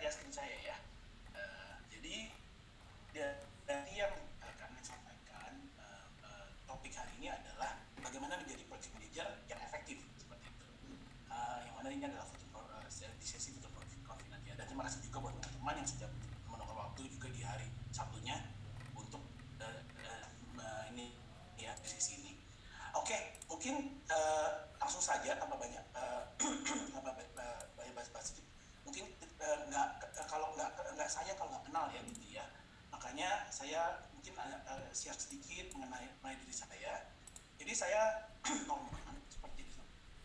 bisa 0.00 0.08
lihat 0.08 0.16
ya 0.16 0.16
screen 0.16 0.32
saya 0.32 0.56
ya. 0.64 0.76
Eh, 1.36 1.74
jadi 1.92 2.16
da- 3.12 3.40
dari 3.68 3.92
yang 4.00 4.14
akan 4.40 4.70
saya 4.80 4.96
sampaikan 4.96 5.52
eh, 5.76 6.06
eh, 6.24 6.46
topik 6.64 6.92
hari 6.96 7.12
ini 7.20 7.28
adalah 7.28 7.76
bagaimana 8.00 8.40
menjadi 8.40 8.64
project 8.64 8.96
manager 8.96 9.28
yang 9.44 9.60
efektif 9.60 10.00
seperti 10.16 10.48
itu. 10.48 10.66
Eh, 11.28 11.58
yang 11.68 11.74
mana 11.76 11.88
ini 11.92 12.04
adalah 12.08 12.24
foto 12.24 12.48
pro- 12.48 12.64
eh, 12.80 13.12
di 13.20 13.26
sesi 13.28 13.52
foto 13.52 13.68
confident 13.76 14.40
ya. 14.48 14.56
Dan 14.56 14.64
terima 14.66 14.88
kasih 14.88 15.04
juga 15.04 15.20
buat 15.20 15.34
teman-teman 15.36 15.74
yang 15.84 15.88
sudah 15.88 16.08
menunggu 16.48 16.72
waktu 16.72 17.00
juga 17.12 17.28
di 17.28 17.42
hari 17.44 17.68
Sabtunya 17.92 18.40
untuk 18.96 19.20
eh, 19.60 19.80
eh, 20.00 20.24
eh, 20.56 20.82
ini 20.96 21.12
ya 21.60 21.76
di 21.76 21.88
sesi 21.92 22.24
ini. 22.24 22.32
Oke, 22.96 23.36
mungkin 23.52 24.00
eh, 24.08 24.48
langsung 24.80 25.04
saja 25.04 25.36
tanpa 25.36 25.60
banyak 25.60 25.84
eh, 25.92 26.22
tanpa 26.88 27.12
ba- 27.12 27.32
ba- 27.36 27.64
banyak 27.76 27.92
basa-basi. 27.92 28.40
Mungkin 28.82 29.06
eh, 29.38 29.58
nggak 29.70 29.88
eh, 30.18 30.26
kalau 30.26 30.50
nggak 30.58 30.70
nggak 30.98 31.06
saya 31.06 31.30
kalau 31.38 31.54
nggak 31.54 31.64
kenal 31.70 31.86
ya 31.90 32.00
gitu 32.02 32.24
ya. 32.28 32.42
Makanya 32.90 33.46
saya 33.48 34.02
mungkin 34.10 34.34
eh, 34.34 34.58
eh, 34.66 34.90
share 34.90 35.14
sedikit 35.14 35.70
mengenai, 35.78 36.10
mengenai 36.18 36.38
diri 36.42 36.54
saya. 36.54 37.06
Jadi 37.54 37.72
saya 37.74 38.26
normal 38.66 38.90
seperti 39.30 39.62
itu 39.62 39.78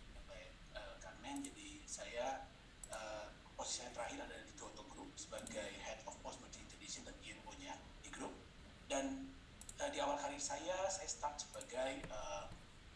sampai 0.10 0.42
eh, 0.74 0.94
Carmen. 0.98 1.46
Jadi 1.46 1.86
saya 1.86 2.50
eh, 2.90 3.26
posisi 3.54 3.86
saya 3.86 3.94
terakhir 3.94 4.26
ada 4.26 4.36
di 4.42 4.54
Kyoto 4.58 4.82
Group 4.90 5.14
sebagai 5.14 5.70
Head 5.86 6.02
of 6.10 6.18
Post 6.26 6.42
Merchant 6.42 6.66
Integration 6.66 7.06
dan 7.06 7.14
INO-nya 7.22 7.78
di 8.02 8.10
grup. 8.10 8.34
Dan 8.90 9.30
eh, 9.78 9.90
di 9.94 10.02
awal 10.02 10.18
karir 10.18 10.42
saya, 10.42 10.90
saya 10.90 11.06
start 11.06 11.38
sebagai 11.38 12.02
eh, 12.02 12.44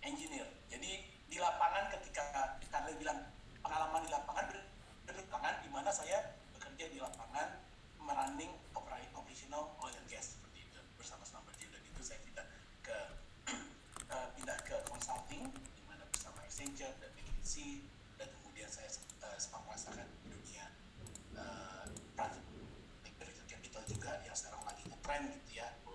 engineer. 0.01 0.49
Jadi 0.73 1.05
di 1.29 1.37
lapangan 1.37 1.93
ketika 1.93 2.57
Carmen 2.69 2.97
bilang 2.97 3.19
pengalaman 3.61 4.01
di 4.01 4.09
lapangan, 4.09 4.45
ber- 4.49 4.67
di 5.05 5.13
lapangan 5.13 5.53
di 5.61 5.69
mana 5.69 5.89
saya 5.89 6.21
bekerja 6.53 6.85
di 6.87 6.97
lapangan 6.97 7.59
merunning 7.99 8.49
opera- 8.73 9.01
operational 9.13 9.73
oil 9.81 9.93
and 9.93 10.07
gas 10.07 10.37
seperti 10.37 10.63
itu 10.63 10.79
bersama 10.95 11.21
sama 11.25 11.45
berjalan 11.45 11.75
dan 11.75 11.83
itu 11.83 12.01
saya 12.01 12.19
pindah 12.23 12.45
ke 12.81 12.97
eh, 14.09 14.27
pindah 14.37 14.57
ke 14.63 14.77
consulting 14.87 15.43
di 15.49 15.81
mana 15.85 16.05
bersama 16.09 16.39
Accenture 16.45 16.93
dan 17.01 17.09
McKinsey 17.13 17.85
dan 18.17 18.29
kemudian 18.39 18.69
saya 18.69 18.89
eh, 19.25 19.37
sempat 19.37 19.61
merasakan 19.65 20.07
dunia 20.23 20.65
eh, 21.35 21.85
private 22.13 22.45
venture 23.17 23.47
capital 23.49 23.83
juga 23.85 24.11
yang 24.23 24.33
sekarang 24.37 24.61
lagi 25.19 25.35
ngetrend 25.35 25.75
gitu 25.75 25.88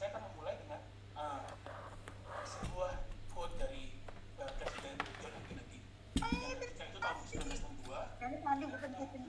saya 0.00 0.16
akan 0.16 0.32
memulai 0.32 0.56
dengan 0.56 0.80
uh, 1.12 1.44
sebuah 2.48 3.04
quote 3.36 3.52
dari 3.60 4.00
uh, 4.40 4.48
Presiden 4.56 4.96
John 5.20 5.32
F. 5.36 5.44
Kennedy 5.44 5.78
yang 6.16 6.88
itu 6.88 6.98
tahun 7.04 7.16
1962 7.28 8.24
Jadi, 8.24 8.36
nanti 8.40 8.64
bukan 8.64 8.90
Presiden 8.96 9.28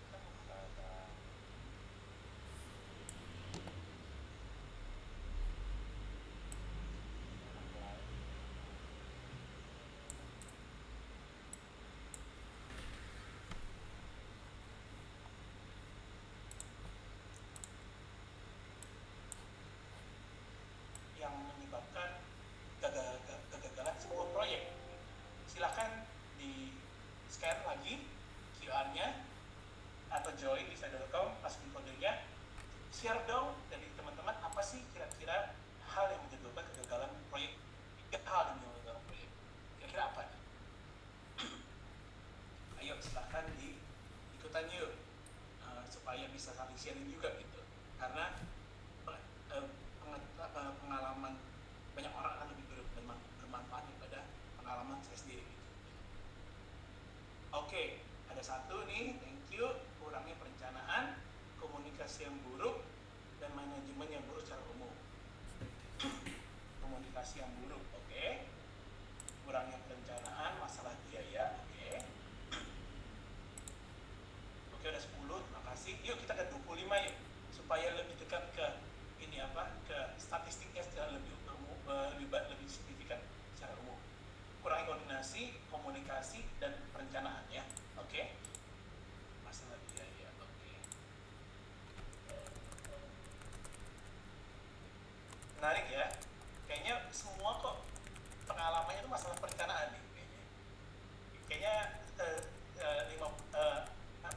oke 57.61 57.69
okay, 57.69 58.01
ada 58.33 58.41
satu 58.41 58.81
nih 58.89 59.21
thank 59.21 59.45
you 59.53 59.69
kurangnya 60.01 60.33
perencanaan 60.41 61.13
komunikasi 61.61 62.25
yang 62.25 62.33
buruk 62.49 62.81
dan 63.37 63.53
manajemen 63.53 64.09
yang 64.09 64.25
buruk 64.25 64.41
secara 64.41 64.65
umum 64.73 64.89
komunikasi 66.81 67.45
yang 67.45 67.53
buruk 67.61 67.85
oke 67.93 68.01
okay. 68.09 68.49
kurangnya 69.45 69.77
perencanaan 69.85 70.57
masalah 70.57 70.97
biaya 71.05 71.53
oke 71.61 71.69
okay. 71.69 72.01
oke 74.73 74.81
okay, 74.81 74.89
udah 74.89 75.03
10 75.05 75.45
terima 75.45 75.61
kasih 75.69 75.93
yuk 76.01 76.17
kita 76.17 76.33
ke 76.33 76.43
25 76.65 76.81
yuk 76.81 77.15
supaya 77.53 77.87
lebih 77.93 78.17
dekat 78.25 78.43
ke 78.57 78.65
menarik 95.61 95.85
ya. 95.93 96.09
Kayaknya 96.65 97.05
semua 97.13 97.61
kok 97.61 97.85
pengalamannya 98.49 99.05
itu 99.05 99.11
masalah 99.13 99.37
perencanaan 99.37 99.93
nih 99.93 100.01
kayaknya. 100.09 100.41
Kayaknya 101.45 101.75
uh, 102.17 102.41
uh, 102.81 103.01
lima, 103.13 103.27
uh, 103.53 103.85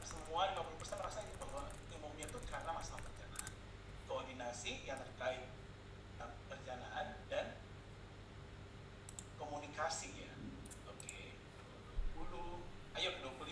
semua 0.05 0.53
50 0.53 0.77
persen 0.77 1.01
merasa 1.01 1.25
ini 1.25 1.33
bahwa 1.41 1.65
umumnya 1.97 2.29
itu 2.29 2.37
karena 2.45 2.69
masalah 2.77 3.01
perencanaan. 3.01 3.51
Koordinasi 4.05 4.85
yang 4.85 5.01
terkait 5.01 5.49
perencanaan 6.45 7.17
dan 7.25 7.57
komunikasi 9.41 10.29
ya. 10.29 10.29
Oke. 10.93 11.09
Okay. 11.09 11.25
dulu 12.13 12.61
ayo 13.01 13.09
ke 13.17 13.19
20 13.25 13.44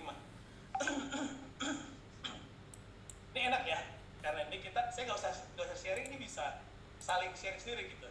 saling 7.04 7.36
sharing 7.36 7.60
sendiri 7.60 7.92
gitu. 7.92 8.08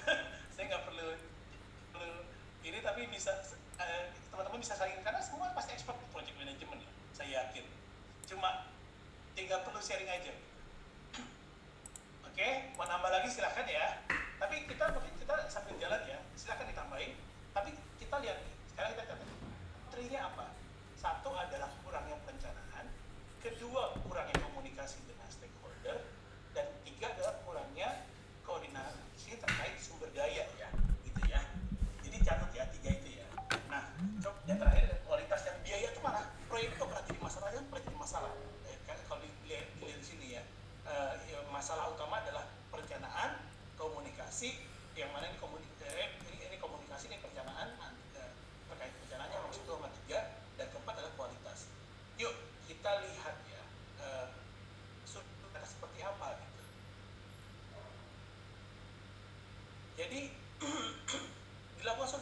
Saya 0.56 0.64
nggak 0.72 0.84
perlu 0.88 1.12
perlu 1.92 2.24
ini 2.64 2.80
tapi 2.80 3.04
bisa 3.12 3.36
uh, 3.76 4.04
teman-teman 4.32 4.64
bisa 4.64 4.76
saling 4.80 4.96
karena 5.04 5.20
semua 5.20 5.52
pasti 5.52 5.76
expert 5.76 6.00
di 6.00 6.08
project 6.08 6.36
management 6.40 6.80
ya 6.80 6.90
saya 7.12 7.28
yakin. 7.44 7.64
Cuma 8.24 8.72
tinggal 9.36 9.60
perlu 9.68 9.80
sharing 9.84 10.08
aja. 10.08 10.32
Oke 12.24 12.32
okay, 12.32 12.72
mau 12.80 12.88
nambah 12.88 13.12
lagi 13.12 13.28
silahkan 13.28 13.68
ya. 13.68 14.00
Tapi 14.40 14.64
kita 14.64 14.88
mungkin 14.96 15.12
kita 15.20 15.34
sambil 15.52 15.76
jalan 15.76 16.00
ya 16.08 16.18
silahkan 16.32 16.64
ditambahin. 16.64 17.12
Tapi 17.52 17.76
kita 18.00 18.16
lihat 18.24 18.38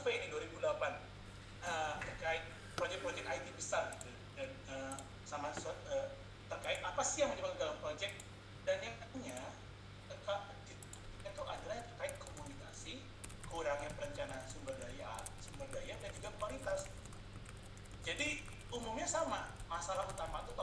survei 0.09 0.25
ini 0.25 0.33
2008 0.33 0.64
uh, 0.64 0.88
eh, 1.68 1.94
terkait 2.01 2.40
proyek-proyek 2.81 3.29
IT 3.29 3.47
besar 3.61 3.92
gitu. 3.92 4.09
Dan 4.40 4.49
uh, 4.73 4.97
sama 5.29 5.53
uh, 5.53 6.09
terkait 6.49 6.81
apa 6.81 7.03
sih 7.05 7.21
yang 7.21 7.37
menyebabkan 7.37 7.61
dalam 7.61 7.77
proyek 7.85 8.16
dan 8.64 8.81
yang 8.81 8.97
punya 9.12 9.37
itu 11.29 11.42
adalah 11.44 11.77
terkait 11.92 12.14
komunikasi 12.25 13.05
kurangnya 13.53 13.92
perencanaan 14.01 14.49
sumber 14.49 14.81
daya 14.81 15.12
sumber 15.44 15.68
daya 15.77 15.92
dan 16.01 16.11
juga 16.16 16.33
kualitas. 16.40 16.88
Jadi 18.01 18.49
umumnya 18.73 19.05
sama 19.05 19.53
masalah 19.68 20.09
utama 20.09 20.40
itu 20.40 20.57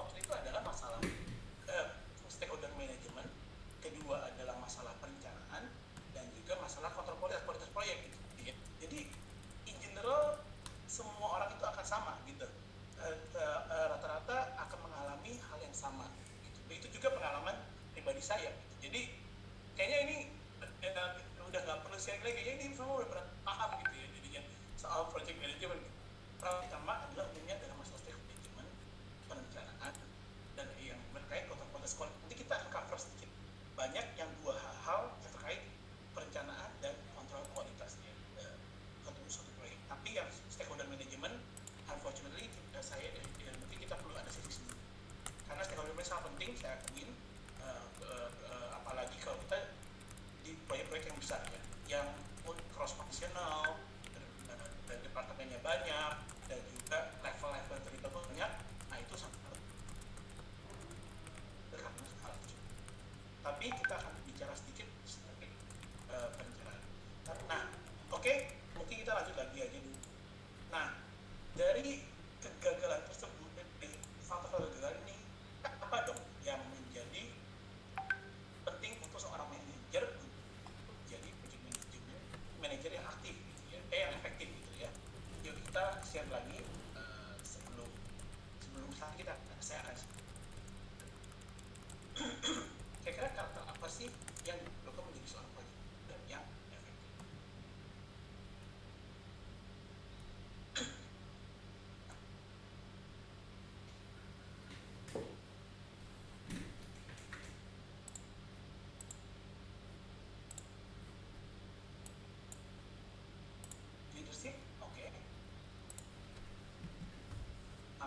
bisa 18.15 18.34
ya 18.39 18.51
jadi 18.82 19.01
kayaknya 19.75 19.99
ini 20.08 20.17
eh, 20.82 20.91
eh, 20.91 21.12
udah 21.56 21.62
nggak 21.62 21.80
perlu 21.88 21.97
sharing 21.99 22.23
lagi. 22.25 22.41
Kayaknya 22.41 22.65
ini 22.67 22.75
semua 22.75 23.04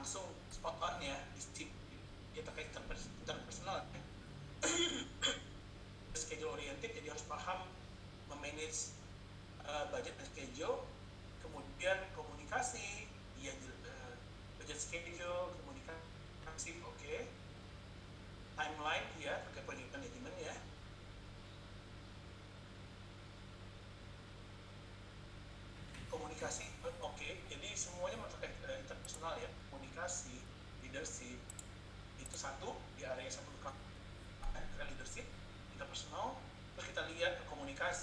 langsung 0.08 0.32
spot 0.48 0.72
on 0.80 1.04
ya 1.04 1.20
di 1.36 1.40
sip 1.44 1.68
dia 2.32 2.40
ya, 2.40 2.42
terkait 2.48 2.72
interpersonal 2.72 3.84
ya. 3.92 4.00
schedule 6.24 6.56
oriented 6.56 6.96
jadi 6.96 7.12
harus 7.12 7.28
paham 7.28 7.68
memanage 8.32 8.96
uh, 9.68 9.84
budget 9.92 10.16
dan 10.16 10.24
schedule 10.32 10.88
kemudian 11.44 12.00
komunikasi 12.16 13.04
ya 13.36 13.52
uh, 13.84 14.16
budget 14.56 14.80
schedule 14.80 15.52
komunikasi 15.60 16.72
oke 16.80 16.96
okay. 16.96 17.28
timeline 18.56 19.04
ya. 19.20 19.44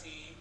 see 0.05 0.34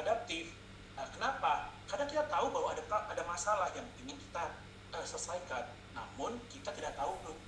adaptif. 0.00 0.54
Nah, 0.98 1.06
kenapa? 1.14 1.70
Karena 1.86 2.04
kita 2.10 2.24
tahu 2.26 2.50
bahwa 2.50 2.74
ada 2.74 2.82
ada 2.84 3.22
masalah 3.26 3.68
yang 3.74 3.86
ingin 4.02 4.18
kita 4.18 4.50
uh, 4.94 5.04
selesaikan, 5.06 5.70
namun 5.94 6.38
kita 6.50 6.74
tidak 6.74 6.94
tahu 6.98 7.14
belum. 7.24 7.38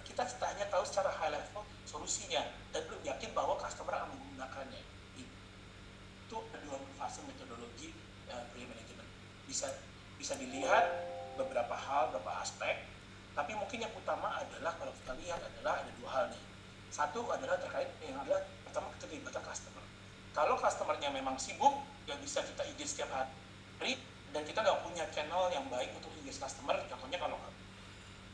Kita, 0.00 0.26
hanya 0.26 0.66
tahu 0.68 0.82
secara 0.82 1.10
high 1.12 1.32
level 1.32 1.62
solusinya 1.86 2.42
dan 2.74 2.82
belum 2.90 3.02
yakin 3.04 3.30
bahwa 3.30 3.54
customer 3.58 3.94
akan 3.94 4.10
menggunakannya. 4.16 4.82
Itu 5.16 6.38
dua 6.40 6.76
fase 6.98 7.22
metodologi 7.26 7.94
uh, 8.30 8.44
management. 8.54 9.10
Bisa 9.46 9.70
bisa 10.18 10.36
dilihat 10.36 10.84
beberapa 11.38 11.72
hal, 11.72 12.12
beberapa 12.12 12.42
aspek, 12.42 12.84
tapi 13.32 13.56
mungkin 13.56 13.86
yang 13.86 13.92
utama 13.94 14.36
adalah 14.36 14.74
kalau 14.76 14.92
kita 14.92 15.12
lihat 15.22 15.40
adalah 15.40 15.80
ada 15.80 15.90
dua 15.96 16.10
hal 16.10 16.24
nih. 16.28 16.44
Satu 16.90 17.22
adalah 17.30 17.56
terkait 17.56 17.88
yang 18.02 18.18
adalah 18.18 18.42
pertama 18.66 18.90
keterlibatan 18.98 19.42
customer. 19.46 19.84
Kalau 20.34 20.54
customernya 20.58 21.10
memang 21.14 21.38
sibuk, 21.38 21.72
nggak 22.06 22.18
bisa 22.24 22.44
kita 22.44 22.62
engage 22.64 22.90
setiap 22.92 23.10
hari, 23.12 23.96
dan 24.30 24.42
kita 24.46 24.62
nggak 24.62 24.80
punya 24.86 25.04
channel 25.10 25.50
yang 25.50 25.66
baik 25.68 25.90
untuk 25.96 26.10
engage 26.20 26.38
customer. 26.38 26.76
Contohnya 26.86 27.18
kalau 27.18 27.36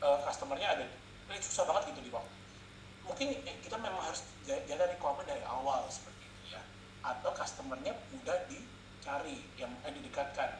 uh, 0.03 0.19
customernya 0.27 0.67
ada, 0.77 0.85
ini 1.31 1.41
susah 1.41 1.65
banget 1.65 1.91
gitu 1.93 2.07
di 2.07 2.11
waktu. 2.13 2.33
Mungkin 3.07 3.27
kita 3.63 3.79
memang 3.79 4.03
harus 4.03 4.21
jaga 4.43 4.83
requirement 4.91 5.27
dari 5.27 5.43
awal 5.47 5.87
seperti 5.87 6.27
itu 6.27 6.59
ya. 6.59 6.61
Atau 7.01 7.31
customernya 7.31 7.95
mudah 8.11 8.37
dicari, 8.51 9.47
yang 9.55 9.71
eh, 9.87 9.91
didekatkan. 9.95 10.59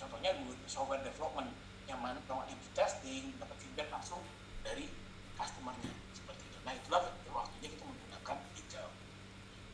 Contohnya 0.00 0.32
software 0.66 1.04
development 1.04 1.52
yang 1.86 2.00
mana 2.00 2.18
kalau 2.26 2.42
A/B 2.48 2.62
testing 2.72 3.36
dapat 3.36 3.56
feedback 3.60 3.88
langsung 3.92 4.24
dari 4.64 4.88
customernya 5.36 5.92
seperti 6.16 6.42
itu. 6.50 6.58
Nah 6.66 6.72
itulah 6.74 7.00
waktunya 7.30 7.68
kita 7.70 7.84
menggunakan 7.84 8.36
agile. 8.58 8.92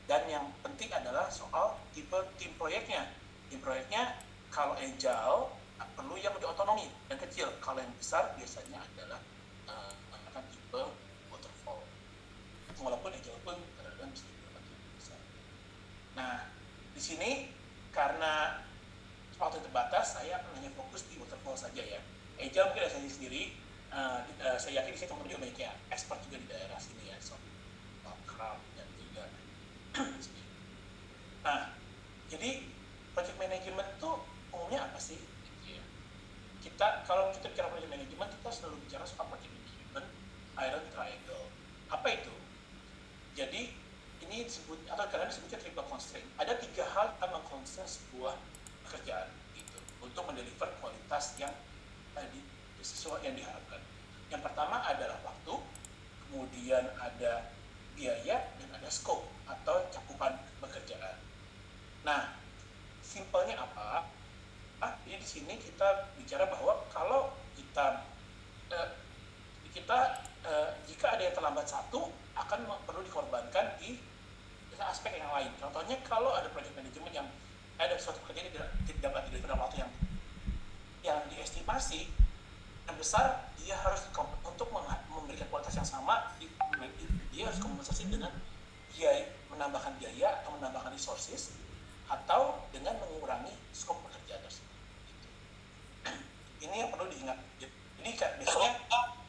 Dan 0.05 0.23
yang 0.29 0.45
penting 0.61 0.93
adalah 0.93 1.33
soal 1.33 1.81
tipe 1.97 2.17
tim 2.37 2.53
proyeknya. 2.61 3.09
Tim 3.49 3.61
proyeknya 3.65 4.21
kalau 4.53 4.77
agile 4.77 5.51
perlu 5.97 6.15
yang 6.21 6.37
lebih 6.37 6.53
otonomi 6.53 6.91
dan 7.09 7.17
kecil. 7.21 7.49
Kalau 7.65 7.81
yang 7.81 7.95
besar 7.97 8.37
biasanya 8.37 8.85
adalah 8.95 9.21
uh, 9.71 9.93
menggunakan 10.13 10.45
tipe 10.53 10.83
waterfall. 11.33 11.81
Walaupun 12.79 13.11
agile 13.17 13.41
pun 13.43 13.57
kadang-kadang 13.81 14.11
bisa 14.13 14.25
lebih 14.29 14.77
besar. 15.01 15.21
Nah 16.19 16.47
di 16.93 17.01
sini 17.01 17.31
karena 17.95 18.65
waktu 19.39 19.59
terbatas, 19.67 20.15
saya 20.15 20.41
akan 20.41 20.63
hanya 20.63 20.71
fokus 20.79 21.07
di 21.11 21.19
waterfall 21.19 21.59
saja 21.59 21.83
ya. 21.83 22.01
Agile 22.39 22.71
mungkin 22.71 22.87
saya 22.87 23.11
sendiri, 23.11 23.55
uh, 23.91 24.23
uh, 24.43 24.59
saya 24.59 24.83
yakin 24.83 24.95
sih 24.95 25.07
teman-teman 25.07 25.31
juga 25.31 25.43
banyak 25.47 25.59
ya, 25.59 25.73
expert 25.91 26.19
juga 26.27 26.39
di 26.43 26.47
daerah 26.51 26.79
sini 26.79 27.11
ya, 27.11 27.17
so, 27.23 27.35
juga 28.05 28.74
Nah, 31.45 31.71
jadi 32.27 32.67
project 33.15 33.39
management 33.39 33.89
itu 33.95 34.11
umumnya 34.51 34.91
apa 34.91 34.99
sih? 34.99 35.21
Gitu 35.21 35.79
ya. 35.79 35.85
Kita 36.65 37.07
kalau 37.07 37.31
kita 37.31 37.53
bicara 37.53 37.71
project 37.71 37.93
management, 37.93 38.31
kita 38.41 38.51
selalu 38.51 38.77
bicara 38.89 39.05
soal 39.07 39.29
project 39.31 39.53
management 39.55 40.07
iron 40.59 40.85
triangle. 40.91 41.47
Apa 41.93 42.09
itu? 42.11 42.35
Jadi 43.39 43.71
ini 44.25 44.37
disebut 44.49 44.83
atau 44.91 45.05
kadang 45.07 45.31
disebutnya 45.31 45.59
triple 45.63 45.87
constraint. 45.87 46.27
Ada 46.41 46.59
tiga 46.59 46.89
hal 46.91 47.15
yang 47.23 47.31
mengkonsen 47.39 47.87
sebuah 47.87 48.35
pekerjaan 48.89 49.31
gitu 49.55 49.79
untuk 50.03 50.27
mendeliver 50.27 50.71
kualitas 50.83 51.39
yang 51.39 51.53
tadi 52.17 52.41
sesuai 52.83 53.21
yang 53.25 53.37
diharapkan. 53.37 53.81
Yang 54.33 54.43
pertama 54.45 54.81
adalah 54.83 55.19
waktu, 55.23 55.55
kemudian 56.27 56.85
ada 56.99 57.53
biaya 57.95 58.51
dan 58.59 58.69
ada 58.75 58.91
scope 58.91 59.27
atau 59.47 59.87
cakupan 59.91 60.35
pekerjaan. 60.61 61.17
Nah, 62.05 62.37
simpelnya 63.01 63.59
apa? 63.63 64.11
Ah, 64.83 64.93
jadi 65.07 65.23
di 65.23 65.29
sini 65.29 65.55
kita 65.57 66.13
bicara 66.19 66.51
bahwa 66.51 66.85
kalau 66.93 67.33
kita 67.55 68.05
eh, 68.75 68.89
kita 69.73 69.99
eh, 70.45 70.69
jika 70.91 71.17
ada 71.17 71.23
yang 71.25 71.35
terlambat 71.35 71.67
satu 71.67 72.11
akan 72.35 72.67
perlu 72.85 73.01
dikorbankan 73.07 73.79
di 73.79 73.97
aspek 74.75 75.17
yang 75.17 75.31
lain. 75.31 75.49
Contohnya 75.57 75.97
kalau 76.03 76.35
ada 76.35 76.51
project 76.51 76.75
management 76.75 77.15
yang 77.15 77.29
ada 77.79 77.95
suatu 77.99 78.19
pekerjaan 78.27 78.51
tidak 78.51 78.69
tidak 78.87 79.01
dapat 79.11 79.21
dideliver 79.31 79.49
dalam 79.55 79.63
waktu 79.67 79.77
yang 79.83 79.93
yang 81.05 81.21
diestimasi 81.31 82.11
yang 82.85 82.97
besar 82.99 83.49
dia 83.57 83.75
harus 83.81 84.05
untuk 84.45 84.69
memberikan 84.71 85.49
kualitas 85.49 85.79
yang 85.79 85.89
sama 85.89 86.35
dia 87.35 87.51
harus 87.51 87.59
kompensasi 87.59 88.07
dengan 88.07 88.31
biaya 88.95 89.27
menambahkan 89.51 89.99
biaya 89.99 90.43
atau 90.43 90.55
menambahkan 90.55 90.95
resources 90.95 91.51
atau 92.07 92.63
dengan 92.71 92.95
mengurangi 93.03 93.51
skop 93.75 93.99
pekerjaan 94.07 94.39
tersebut. 94.47 94.79
Gitu. 95.11 95.29
Ini 96.71 96.75
yang 96.87 96.91
perlu 96.95 97.11
diingat. 97.11 97.39
Jadi 97.59 98.11
biasanya 98.15 98.73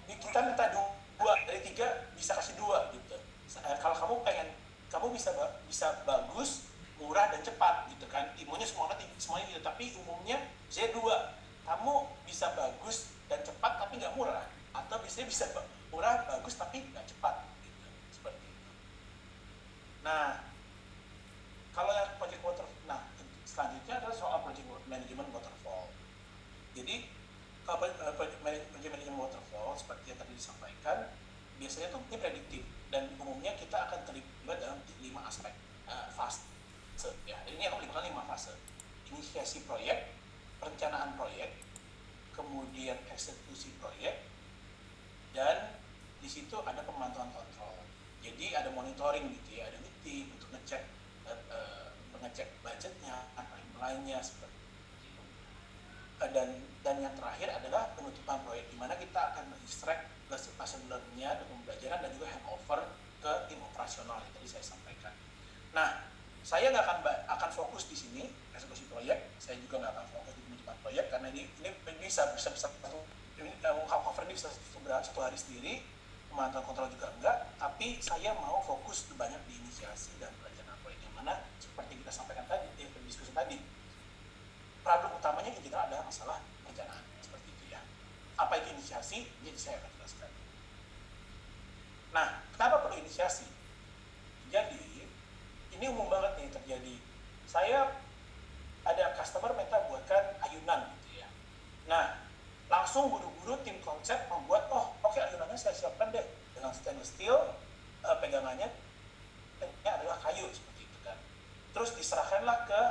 kita 0.05 0.39
minta 0.43 0.65
dua 0.75 1.33
dari 1.47 1.63
tiga 1.63 2.11
bisa 2.13 2.35
kasih 2.35 2.59
dua 2.59 2.91
gitu. 2.91 3.15
Kalau 3.55 3.95
kamu 3.95 4.15
pengen 4.27 4.47
kamu 4.91 5.15
bisa 5.15 5.31
bisa 5.65 6.03
bagus, 6.03 6.67
murah 6.99 7.31
dan 7.31 7.39
cepat 7.41 7.87
gitu 7.95 8.05
kan. 8.11 8.35
Ilmunya 8.35 8.67
semuanya 8.67 8.99
semuanya 9.15 9.45
gitu, 9.49 9.61
tapi 9.63 9.95
umumnya 9.95 10.37
saya 10.67 10.91
dua. 10.91 11.39
Kamu 11.65 12.05
bisa 12.27 12.51
bagus 12.53 13.09
dan 13.25 13.41
cepat 13.41 13.81
tapi 13.81 13.97
nggak 13.97 14.13
murah, 14.13 14.45
atau 14.75 15.01
bisa 15.01 15.25
bisa 15.25 15.49
murah 15.89 16.21
bagus 16.29 16.53
tapi 16.59 16.83
nggak 16.93 17.07
cepat. 17.09 17.44
Nah, 20.05 20.37
kalau 21.73 21.89
yang 21.89 22.13
project 22.21 22.45
water, 22.45 22.67
nah 22.85 23.01
selanjutnya 23.41 23.97
adalah 23.97 24.13
soal 24.13 24.37
project 24.45 24.69
management 24.85 25.33
waterfall. 25.33 25.89
Jadi 26.77 27.09
kalau 27.65 27.81
project 28.13 28.37
management 28.45 29.17
waterfall 29.17 29.73
seperti 29.73 30.13
yang 30.13 30.21
tadi 30.21 30.37
disampaikan, 30.37 31.09
biasanya 31.57 31.89
tuh 31.89 32.05
ini 32.05 32.21
prediktif 32.21 32.61
dan 32.93 33.09
umumnya 33.17 33.57
kita 33.57 33.89
akan 33.89 34.05
terlibat 34.05 34.61
dalam 34.61 34.77
lima 35.01 35.25
aspek 35.25 35.57
uh, 35.89 36.05
fase. 36.13 36.45
Ya, 37.25 37.41
ini 37.49 37.65
akan 37.65 37.81
melibatkan 37.81 38.05
lima 38.05 38.23
fase. 38.29 38.53
Inisiasi 39.09 39.65
proyek, 39.65 40.13
perencanaan 40.61 41.17
proyek, 41.17 41.57
kemudian 42.37 43.01
eksekusi 43.09 43.73
proyek, 43.81 44.21
dan 45.33 45.81
di 46.21 46.29
situ 46.29 46.55
ada 46.61 46.85
pemantauan 46.85 47.33
kontrol. 47.33 47.73
Jadi 48.25 48.57
ada 48.57 48.73
monitoring 48.73 49.29
gitu 49.37 49.61
ya, 49.61 49.69
ada 49.69 49.77
untuk 50.29 50.49
ngecek 50.53 50.81
uh, 51.25 51.89
mengecek 52.15 52.47
budgetnya, 52.61 53.25
lainnya 53.81 54.19
seperti 54.21 54.55
itu. 55.01 55.23
Uh, 56.21 56.29
dan 56.31 56.49
dan 56.85 56.95
yang 57.01 57.13
terakhir 57.17 57.49
adalah 57.49 57.91
penutupan 57.97 58.37
proyek 58.45 58.69
di 58.69 58.77
mana 58.77 58.93
kita 58.95 59.33
akan 59.33 59.49
mengekstrak 59.49 60.05
lesson 60.29 60.81
learn-nya 60.89 61.37
dan 61.37 61.45
pembelajaran 61.49 61.99
dan 62.01 62.09
juga 62.13 62.27
handover 62.33 62.81
ke 63.21 63.31
tim 63.49 63.59
operasional 63.61 64.21
yang 64.21 64.33
tadi 64.37 64.47
saya 64.49 64.65
sampaikan. 64.65 65.13
Nah, 65.73 66.05
saya 66.45 66.69
nggak 66.69 66.85
akan 66.85 66.97
akan 67.25 67.49
fokus 67.49 67.89
di 67.89 67.97
sini 67.97 68.23
eksekusi 68.53 68.85
proyek. 68.89 69.33
Saya 69.41 69.57
juga 69.57 69.81
nggak 69.81 69.93
akan 69.97 70.07
fokus 70.13 70.33
di 70.37 70.41
penutupan 70.45 70.77
proyek 70.85 71.09
karena 71.09 71.27
ini 71.33 71.49
ini 71.61 71.69
bisa 71.97 72.29
bisa 72.37 72.53
bisa 72.53 72.69
satu 72.69 73.01
ini 73.41 73.49
cover 73.65 74.23
ini 74.29 74.33
bisa 74.37 74.49
satu 74.49 75.19
hari 75.21 75.37
sendiri 75.37 75.94
pemantauan 76.35 76.67
kontrol 76.67 76.91
juga 76.91 77.07
enggak. 77.15 77.37
Tapi 77.55 78.03
saya 78.03 78.35
mau 78.35 78.59
fokus 78.59 79.07
banyak 79.15 79.39
di 79.47 79.55
inisiasi 79.63 80.19
dan 80.19 80.35
perencanaan 80.43 80.75
proyek 80.83 80.99
yang 81.07 81.15
mana 81.15 81.47
seperti 81.63 81.95
kita 82.03 82.11
sampaikan 82.11 82.43
tadi 82.51 82.67
di 82.75 82.83
diskusi 83.07 83.31
tadi. 83.31 83.55
Problem 84.83 85.15
utamanya 85.15 85.55
kita 85.55 85.79
ada 85.79 86.03
masalah 86.03 86.43
perencanaan 86.67 87.01
seperti 87.23 87.47
itu 87.55 87.63
ya. 87.71 87.79
Apa 88.35 88.59
itu 88.59 88.75
inisiasi? 88.75 89.31
Jadi 89.47 89.55
saya 89.57 89.79
akan 89.79 89.91
jelaskan. 89.95 90.29
Nah, 92.11 92.27
kenapa 92.51 92.83
perlu 92.83 92.99
inisiasi? 92.99 93.47
Jadi, 94.51 95.07
ini 95.73 95.85
umum 95.89 96.11
banget 96.11 96.37
nih 96.37 96.47
terjadi. 96.51 96.95
Saya 97.47 97.95
ada 98.85 99.05
customer 99.17 99.55
minta 99.57 99.81
buatkan 99.89 100.37
ayunan 100.45 100.93
gitu 100.99 101.25
ya. 101.25 101.27
Nah, 101.89 102.24
langsung 102.75 103.07
buru-buru 103.07 103.55
tim 103.63 103.79
konsep 103.79 104.27
membuat, 104.27 104.67
oh 104.67 104.91
oke 104.99 105.15
okay, 105.15 105.23
ayunannya 105.23 105.55
saya 105.55 105.71
siapkan 105.71 106.11
deh. 106.11 106.27
Dengan 106.51 106.75
stainless 106.75 107.15
steel, 107.15 107.35
uh, 108.03 108.17
pegangannya 108.19 108.67
adalah 109.87 110.19
kayu 110.19 110.43
seperti 110.51 110.83
itu 110.83 110.97
kan. 111.07 111.15
Terus 111.71 111.95
diserahkanlah 111.95 112.67
ke 112.67 112.81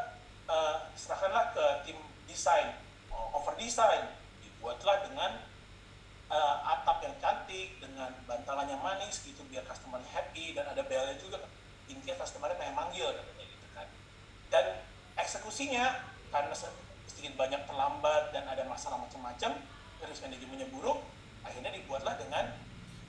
uh, 0.49 0.89
diserahkanlah 0.97 1.53
ke 1.53 1.65
tim 1.85 1.99
desain, 2.25 2.81
over 3.13 3.53
design, 3.61 4.09
dibuatlah 4.41 5.05
dengan 5.05 5.45
uh, 6.33 6.57
atap 6.65 7.05
yang 7.05 7.15
cantik 7.21 7.77
dengan 7.77 8.09
bantalan 8.25 8.65
yang 8.69 8.81
manis 8.81 9.21
gitu 9.21 9.45
biar 9.53 9.69
customer 9.69 10.01
happy 10.17 10.57
dan 10.57 10.65
ada 10.65 10.81
belnya 10.81 11.17
juga 11.21 11.45
intinya 11.85 12.25
customer 12.25 12.49
pengen 12.57 12.73
manggil 12.73 13.13
katanya 13.13 13.45
gitu 13.45 13.67
kan. 13.77 13.87
Dan 14.49 14.65
eksekusinya 15.21 15.85
karena 16.33 16.55
sedikit 17.05 17.37
banyak 17.37 17.69
terlambat 17.69 18.33
dan 18.33 18.49
ada 18.49 18.65
masalah 18.65 18.97
macam-macam 19.05 19.74
terus 20.05 20.21
manajemennya 20.23 20.69
buruk 20.71 21.01
akhirnya 21.45 21.71
dibuatlah 21.77 22.15
dengan 22.17 22.45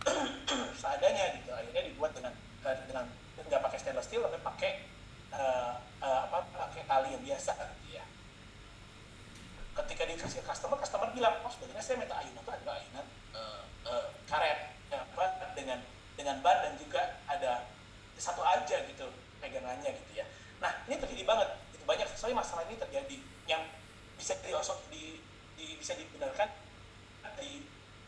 seadanya 0.81 1.39
gitu. 1.39 1.49
Akhirnya 1.51 1.83
dibuat 1.87 2.11
dengan 2.13 2.33
uh, 2.63 2.75
dengan 2.85 3.05
nggak 3.35 3.61
pakai 3.61 3.77
stainless 3.77 4.07
steel 4.09 4.25
tapi 4.25 4.39
pakai 4.41 4.71
uh, 5.33 5.77
uh, 6.01 6.19
apa 6.29 6.37
pakai 6.53 6.83
tali 6.85 7.09
yang 7.15 7.23
biasa 7.23 7.51
gitu 7.55 7.99
ya. 7.99 8.05
Ketika 9.75 10.07
dikasih 10.07 10.41
customer, 10.47 10.79
customer 10.79 11.11
bilang, 11.11 11.35
oh 11.43 11.51
sebenarnya 11.51 11.83
saya 11.83 11.99
minta 11.99 12.15
ayunan 12.15 12.39
itu 12.39 12.51
adalah 12.51 12.75
ayunan 12.79 13.05
uh, 13.35 13.63
uh, 13.83 14.07
karet 14.23 14.71
ya, 14.87 15.03
apa, 15.03 15.51
dengan 15.51 15.83
dengan 16.15 16.39
ban 16.39 16.63
dan 16.63 16.73
juga 16.79 17.19
ada 17.27 17.67
satu 18.15 18.39
aja 18.39 18.87
gitu 18.87 19.11
pegangannya 19.43 19.91
gitu 19.91 20.11
ya. 20.15 20.25
Nah 20.63 20.71
ini 20.87 20.95
terjadi 20.95 21.27
banget, 21.27 21.59
itu 21.75 21.83
banyak 21.83 22.07
sekali 22.15 22.31
masalah 22.31 22.63
ini 22.71 22.79
terjadi 22.79 23.17
yang 23.51 23.67
bisa 24.15 24.39
di, 24.39 24.55
di, 24.87 25.03
di 25.59 25.65
bisa 25.75 25.91
dibenarkan 25.99 26.47
di 27.39 27.65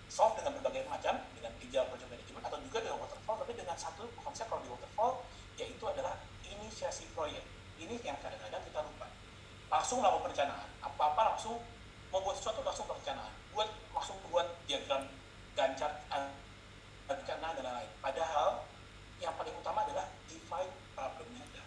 solve 0.07 0.39
dengan 0.39 0.55
berbagai 0.59 0.87
macam 0.87 1.19
dengan 1.35 1.51
tiga 1.59 1.83
project 1.91 2.09
management 2.09 2.43
atau 2.47 2.59
juga 2.63 2.77
dengan 2.79 2.97
waterfall 3.03 3.37
tapi 3.43 3.53
dengan 3.53 3.75
satu 3.75 4.07
konsep 4.23 4.47
kalau 4.47 4.63
di 4.63 4.71
waterfall 4.71 5.13
yaitu 5.59 5.83
adalah 5.83 6.15
inisiasi 6.47 7.09
proyek. 7.11 7.43
Ini 7.77 7.93
yang 8.01 8.17
kadang-kadang 8.23 8.61
kita 8.63 8.79
lupa. 8.81 9.07
Langsung 9.69 10.01
melakukan 10.01 10.31
perencanaan. 10.31 10.69
Apa-apa 10.81 11.35
langsung 11.35 11.61
membuat 12.09 12.35
sesuatu 12.39 12.63
langsung 12.63 12.87
perencanaan. 12.89 13.33
Buat 13.53 13.69
langsung 13.93 14.17
buat 14.31 14.47
diagram 14.65 15.05
gancar 15.53 15.91
rencana 17.07 17.47
dan 17.57 17.63
lain-lain. 17.65 17.91
Padahal 18.01 18.65
yang 19.17 19.33
paling 19.33 19.53
utama 19.57 19.85
adalah 19.85 20.07
define 20.29 20.71
problemnya. 20.93 21.65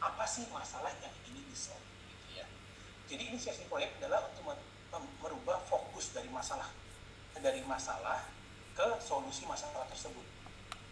Apa 0.00 0.24
sih 0.24 0.48
masalah 0.48 0.92
yang 1.04 1.12
ini 1.28 1.44
disolve 1.48 1.84
gitu 2.08 2.40
ya? 2.40 2.46
Jadi 3.08 3.22
inisiasi 3.32 3.68
proyek 3.68 4.00
adalah 4.00 4.28
untuk 4.32 4.56
merubah 5.20 5.60
fokus 5.68 6.10
dari 6.16 6.26
masalah 6.32 6.66
dari 7.40 7.64
masalah 7.64 8.28
ke 8.76 8.86
solusi 9.00 9.44
masalah 9.44 9.84
tersebut. 9.88 10.24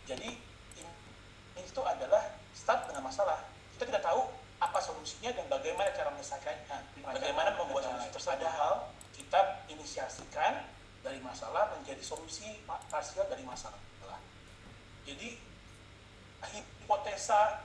Jadi 0.09 0.37
ini 0.77 1.63
itu 1.63 1.81
adalah 1.85 2.37
start 2.53 2.89
dengan 2.89 3.09
masalah. 3.09 3.49
Kita 3.77 3.89
tidak 3.89 4.05
tahu 4.05 4.29
apa 4.59 4.79
solusinya 4.83 5.31
dan 5.31 5.47
bagaimana 5.47 5.95
cara 5.95 6.11
menyelesaikannya, 6.11 6.79
bagaimana 7.05 7.55
membuat 7.55 7.87
solusi 7.87 8.09
tersebut. 8.11 8.43
Padahal 8.43 8.91
kita 9.15 9.41
inisiasikan 9.71 10.67
dari 11.05 11.23
masalah 11.23 11.73
menjadi 11.79 12.03
solusi 12.03 12.65
parsial 12.67 13.31
dari 13.31 13.47
masalah. 13.47 13.79
Jadi 15.09 15.41
hipotesa 16.45 17.65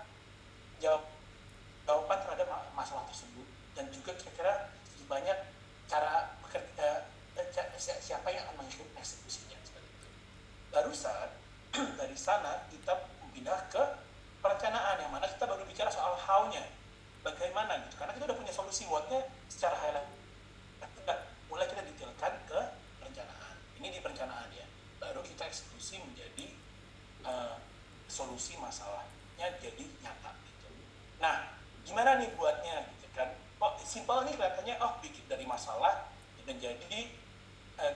jawaban 0.80 2.20
terhadap 2.24 2.48
masalah 2.72 3.04
tersebut 3.12 3.48
dan 3.76 3.92
juga 3.92 4.16
kira-kira 4.16 4.72
banyak 5.12 5.36
cara 5.92 6.32
bekerja 6.40 7.13
siapa 8.04 8.28
yang 8.30 8.44
akan 8.48 8.64
mengikuti 8.64 8.94
eksekusinya 9.00 9.58
seperti 9.64 9.90
itu. 9.90 10.10
Barusan 10.70 11.30
dari 12.00 12.18
sana 12.20 12.68
kita 12.70 13.10
pindah 13.34 13.60
ke 13.74 13.84
perencanaan 14.44 15.00
yang 15.00 15.12
mana 15.12 15.26
kita 15.26 15.48
baru 15.48 15.64
bicara 15.64 15.90
soal 15.90 16.20
how-nya, 16.20 16.62
bagaimana 17.24 17.80
gitu. 17.88 17.96
Karena 17.96 18.14
kita 18.14 18.28
udah 18.28 18.38
punya 18.38 18.54
solusi 18.54 18.84
what-nya 18.86 19.24
secara 19.48 19.76
highlight. 19.80 20.10
Kita 20.84 21.14
mulai 21.48 21.66
kita 21.72 21.82
detailkan 21.82 22.34
ke 22.46 22.60
perencanaan. 23.00 23.56
Ini 23.80 23.88
di 23.88 24.00
perencanaan 24.04 24.50
ya. 24.52 24.68
Baru 25.00 25.24
kita 25.24 25.48
eksekusi 25.48 26.04
menjadi 26.04 26.54
uh, 27.24 27.56
solusi 28.12 28.60
masalahnya 28.60 29.48
jadi 29.64 29.86
nyata 30.04 30.32
gitu. 30.44 30.68
Nah, 31.24 31.56
gimana 31.88 32.20
nih 32.20 32.36
buatnya 32.36 32.84
gitu 33.00 33.08
kan? 33.16 33.32
Oh, 33.64 33.80
simpel 33.80 34.28
nih 34.28 34.36
kelihatannya 34.36 34.76
oh 34.84 35.00
bikin 35.00 35.24
dari 35.32 35.48
masalah 35.48 36.12
menjadi 36.44 37.23
eh, 37.80 37.94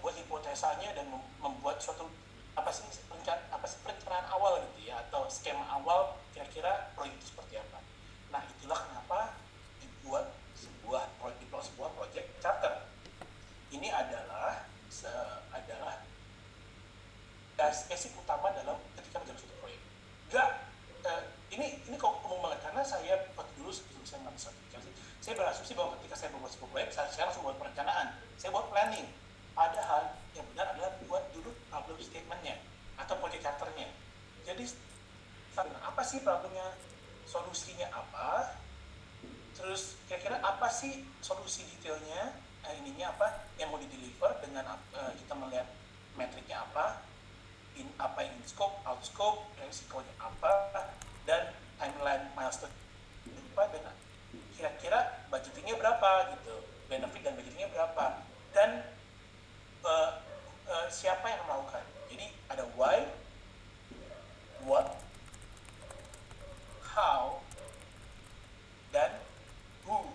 buat 0.00 0.14
hipotesanya 0.16 0.92
dan 0.96 1.06
membuat 1.40 1.80
suatu 1.80 2.08
apa 2.58 2.68
sih 2.74 2.84
perencanaan 3.08 3.46
apa 3.54 3.64
sih 3.64 3.78
perencanaan 3.80 4.26
awal 4.34 4.60
gitu 4.60 4.90
ya 4.90 5.00
atau 5.08 5.24
skema 5.30 5.64
awal 5.70 6.18
kira-kira 6.34 6.92
proyek 6.98 7.14
itu 7.16 7.32
seperti 7.32 7.60
apa. 7.60 7.78
Nah 8.34 8.42
itulah 8.44 8.80
kenapa 8.90 9.38
dibuat 9.80 10.34
sebuah 10.58 11.08
proyek 11.22 11.40
sebuah 11.48 11.90
proyek 11.96 12.26
charter. 12.42 12.84
Ini 13.70 13.86
adalah 13.94 14.66
se, 14.90 15.08
adalah 15.54 16.02
basic 17.60 18.16
utama 18.16 18.50
dalam 18.56 18.80
ketika 18.98 19.20
menjalankan 19.20 19.44
suatu 19.46 19.56
proyek. 19.62 19.80
Enggak, 20.32 20.50
eh, 21.06 21.22
ini 21.54 21.66
ini 21.86 21.96
kok 22.00 22.24
umum 22.24 22.40
banget 22.48 22.66
karena 22.66 22.82
saya 22.82 23.14
dulu 23.54 23.70
sebelum 23.70 24.02
saya 24.02 24.24
ngambil 24.24 24.40
sertifikasi, 24.40 24.90
saya 25.20 25.34
berasumsi 25.36 25.72
bahwa 25.76 25.94
ketika 26.00 26.16
saya 26.16 26.30
membuat 26.32 26.52
sebuah 26.56 26.70
proyek, 26.72 26.88
saya, 26.90 27.06
saya 27.12 27.24
langsung 27.28 27.44
buat 27.44 27.58
perencanaan, 27.60 28.08
saya 28.40 28.56
buat 28.56 28.72
planning. 28.72 29.04
Padahal 29.52 30.16
yang 30.32 30.48
benar 30.56 30.72
adalah 30.72 30.96
buat 31.04 31.28
dulu 31.36 31.52
problem 31.68 32.00
statementnya 32.00 32.56
atau 32.96 33.20
project 33.20 33.44
charternya. 33.44 33.92
Jadi 34.48 34.64
apa 35.60 36.00
sih 36.00 36.24
problemnya, 36.24 36.72
solusinya 37.28 37.92
apa, 37.92 38.56
terus 39.52 40.00
kira-kira 40.08 40.40
apa 40.40 40.72
sih 40.72 41.04
solusi 41.20 41.68
detailnya, 41.68 42.32
nah, 42.64 42.72
ininya 42.80 43.12
apa 43.12 43.44
yang 43.60 43.68
mau 43.68 43.76
di 43.76 43.92
deliver 43.92 44.32
dengan 44.40 44.72
uh, 44.96 45.12
kita 45.20 45.36
melihat 45.36 45.68
metriknya 46.16 46.64
apa, 46.64 47.04
in 47.76 47.92
apa 48.00 48.24
in 48.24 48.32
scope, 48.48 48.80
out 48.88 49.04
scope, 49.04 49.52
resikonya 49.60 50.16
apa, 50.16 50.72
dan 51.28 51.52
timeline 51.76 52.24
milestone 52.32 52.72
apa? 53.52 53.68
Dan 53.76 53.84
kira-kira 54.56 55.28
budgetingnya 55.28 55.76
berapa 55.76 56.32
gitu? 56.40 56.64
Benefit 56.88 57.20
dan 57.20 57.36
budgetingnya 57.36 57.68
berapa 57.68 58.29
dan 58.60 58.84
uh, 59.88 60.20
uh, 60.68 60.86
siapa 60.92 61.24
yang 61.32 61.40
melakukan? 61.48 61.80
Jadi 62.12 62.28
ada 62.52 62.68
why 62.76 63.08
what 64.68 65.00
how 66.84 67.40
dan 68.92 69.16
who. 69.88 70.12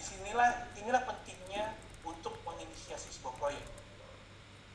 sinilah 0.00 0.72
inilah 0.80 1.04
pentingnya 1.04 1.76
untuk 2.08 2.40
menginisiasi 2.48 3.12
sebuah 3.20 3.36
proyek. 3.36 3.66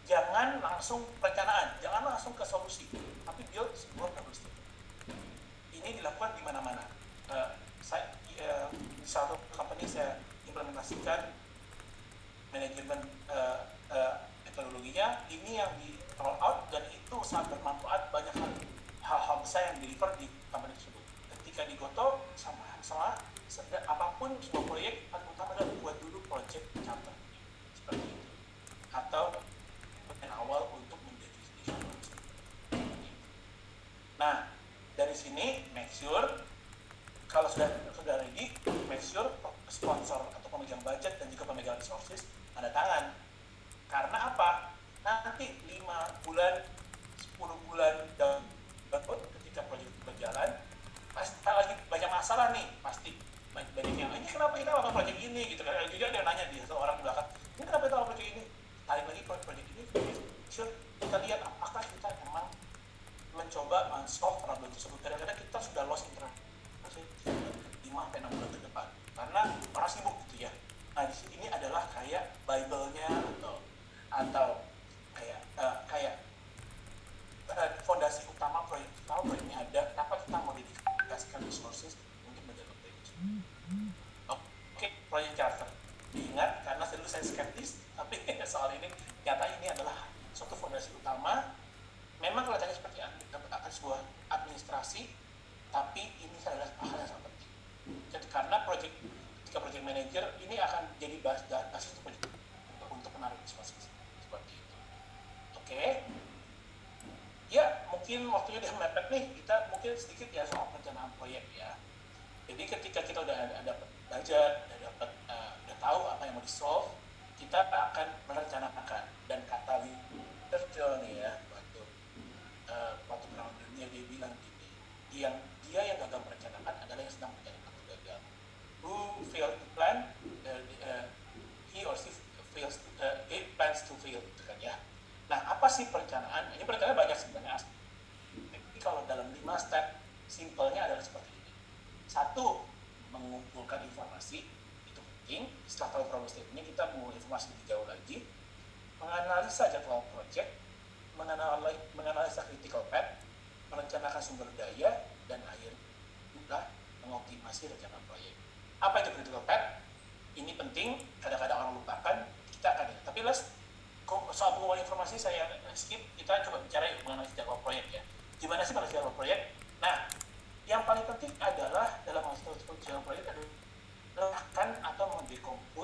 Jangan 0.05 0.61
langsung 0.61 1.01
perencanaan, 1.17 1.81
jangan 1.81 2.13
langsung 2.13 2.37
ke 2.37 2.45
solusi, 2.45 2.85
tapi 3.25 3.41
build 3.49 3.73
sebuah 3.73 4.13
problem 4.13 4.37
Ini 5.73 5.97
dilakukan 5.97 6.37
di 6.37 6.45
mana-mana. 6.45 6.85
Uh, 7.25 7.57
saya 7.81 8.13
uh, 8.37 8.69
di 8.69 9.01
satu 9.01 9.33
company 9.57 9.89
saya 9.89 10.21
implementasikan 10.45 11.34
manajemen 12.55 13.03
uh, 13.27 13.67
uh, 13.91 14.15
metodologinya, 14.47 15.27
ini 15.27 15.59
yang 15.59 15.71
di 15.83 15.99
roll 16.15 16.39
out 16.39 16.71
dan 16.71 16.87
itu 16.87 17.15
sangat 17.27 17.51
bermanfaat 17.59 18.07
banyak 18.15 18.31
hal 18.31 18.51
hal-hal 19.03 19.37
besar 19.43 19.75
yang 19.75 19.77
deliver 19.83 20.09
di 20.15 20.31
company 20.47 20.71
tersebut. 20.79 21.03
Ketika 21.35 21.67
digoto 21.67 22.23
sama 22.39 22.63
sama 22.79 23.19
apa 23.85 24.07
pun 24.19 24.31
sebuah 24.39 24.65
proyek 24.67 25.07
paling 25.11 25.27
utama 25.35 25.51
adalah 25.59 25.75
buat 25.83 25.95
dulu 25.99 26.23
project 26.31 26.63
charter. 26.79 27.15
Seperti 27.75 28.07
itu. 28.07 28.31
Atau 28.95 29.43
awal 30.35 30.67
untuk 30.75 30.99
menjadi 31.07 31.39
Nah, 34.19 34.51
dari 34.93 35.15
sini 35.15 35.63
make 35.73 35.91
sure 35.91 36.43
kalau 37.25 37.49
sudah 37.51 37.67
sudah 37.91 38.21
ready, 38.21 38.53
make 38.87 39.03
sure 39.03 39.27
sponsor 39.67 40.21
atau 40.21 40.47
pemegang 40.53 40.79
budget 40.85 41.19
dan 41.19 41.27
juga 41.33 41.43
pemegang 41.51 41.75
resources 41.81 42.23
ada 42.55 42.69
tangan. 42.71 43.03
Karena 43.91 44.17
apa? 44.31 44.49
Nanti 45.03 45.59
5 45.67 46.25
bulan, 46.25 46.53
10 47.37 47.67
bulan 47.67 47.93
dan 48.15 48.39
ketika 49.35 49.61
proyek 49.67 49.89
berjalan, 50.07 50.49
pasti 51.11 51.35
lagi 51.43 51.75
banyak 51.91 52.09
masalah 52.09 52.55
nih, 52.55 52.65
pasti 52.79 53.11
banyak 53.51 53.95
yang 53.95 54.11
ini 54.15 54.27
kenapa 54.27 54.55
kita 54.55 54.71
lakukan 54.71 54.95
proyek 55.03 55.17
ini 55.19 55.51
gitu 55.51 55.63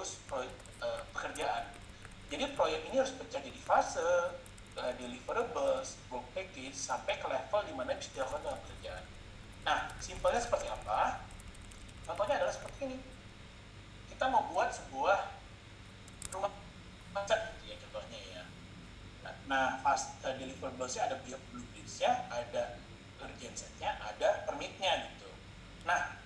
mendekompos 0.02 0.18
proyek, 0.26 0.54
uh, 0.82 1.02
pekerjaan. 1.14 1.64
Jadi 2.34 2.44
proyek 2.58 2.82
ini 2.90 2.96
harus 2.98 3.14
pecah 3.14 3.38
jadi 3.38 3.62
fase, 3.62 4.02
uh, 4.82 4.94
deliverables, 4.98 6.02
work 6.10 6.26
package, 6.34 6.74
sampai 6.74 7.22
ke 7.22 7.28
level 7.30 7.62
di 7.70 7.74
mana 7.78 7.94
bisa 7.94 8.10
dilakukan 8.18 8.42
dalam 8.42 8.60
pekerjaan. 8.66 9.04
Nah, 9.62 9.80
simpelnya 10.02 10.42
seperti 10.42 10.66
apa? 10.74 11.22
Contohnya 12.10 12.42
adalah 12.42 12.54
seperti 12.56 12.78
ini. 12.90 12.98
Kita 14.10 14.26
mau 14.34 14.50
buat 14.50 14.74
sebuah 14.74 15.18
rumah 16.34 16.52
macet 17.14 17.40
gitu 17.62 17.64
ya 17.70 17.76
contohnya 17.86 18.20
ya. 18.26 18.44
Nah, 19.22 19.34
nah 19.46 19.66
pas 19.86 20.02
uh, 20.26 20.34
deliverables-nya 20.34 21.14
ada 21.14 21.16
blueprints-nya, 21.22 22.26
ada 22.34 22.82
urgency-nya, 23.22 24.02
ada 24.02 24.50
permit-nya 24.50 25.14
gitu. 25.14 25.30
Nah, 25.86 26.18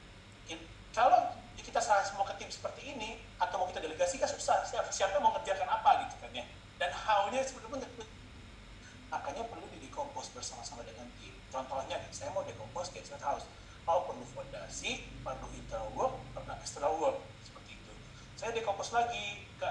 kalau 0.96 1.36
kita 1.76 1.92
salah 1.92 2.08
semua 2.08 2.24
ke 2.24 2.40
tim 2.40 2.48
seperti 2.48 2.96
ini, 2.96 3.20
atau 3.36 3.60
mau 3.60 3.68
kita 3.68 3.84
delegasi 3.84 4.16
kan 4.16 4.32
susah, 4.32 4.64
siapa, 4.96 5.20
mau 5.20 5.36
ngerjakan 5.36 5.68
apa 5.68 6.08
gitu 6.08 6.16
kan 6.24 6.32
ya. 6.32 6.48
Dan 6.80 6.92
how-nya 6.96 7.44
sebenarnya 7.44 7.88
makanya 9.12 9.44
perlu 9.52 9.68
didekompos 9.76 10.32
bersama-sama 10.32 10.88
dengan 10.88 11.08
tim. 11.20 11.36
Contohnya, 11.52 12.00
saya 12.16 12.32
mau 12.32 12.48
dekompos 12.48 12.96
ke 12.96 13.04
house. 13.20 13.44
Oh, 13.86 14.08
perlu 14.08 14.24
fondasi, 14.32 15.04
perlu 15.22 15.52
internal 15.52 15.92
work, 15.94 16.16
perlu 16.34 16.56
external 16.58 16.96
work 16.98 17.20
saya 18.36 18.52
dekompos 18.52 18.92
lagi 18.92 19.48
ke 19.56 19.70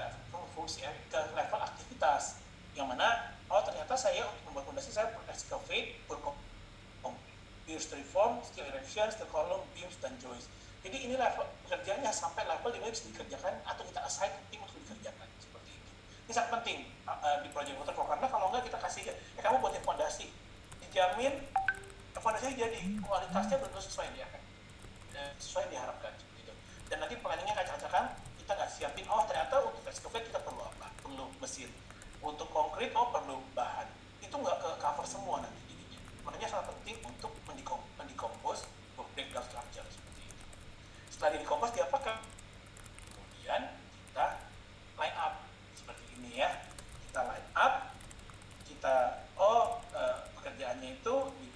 fungsi 0.57 0.81
eh, 0.83 0.91
ke 1.07 1.19
level 1.37 1.61
aktivitas 1.61 2.41
yang 2.73 2.89
mana 2.89 3.31
oh 3.47 3.61
ternyata 3.61 3.93
saya 3.93 4.25
untuk 4.25 4.51
membuat 4.51 4.73
fondasi 4.73 4.91
saya 4.91 5.13
perlu 5.13 5.23
excavate, 5.29 6.01
pier 7.65 7.81
reform, 7.81 8.41
steel 8.45 8.67
erection, 8.67 9.07
steel 9.09 9.29
column, 9.31 9.63
beams 9.73 9.95
dan 9.97 10.13
joist. 10.21 10.51
Jadi 10.85 11.07
ini 11.07 11.15
level 11.17 11.47
pekerjaannya 11.65 12.11
sampai 12.13 12.45
level 12.45 12.69
di 12.73 12.77
mana 12.77 12.93
bisa 12.93 13.09
dikerjakan 13.09 13.53
atau 13.65 13.81
kita 13.89 14.01
assign 14.05 14.29
tim 14.53 14.61
untuk 14.61 14.74
seperti 14.74 14.74
itu. 14.74 14.74
Ini 16.25 16.31
sangat 16.33 16.49
penting 16.61 16.89
uh, 17.05 17.37
di 17.45 17.49
project 17.53 17.77
water 17.77 17.93
karena 17.93 18.27
kalau 18.27 18.49
enggak 18.49 18.65
kita 18.65 18.77
kasih 18.81 19.01
ya 19.13 19.13
kamu 19.45 19.61
buatin 19.61 19.83
fondasi. 19.85 20.27
Dijamin 20.81 21.33
fondasinya 22.17 22.55
jadi 22.57 22.81
kualitasnya 23.05 23.57
benar 23.61 23.81
sesuai 23.81 24.07
dia 24.17 24.25
kan? 24.29 24.41
Sesuai 25.37 25.69
diharapkan 25.69 26.11
gitu. 26.41 26.53
Dan 26.89 26.97
nanti 27.05 27.15
planningnya 27.21 27.53
kacang-kacangan 27.53 28.17
kita 28.41 28.51
nggak 28.57 28.69
siapin 28.73 29.05
oh 29.09 29.21
ternyata 29.29 29.61
untuk 29.61 29.85
excavate 29.85 30.25
kita 30.25 30.41
perlu 30.41 30.65
apa? 30.65 30.89
Perlu 31.05 31.29
mesin. 31.37 31.69
Untuk 32.25 32.49
konkret 32.49 32.89
oh 32.97 33.13
perlu 33.13 33.37
bahan. 33.53 33.85
Itu 34.25 34.33
nggak 34.41 34.57
ke 34.65 34.69
cover 34.81 35.05
semua 35.05 35.45
nanti 35.45 35.61
jadinya. 35.69 36.01
Makanya 36.25 36.47
sangat 36.49 36.73
penting 36.73 36.97
untuk 37.05 37.31
mendikom 37.45 37.79
mendikompos 38.01 38.65
breakdown 39.15 39.47
structure 39.47 39.87
seperti 39.87 40.21
itu. 40.27 40.43
Setelah 41.07 41.39
dikompos 41.39 41.71
diapakan 41.71 42.15
kemudian 43.15 43.61
kita 44.11 44.27
line 44.99 45.15
up 45.15 45.47
seperti 45.71 46.03
ini 46.19 46.43
ya 46.43 46.51
kita 47.07 47.21
line 47.23 47.49
up 47.55 47.95
kita 48.85 49.17
oh 49.41 49.81
uh, 49.97 50.29
pekerjaannya 50.37 51.01
itu 51.01 51.15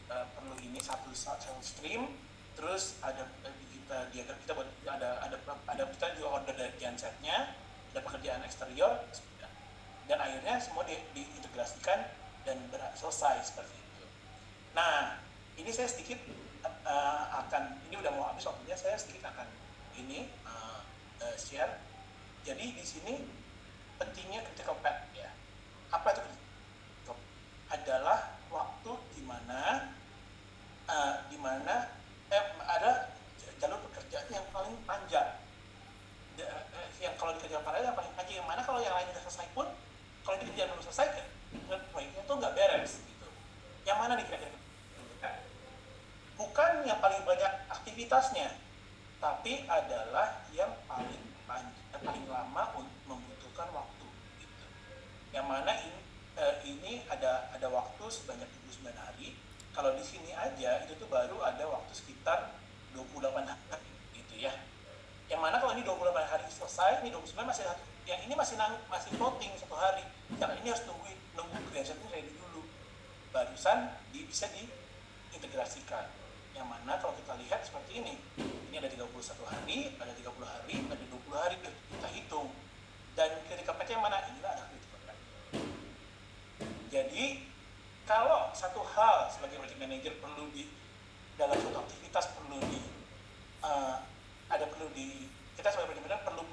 uh, 0.10 0.26
perlu 0.34 0.58
ini 0.66 0.82
satu 0.82 1.14
satu 1.14 1.62
stream 1.62 2.10
terus 2.58 2.98
ada 3.06 3.22
kita 3.46 4.10
diagram 4.10 4.38
kita 4.42 4.58
buat 4.58 4.66
ada 4.90 5.22
ada 5.22 5.38
ada 5.70 5.84
kita 5.94 6.18
juga 6.18 6.42
order 6.42 6.58
dari 6.58 6.74
gensetnya 6.82 7.54
ada 7.94 8.02
pekerjaan 8.02 8.42
eksterior 8.42 9.06
dan 10.10 10.18
akhirnya 10.18 10.58
semua 10.58 10.82
di, 10.90 10.98
diintegrasikan 11.14 12.10
dan 12.50 12.58
selesai 12.98 13.46
seperti 13.46 13.78
itu. 13.78 14.06
Nah 14.74 15.22
ini 15.54 15.70
saya 15.70 15.86
sedikit 15.86 16.18
uh, 16.66 17.46
akan 17.46 17.78
ini 17.94 18.02
udah 18.02 18.10
mau 18.10 18.34
habis 18.34 18.50
waktunya 18.50 18.74
saya 18.74 18.98
sedikit 18.98 19.30
akan 19.30 19.46
ini 20.02 20.34
uh, 20.50 20.82
uh, 21.22 21.36
share. 21.38 21.78
Jadi 22.42 22.74
di 22.74 22.82
sini 22.82 23.22
pentingnya 24.02 24.42
critical 24.50 24.82
path 24.82 25.06
ya. 25.14 25.30
Apa 25.94 26.18
itu? 26.18 26.49
Adalah 27.70 28.42
waktu 28.50 28.92
di 29.14 29.22
mana 29.26 29.94
uh, 30.90 31.14
di 31.30 31.38
mana 31.38 31.94
eh, 32.34 32.46
ada 32.66 33.14
jalur 33.62 33.80
pekerjaan 33.90 34.28
yang 34.34 34.46
paling 34.50 34.76
panjang. 34.88 35.38
Eh, 36.40 36.88
yang 37.04 37.14
kalau 37.20 37.36
dikerjakan 37.36 37.64
paralel 37.68 37.92
yang 37.92 37.98
paling 38.00 38.14
panjang 38.16 38.38
yang 38.40 38.50
mana 38.50 38.62
kalau 38.64 38.80
yang 38.80 38.96
lain 38.96 39.08
sudah 39.12 39.24
selesai 39.28 39.48
pun 39.52 39.68
kalau 40.24 40.36
dikerjakan 40.40 40.72
belum 40.76 40.86
selesai 40.88 41.08
kan 41.14 41.28
proyeknya 41.92 42.22
tuh 42.24 42.36
nggak 42.40 42.54
beres 42.56 42.94
gitu. 43.04 43.28
Yang 43.84 43.98
mana 44.00 44.12
nih 44.16 44.26
kira-kira? 44.26 44.58
Bukan 46.40 46.72
yang 46.88 47.04
paling 47.04 47.22
banyak 47.28 47.54
aktivitasnya 47.68 48.56
tapi 49.20 49.68
adalah 49.68 50.48
yang 50.56 50.72
paling 50.88 51.24
panjang, 51.44 51.84
yang 51.92 52.02
paling 52.08 52.26
lama 52.32 52.64
membutuhkan 53.04 53.68
waktu 53.76 54.08
gitu. 54.40 54.66
yang 55.36 55.44
mana 55.44 55.76
ini, 55.76 56.00
eh, 56.40 56.56
ini 56.64 56.92
ada 57.12 57.52
ada 57.52 57.68
waktu 57.68 57.99
sebanyak 58.12 58.50
29 58.68 58.90
hari 58.94 59.38
kalau 59.72 59.96
di 59.96 60.04
sini 60.04 60.34
aja 60.36 60.84
itu 60.84 60.98
tuh 60.98 61.08
baru 61.08 61.40
ada 61.46 61.64
waktu 61.70 61.94
sekitar 61.94 62.60
28 62.96 63.46
hari 63.46 63.92
gitu 64.18 64.36
ya. 64.42 64.54
Yang 65.30 65.42
mana 65.46 65.62
kalau 65.62 65.78
ini 65.78 65.86
28 65.86 66.32
hari 66.32 66.46
selesai 66.50 67.06
ini 67.06 67.14
29 67.14 67.46
masih 67.46 67.64
satu 67.70 67.84
yang 68.10 68.20
ini 68.26 68.34
masih 68.34 68.58
nang, 68.58 68.74
masih 68.90 69.14
voting 69.22 69.54
satu 69.54 69.78
hari. 69.78 70.02
Karena 70.42 70.58
ini 70.58 70.68
harus 70.74 70.84
nunggu 70.90 71.14
nunggu 71.38 71.58
ini 71.70 72.06
ready 72.10 72.32
dulu. 72.34 72.66
Barusan 73.30 73.94
di, 74.10 74.26
bisa 74.26 74.50
diintegrasikan 74.50 76.10
yang 76.58 76.66
mana 76.66 76.98
kalau 76.98 77.14
kita 77.14 77.38
lihat 77.46 77.62
seperti 77.62 78.02
ini 78.04 78.20
ini 78.68 78.76
ada 78.82 78.90
31 78.90 79.06
hari 79.48 79.96
ada 79.96 80.12
30 80.12 80.28
hari 80.44 80.76
ada 80.92 81.04
20 81.08 81.30
hari 81.40 81.56
kita 81.62 82.10
hitung 82.10 82.52
dan 83.16 83.32
ketika 83.48 83.78
pakai 83.78 83.96
yang 83.96 84.04
mana 84.04 84.18
inilah 84.28 84.58
ada 84.58 84.68
critical 84.68 85.00
path 85.08 85.22
jadi 86.92 87.48
kalau 88.04 88.52
satu 88.52 88.82
hal 88.82 89.30
sebagai 89.32 89.62
project 89.62 89.80
manager 89.80 90.14
perlu 90.20 90.52
di 90.52 90.68
dalam 91.40 91.56
suatu 91.56 91.80
aktivitas 91.88 92.36
perlu 92.36 92.60
di 92.68 92.84
uh, 93.64 94.04
ada 94.52 94.68
perlu 94.68 94.92
di 94.92 95.32
kita 95.56 95.72
sebagai 95.72 95.96
pendidikan 95.96 96.20
perlu 96.28 96.44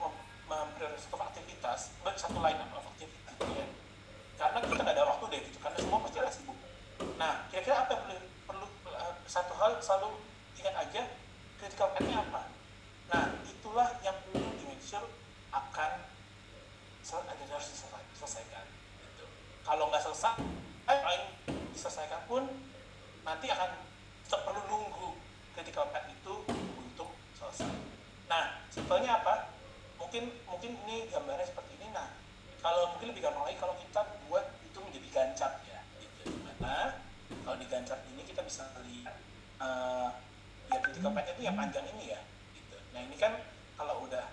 memprioritaskan 0.46 1.10
satu 1.10 1.16
aktivitas 1.26 1.90
satu 2.22 2.38
line 2.38 2.62
of 2.70 2.86
aktivitas 2.94 3.34
ya. 3.50 3.66
karena 4.38 4.58
kita 4.62 4.82
nggak 4.86 4.94
ada 4.94 5.04
waktu 5.10 5.24
deh 5.34 5.40
gitu 5.42 5.58
karena 5.58 5.78
semua 5.82 5.98
pasti 6.06 6.18
ada 6.22 6.30
sibuk 6.30 6.58
nah 7.18 7.50
kira-kira 7.50 7.82
apa 7.82 7.98
yang 7.98 8.02
perlu 8.06 8.16
perlu 8.46 8.66
uh, 8.94 9.14
satu 9.26 9.52
hal 9.58 9.74
selalu 9.82 10.22
ingat 10.62 10.74
aja 10.78 11.02
critical 11.58 11.90
path-nya 11.90 12.22
apa 12.22 12.42
nah 13.10 13.24
itulah 13.42 13.90
yang 14.06 14.14
perlu 14.30 14.46
di 14.54 14.64
make 14.70 14.86
sure 14.86 15.02
akan 15.50 15.92
ada 17.06 17.42
harus 17.46 17.70
diselesaikan 17.70 18.66
gitu. 19.02 19.26
kalau 19.62 19.90
nggak 19.90 20.02
selesai 20.02 20.42
eh, 20.90 21.22
diselesaikan 21.74 22.22
pun 22.30 22.46
nanti 23.26 23.50
akan 23.50 23.86
tetap 24.26 24.42
perlu 24.42 24.58
nunggu 24.66 25.14
critical 25.54 25.86
path 25.94 26.10
itu 26.10 26.34
untuk 26.50 27.14
selesai. 27.38 27.70
Nah, 28.26 28.58
simpelnya 28.74 29.22
apa? 29.22 29.54
Mungkin 30.02 30.34
mungkin 30.50 30.74
ini 30.82 31.06
gambarnya 31.06 31.46
seperti 31.46 31.78
ini. 31.78 31.94
Nah, 31.94 32.10
kalau 32.58 32.90
mungkin 32.90 33.14
lebih 33.14 33.22
gampang 33.22 33.46
lagi 33.46 33.58
kalau 33.62 33.78
kita 33.78 34.02
buat 34.26 34.50
itu 34.66 34.78
menjadi 34.82 35.08
gancap 35.14 35.62
ya. 35.62 35.78
Gitu. 36.02 36.26
Di 36.26 36.38
mana 36.42 36.98
kalau 37.46 37.54
di 37.54 37.70
gancap 37.70 38.02
ini 38.10 38.26
kita 38.26 38.42
bisa 38.42 38.66
lihat 38.82 39.14
uh, 39.62 40.10
ya 40.74 40.78
critical 40.82 41.14
path 41.14 41.30
itu 41.30 41.46
yang 41.46 41.54
panjang 41.54 41.86
ini 41.86 42.18
ya. 42.18 42.20
Gitu. 42.50 42.76
Nah 42.98 43.00
ini 43.06 43.14
kan 43.14 43.46
kalau 43.78 44.10
udah 44.10 44.26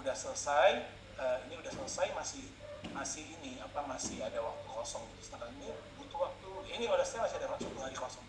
udah 0.00 0.16
selesai, 0.16 0.88
uh, 1.20 1.36
ini 1.44 1.60
udah 1.60 1.72
selesai 1.84 2.16
masih 2.16 2.48
masih 2.96 3.28
ini 3.40 3.60
apa 3.60 3.84
masih 3.84 4.24
ada 4.24 4.40
waktu 4.40 4.64
kosong 4.72 5.04
gitu. 5.12 5.28
Sedangkan 5.28 5.52
ini 5.60 5.68
butuh 6.00 6.32
waktu. 6.32 6.48
Ini 6.80 6.88
udah 6.88 7.04
selesai 7.04 7.28
masih 7.28 7.36
ada 7.44 7.48
waktu 7.52 7.68
satu 7.68 7.80
hari 7.84 7.92
kosong 7.92 8.24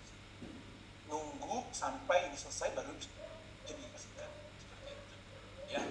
nunggu 1.10 1.64
sampai 1.72 2.30
ini 2.30 2.38
selesai 2.38 2.74
baru 2.74 2.92
jadi 3.66 3.82
dikasihkan 3.82 4.30
seperti 4.58 4.92
itu 4.92 5.16
ya 5.72 5.82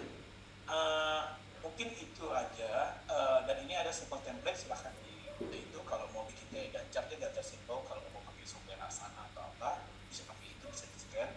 mungkin 1.65 1.89
itu 1.97 2.25
aja 2.29 3.01
uh, 3.09 3.41
dan 3.49 3.57
ini 3.65 3.73
ada 3.73 3.89
simple 3.89 4.21
template 4.21 4.44
silahkan 4.57 4.95
di, 5.03 5.13
itu. 5.59 5.79
Kalau 5.85 6.07
mau 6.15 6.25
bikin 6.27 6.47
kayak 6.51 6.71
ganjar 6.75 7.03
dia 7.11 7.19
ganjar 7.19 7.45
simple 7.45 7.83
kalau 7.87 8.01
mau 8.15 8.23
pakai 8.25 8.47
software 8.47 8.81
asana 8.83 9.27
atau 9.35 9.43
apa 9.45 9.85
bisa 10.09 10.23
pakai 10.27 10.47
itu 10.55 10.65
bisa 10.71 10.87
di 10.89 10.99
scan. 10.99 11.31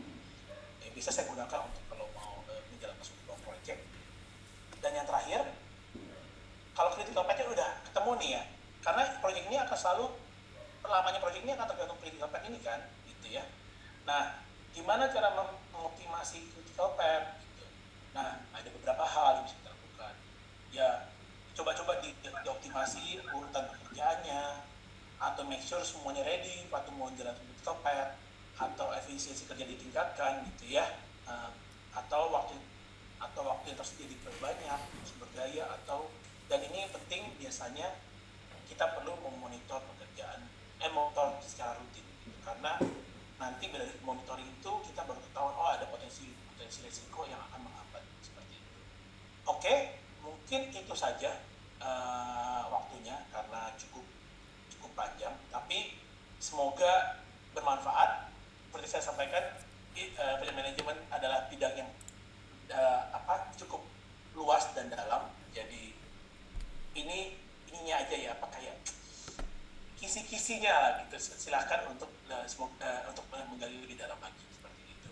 Eh, 0.86 0.90
bisa 0.94 1.10
saya 1.10 1.26
gunakan 1.30 1.68
untuk 1.68 1.84
kalau 1.90 2.06
mau 2.14 2.42
uh, 2.46 2.62
menjalankan 2.74 3.06
sebuah 3.06 3.38
project. 3.42 3.82
Dan 4.80 4.92
yang 4.94 5.08
terakhir 5.10 5.42
kalau 6.78 6.94
critical 6.94 7.26
path 7.26 7.42
udah 7.42 7.70
ketemu 7.90 8.12
nih 8.22 8.30
ya 8.38 8.44
karena 8.86 9.04
project 9.18 9.46
ini 9.50 9.58
akan 9.58 9.78
selalu 9.78 10.06
lamanya 10.88 11.20
project 11.20 11.44
ini 11.44 11.52
akan 11.58 11.68
tergantung 11.68 12.00
critical 12.00 12.30
path 12.30 12.46
ini 12.46 12.60
kan 12.62 12.80
gitu 13.10 13.28
ya. 13.34 13.44
Nah 14.06 14.46
gimana 14.72 15.10
cara 15.10 15.34
mengoptimasi 15.74 16.54
critical 16.54 16.94
path 16.94 17.42
gitu. 17.42 17.66
Nah 18.14 18.46
ada 18.54 18.70
beberapa 18.70 19.04
hal 19.04 19.42
bisa 19.44 19.58
kita 19.58 19.70
lakukan 19.74 20.14
ya 20.70 20.90
coba-coba 21.58 21.98
di, 22.06 22.14
dioptimasi 22.78 23.26
urutan 23.34 23.66
pekerjaannya 23.74 24.44
atau 25.18 25.42
make 25.50 25.66
sure 25.66 25.82
semuanya 25.82 26.22
ready 26.22 26.62
waktu 26.70 26.94
mau 26.94 27.10
jalan 27.18 27.34
critical 27.34 27.82
path 27.82 28.14
atau 28.54 28.94
efisiensi 28.94 29.50
kerja 29.50 29.66
ditingkatkan 29.66 30.46
gitu 30.54 30.78
ya. 30.78 30.86
Uh, 31.26 31.50
atau 31.98 32.30
waktu 32.30 32.54
atau 33.18 33.42
waktu 33.50 33.74
yang 33.74 33.78
tersedia 33.82 34.14
diperbanyak 34.14 34.80
sumber 35.10 35.26
daya 35.34 35.66
atau 35.82 36.14
dan 36.46 36.62
ini 36.70 36.86
penting 36.94 37.34
biasanya 37.42 37.98
kita 38.70 38.94
perlu 38.94 39.18
memonitor 39.26 39.82
pekerjaan 39.82 40.46
eh 40.78 40.94
secara 41.42 41.74
rutin 41.82 42.06
gitu. 42.06 42.38
karena 42.46 42.78
nanti 43.42 43.66
dari 43.74 43.90
monitoring 44.06 44.46
itu 44.46 44.72
kita 44.86 45.02
baru 45.02 45.18
ketahuan 45.26 45.58
oh 45.58 45.74
ada 45.74 45.90
potensi 45.90 46.30
potensi 46.54 46.86
resiko 46.86 47.26
yang 47.26 47.42
akan 47.50 47.66
menghambat 47.66 48.06
seperti 48.22 48.62
itu. 48.62 48.78
Oke 49.50 49.98
mungkin 50.22 50.70
itu 50.70 50.94
saja 50.94 51.42
uh, 51.82 52.64
waktunya 52.70 53.26
karena 53.30 53.74
cukup 53.78 54.06
cukup 54.72 54.92
panjang. 54.94 55.36
Tapi 55.50 55.98
semoga 56.38 57.24
bermanfaat. 57.54 58.30
Seperti 58.68 58.88
saya 58.94 59.04
sampaikan 59.10 59.44
uh, 60.22 60.36
manajemen 60.54 60.98
adalah 61.10 61.50
bidang 61.50 61.74
yang 61.74 61.90
uh, 62.70 63.10
apa 63.10 63.50
cukup 63.58 63.82
luas 64.38 64.70
dan 64.78 64.94
dalam. 64.94 65.34
Jadi 65.56 65.98
ini 66.94 67.38
ininya 67.74 67.96
aja 68.06 68.16
ya 68.16 68.30
apa 68.38 68.48
kayak 68.54 68.78
kisi-kisinya 69.98 71.02
gitu. 71.06 71.18
Silahkan 71.18 71.90
untuk 71.90 72.14
uh, 72.30 72.46
semoga, 72.46 72.78
uh, 72.86 73.02
untuk 73.10 73.26
menggali 73.34 73.82
lebih 73.82 73.98
dalam 73.98 74.18
lagi 74.22 74.46
seperti 74.54 74.82
itu. 74.86 75.10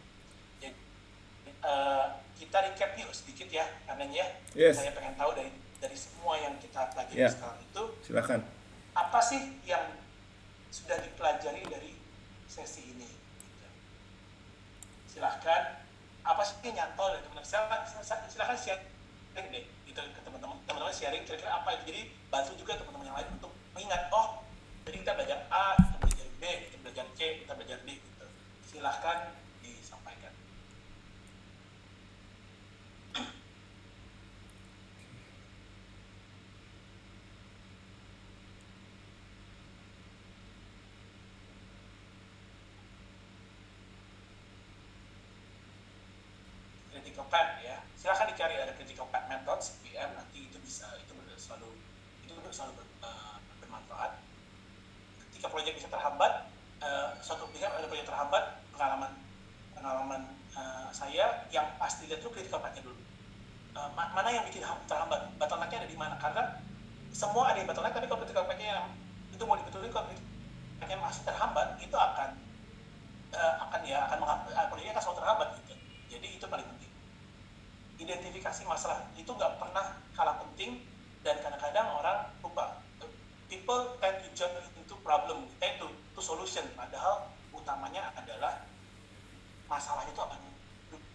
Jadi 0.61 0.77
uh, 1.65 2.21
kita 2.37 2.57
recap 2.69 2.93
yuk 2.99 3.09
sedikit 3.15 3.49
ya 3.49 3.65
karena 3.89 4.05
ya 4.11 4.27
yes. 4.53 4.77
saya 4.77 4.93
pengen 4.93 5.17
tahu 5.17 5.33
dari 5.33 5.49
dari 5.85 5.97
semua 6.01 6.33
yang 6.41 6.57
kita 6.57 6.89
pelajari 6.97 7.21
yeah. 7.21 7.29
sekarang 7.29 7.61
itu 7.61 7.83
silahkan 8.01 8.41
apa 8.97 9.19
sih 9.21 9.61
yang 9.69 9.85
sudah 10.73 10.97
dipelajari 10.97 11.61
dari 11.69 11.93
sesi 12.49 12.95
ini? 12.95 13.05
Gitu. 13.07 13.67
silahkan 15.13 15.85
apa 16.25 16.41
sih 16.41 16.57
yang 16.65 16.81
nyantol 16.81 17.13
dari 17.13 17.21
teman-teman? 17.21 17.45
Silahkan, 17.45 17.79
silahkan 18.31 18.57
sharing 18.57 19.47
deh 19.53 19.65
gitu 19.85 19.99
ke 20.01 20.19
teman-teman. 20.25 20.57
Teman-teman 20.65 20.95
sharing 20.95 21.21
kira-kira 21.27 21.53
apa 21.53 21.69
itu. 21.77 21.83
Jadi 21.93 22.01
bantu 22.33 22.51
juga 22.57 22.81
teman-teman 22.81 23.05
yang 23.07 23.17
lain 23.19 23.29
untuk 23.37 23.51
mengingat 23.77 24.09
oh 24.09 24.41
jadi 24.87 24.97
kita 25.05 25.11
belajar 25.13 25.39
A 25.51 25.75
kita 25.77 25.97
belajar 26.01 26.27
B 26.39 26.43
kita 26.71 26.77
belajar 26.81 27.05
C 27.13 27.19
kita 27.45 27.51
belajar 27.53 27.77
D 27.83 27.89
gitu. 27.99 28.25
Silahkan 28.67 29.17
disampaikan 29.61 30.33
path 47.29 47.63
ya. 47.63 47.79
Silahkan 47.95 48.27
dicari 48.27 48.59
ada 48.59 48.75
critical 48.75 49.07
path 49.07 49.29
methods 49.31 49.79
PM 49.79 50.11
nanti 50.17 50.49
itu 50.49 50.57
bisa 50.59 50.89
itu 50.99 51.13
selalu 51.39 51.71
itu 52.27 52.33
selalu 52.51 52.81
ber, 52.81 52.85
uh, 53.05 53.37
bermanfaat. 53.63 54.19
Ketika 55.31 55.47
proyek 55.47 55.79
bisa 55.79 55.87
terhambat 55.87 56.51
uh, 56.83 57.15
suatu 57.23 57.47
pihak 57.55 57.71
ada 57.71 57.87
proyek 57.87 58.03
terhambat 58.09 58.59
pengalaman 58.75 59.11
pengalaman 59.71 60.21
uh, 60.57 60.91
saya 60.91 61.47
yang 61.53 61.65
pasti 61.79 62.11
lihat 62.11 62.19
dulu 62.19 62.35
critical 62.35 62.59
path-nya 62.59 62.83
dulu. 62.83 62.99
Uh, 63.75 63.91
mana 63.95 64.27
yang 64.31 64.43
bikin 64.47 64.63
terhambat? 64.87 65.31
Bottleneck-nya 65.39 65.83
ada 65.83 65.89
di 65.91 65.97
mana? 65.99 66.15
Karena 66.19 66.59
semua 67.15 67.51
ada 67.51 67.63
yang 67.63 67.67
bottleneck 67.71 67.95
tapi 67.95 68.07
kalau 68.11 68.19
critical 68.23 68.43
path-nya 68.43 68.67
yang 68.75 68.87
itu 69.31 69.43
mau 69.43 69.55
dibetulin 69.55 69.91
kalau 69.91 70.11
path-nya 70.79 70.97
masih 70.99 71.23
terhambat 71.23 71.79
itu 71.79 71.95
akan 71.95 72.29
uh, 73.35 73.53
akan 73.67 73.81
ya 73.83 73.99
akan 74.11 74.19
proyeknya 74.71 74.91
akan 74.95 75.03
selalu 75.03 75.19
terhambat 75.23 75.47
gitu 75.59 75.73
jadi 76.11 76.27
itu 76.39 76.45
paling 76.47 76.67
penting 76.67 76.91
identifikasi 77.99 78.54
masalah. 78.67 79.07
Itu 79.15 79.31
nggak 79.33 79.61
pernah 79.61 80.01
kalah 80.17 80.41
penting 80.41 80.83
dan 81.21 81.39
kadang-kadang 81.41 81.87
orang 81.97 82.29
lupa. 82.41 82.81
People 83.45 83.97
tend 84.01 84.25
to 84.25 84.29
jump 84.33 84.57
into 84.73 84.97
problem 85.05 85.45
eh 85.61 85.77
to, 85.77 85.87
to 86.17 86.21
solution. 86.21 86.65
Padahal 86.73 87.29
utamanya 87.53 88.09
adalah 88.17 88.65
masalahnya 89.69 90.11
itu 90.11 90.21
apa 90.21 90.35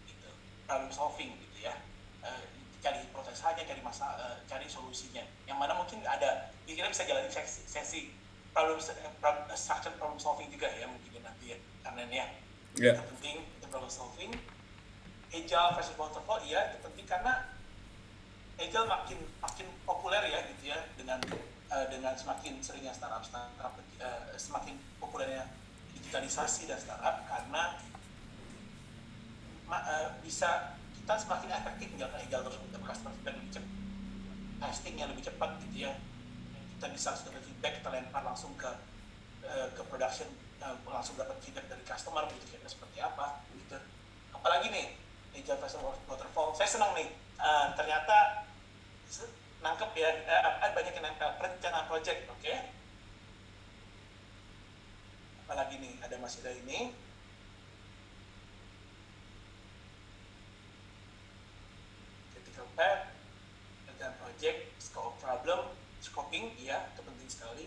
gitu, 0.06 0.30
problem 0.66 0.90
solving 0.94 1.30
gitu 1.42 1.66
ya. 1.66 1.74
E, 2.22 2.30
cari 2.80 3.02
proses 3.10 3.34
saja 3.34 3.60
cari 3.66 3.82
masalah 3.82 4.14
e, 4.18 4.26
cari 4.46 4.66
solusinya. 4.70 5.26
Yang 5.44 5.58
mana 5.58 5.74
mungkin 5.74 6.06
ada 6.06 6.54
kita 6.64 6.86
bisa 6.86 7.02
jalan 7.02 7.26
sesi, 7.26 7.66
sesi 7.66 8.00
problem, 8.54 8.78
problem 9.18 9.46
structure 9.58 9.94
problem 9.98 10.22
solving 10.22 10.48
juga 10.54 10.70
ya 10.70 10.86
mungkin 10.86 11.26
nanti 11.26 11.54
ya. 11.54 11.58
Karena 11.82 12.06
ini 12.06 12.16
ya 12.22 12.28
yeah. 12.78 12.94
yang 12.94 13.08
penting 13.16 13.36
problem 13.70 13.90
solving 13.90 14.32
agile 15.30 15.70
versus 15.78 15.94
waterfall 15.94 16.42
iya 16.42 16.74
itu 16.74 16.82
penting 16.82 17.06
karena 17.06 17.54
agile 18.58 18.86
makin 18.86 19.18
makin 19.40 19.66
populer 19.86 20.22
ya 20.26 20.40
gitu 20.54 20.74
ya 20.74 20.78
dengan 20.98 21.18
uh, 21.70 21.86
dengan 21.88 22.12
semakin 22.18 22.58
seringnya 22.60 22.92
startup 22.92 23.22
startup 23.22 23.74
uh, 24.02 24.34
semakin 24.34 24.76
populernya 24.98 25.46
digitalisasi 25.96 26.66
dan 26.66 26.78
startup 26.82 27.24
karena 27.30 27.78
uh, 29.70 30.08
bisa 30.20 30.74
kita 30.98 31.14
semakin 31.16 31.50
efektif 31.54 31.86
menjalankan 31.94 32.20
agile 32.26 32.42
terus 32.50 32.58
untuk 32.60 32.82
customer 32.82 33.12
feedback 33.14 33.34
lebih 33.38 33.52
cepat 33.54 33.78
testingnya 34.60 35.08
lebih 35.08 35.24
cepat 35.24 35.56
gitu 35.66 35.88
ya. 35.88 35.92
Kita 36.76 36.86
bisa 36.92 37.16
langsung 37.16 37.40
feedback 37.40 37.80
kita 37.80 37.88
lempar 37.88 38.22
langsung 38.24 38.52
ke 38.60 38.68
uh, 39.44 39.68
ke 39.72 39.82
production 39.88 40.28
uh, 40.60 40.76
langsung 40.84 41.16
dapat 41.16 41.40
feedback 41.40 41.66
dari 41.72 41.80
customer 41.84 42.28
gitu 42.36 42.44
kira 42.56 42.68
seperti 42.68 43.00
apa 43.00 43.40
gitu. 43.56 43.80
Apalagi 44.36 44.68
nih 44.68 44.86
Agile 45.40 45.56
versus 45.56 45.80
Waterfall. 45.80 46.52
Saya 46.52 46.68
senang 46.68 46.92
nih, 46.92 47.08
uh, 47.40 47.72
ternyata 47.72 48.44
nangkep 49.64 49.90
ya, 49.96 50.10
uh, 50.28 50.68
banyak 50.76 50.92
yang 50.92 51.04
nempel 51.08 51.32
perencanaan 51.40 51.88
project, 51.88 52.28
oke? 52.28 52.44
Okay? 52.44 52.68
Apalagi 55.48 55.80
nih, 55.80 55.96
ada 56.04 56.20
masih 56.20 56.44
ada 56.44 56.52
ini. 56.60 56.92
Critical 62.36 62.68
path, 62.76 63.08
perencanaan 63.88 64.16
project, 64.20 64.58
scope 64.76 65.16
problem, 65.24 65.72
scoping, 66.04 66.52
iya, 66.60 66.84
itu 66.92 67.00
penting 67.00 67.28
sekali. 67.32 67.66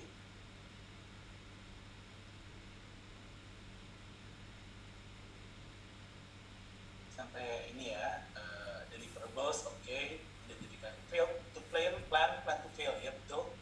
Sampai 7.34 7.66
ini 7.74 7.98
ya 7.98 8.22
uh, 8.38 8.86
deliverables 8.94 9.66
oke. 9.66 9.82
Okay. 9.82 10.22
identifikan 10.46 10.94
fail 11.10 11.26
to 11.50 11.66
plan 11.74 11.98
plan 12.06 12.30
plan 12.46 12.62
to 12.62 12.70
fail 12.78 12.94
ya 13.02 13.10
betul. 13.10 13.58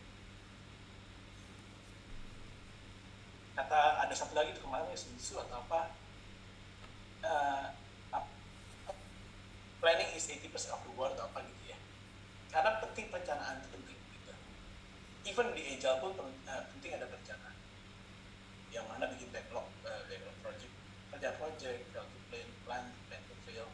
Kata 3.56 4.04
ada 4.04 4.12
satu 4.12 4.36
lagi 4.36 4.52
tuh 4.52 4.68
kemarin 4.68 4.92
ya 4.92 5.00
susu 5.00 5.40
atau 5.40 5.64
apa? 5.64 5.96
Uh, 7.24 7.72
planning 9.80 10.12
is 10.20 10.28
80% 10.28 10.52
of 10.76 10.84
the 10.84 10.92
work 11.00 11.16
atau 11.16 11.32
apa 11.32 11.40
gitu 11.48 11.72
ya. 11.72 11.80
Karena 12.52 12.76
penting 12.84 13.08
perencanaan 13.08 13.64
itu 13.64 13.72
penting 13.72 14.00
gitu. 14.20 14.36
Even 15.32 15.56
di 15.56 15.64
agile 15.80 16.12
pun 16.12 16.12
uh, 16.20 16.64
penting 16.76 16.92
ada 17.00 17.08
perencanaan. 17.08 17.56
Yang 18.68 18.86
mana 18.92 19.08
bikin 19.16 19.32
backlog 19.32 19.72
uh, 19.88 20.04
backlog 20.12 20.36
project 20.44 20.76
kerja 21.12 21.30
project 21.40 21.80
fail 21.92 22.04
to 22.08 22.20
plan 22.32 22.48
plan 22.66 22.84
plan 23.06 23.22
to 23.28 23.36
fail 23.46 23.68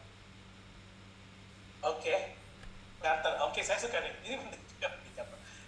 oke 1.86 2.02
okay. 2.02 2.34
Carter 2.98 3.38
oke 3.58 3.66
saya 3.66 3.82
suka 3.82 3.98
nih. 3.98 4.14
Ini 4.22 4.34
penting 4.38 4.62
juga 4.70 4.88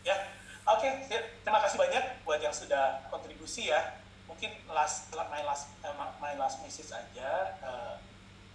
ya 0.06 0.14
oke 0.62 0.78
okay, 0.78 1.26
terima 1.42 1.58
kasih 1.58 1.74
banyak 1.74 2.22
buat 2.22 2.38
yang 2.38 2.54
sudah 2.54 3.02
kontribusi 3.10 3.66
ya. 3.66 3.98
Mungkin 4.30 4.46
last 4.70 5.10
my 5.10 5.42
last 5.42 5.74
uh, 5.82 5.90
my 6.22 6.38
last 6.38 6.62
message 6.62 6.86
aja. 6.94 7.58
Uh, 7.58 7.98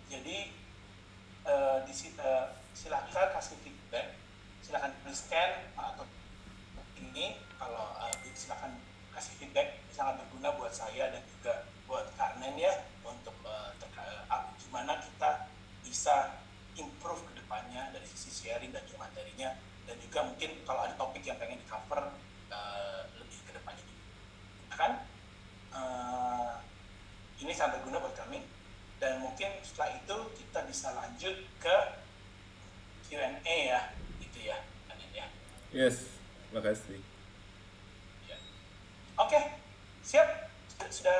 jadi 0.08 0.56
uh, 1.44 1.84
di 1.84 1.92
uh, 2.16 2.56
silahkan 2.72 3.36
kasih 3.36 3.60
feedback. 3.60 4.16
Silakan 4.64 4.96
di 5.04 5.12
scan 5.12 5.68
atau 5.76 6.08
ini. 6.96 7.36
Kalau 7.60 7.92
uh, 7.92 8.16
silakan 8.32 8.80
kasih 9.12 9.36
feedback. 9.36 9.84
Sangat 9.92 10.24
berguna 10.24 10.56
buat 10.56 10.72
saya 10.72 11.12
dan 11.12 11.20
juga 11.28 11.68
buat 11.92 12.08
Karnen 12.16 12.56
ya 12.56 12.88
untuk 13.04 13.36
uh, 13.44 13.76
gimana 14.64 14.96
kita 15.04 15.52
bisa 15.84 16.40
improve 16.80 17.20
ke 17.32 17.44
depannya 17.44 17.92
dari 17.92 18.08
sisi 18.08 18.32
sharing 18.32 18.72
dan 18.72 18.84
juga 18.88 18.95
juga 20.16 20.32
mungkin 20.32 20.52
kalau 20.64 20.88
ada 20.88 20.96
topik 20.96 21.28
yang 21.28 21.36
pengen 21.36 21.60
di 21.60 21.68
cover 21.68 22.00
uh, 22.48 23.04
lebih 23.20 23.36
ke 23.36 23.52
depannya 23.52 23.84
kan 24.72 25.04
uh, 25.76 26.64
ini 27.44 27.52
sangat 27.52 27.84
berguna 27.84 28.00
buat 28.00 28.16
kami 28.16 28.48
dan 29.04 29.20
mungkin 29.20 29.60
setelah 29.60 29.92
itu 30.00 30.18
kita 30.40 30.60
bisa 30.72 30.96
lanjut 30.96 31.36
ke 31.60 31.76
Q&A 33.12 33.44
ya 33.44 33.92
gitu 34.24 34.40
ya 34.40 34.64
Anin 34.88 35.12
ya 35.12 35.28
yes 35.76 36.08
makasih 36.56 37.04
ya. 38.24 38.40
oke 39.20 39.40
siap 40.00 40.48
sudah 40.96 41.20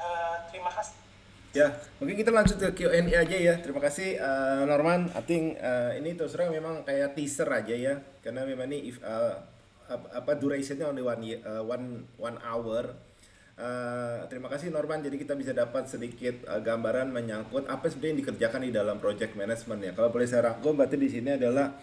uh, 0.00 0.48
terima 0.48 0.72
kasih 0.72 1.04
Ya, 1.52 1.68
mungkin 2.00 2.16
kita 2.16 2.32
lanjut 2.32 2.56
ke 2.56 2.80
Q&A 2.80 3.04
aja 3.12 3.36
ya. 3.36 3.60
Terima 3.60 3.76
kasih 3.76 4.16
uh, 4.16 4.64
Norman. 4.64 5.12
I 5.12 5.20
think 5.20 5.60
uh, 5.60 5.92
ini 6.00 6.16
terus 6.16 6.32
terang 6.32 6.48
memang 6.48 6.80
kayak 6.80 7.12
teaser 7.12 7.44
aja 7.44 7.76
ya. 7.76 8.00
Karena 8.22 8.46
memang 8.46 8.70
ini 8.70 8.88
if 8.88 9.02
uh, 9.02 9.34
apa 9.90 10.38
durationnya 10.38 10.88
only 10.88 11.02
one 11.02 11.22
uh, 11.42 11.62
one 11.66 12.06
one 12.16 12.38
hour. 12.40 12.94
Uh, 13.52 14.24
terima 14.32 14.48
kasih 14.48 14.72
Norman. 14.72 15.04
Jadi 15.04 15.20
kita 15.20 15.36
bisa 15.36 15.52
dapat 15.52 15.84
sedikit 15.90 16.46
uh, 16.48 16.62
gambaran 16.62 17.12
menyangkut 17.12 17.68
apa 17.68 17.90
sebenarnya 17.90 18.10
yang 18.16 18.20
dikerjakan 18.24 18.60
di 18.64 18.72
dalam 18.72 18.96
project 19.02 19.36
management 19.36 19.80
ya. 19.84 19.92
Kalau 19.92 20.08
boleh 20.08 20.24
saya 20.24 20.54
rangkum, 20.54 20.78
berarti 20.78 20.96
di 20.96 21.10
sini 21.12 21.36
adalah 21.36 21.76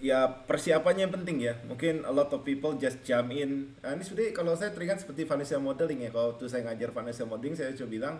ya 0.00 0.24
persiapannya 0.24 1.10
yang 1.10 1.14
penting 1.14 1.36
ya. 1.44 1.54
Mungkin 1.68 2.08
a 2.08 2.12
lot 2.14 2.32
of 2.32 2.40
people 2.46 2.72
just 2.80 3.04
jump 3.04 3.34
in. 3.34 3.76
Nah, 3.84 3.92
ini 3.92 4.02
sebenarnya 4.06 4.32
kalau 4.32 4.56
saya 4.56 4.72
teringat 4.72 5.04
seperti 5.04 5.28
financial 5.28 5.60
modeling 5.60 6.08
ya. 6.08 6.10
Kalau 6.14 6.38
tuh 6.40 6.48
saya 6.48 6.64
ngajar 6.72 6.94
financial 6.94 7.28
modeling, 7.28 7.52
saya 7.52 7.76
coba 7.76 7.90
bilang 7.92 8.14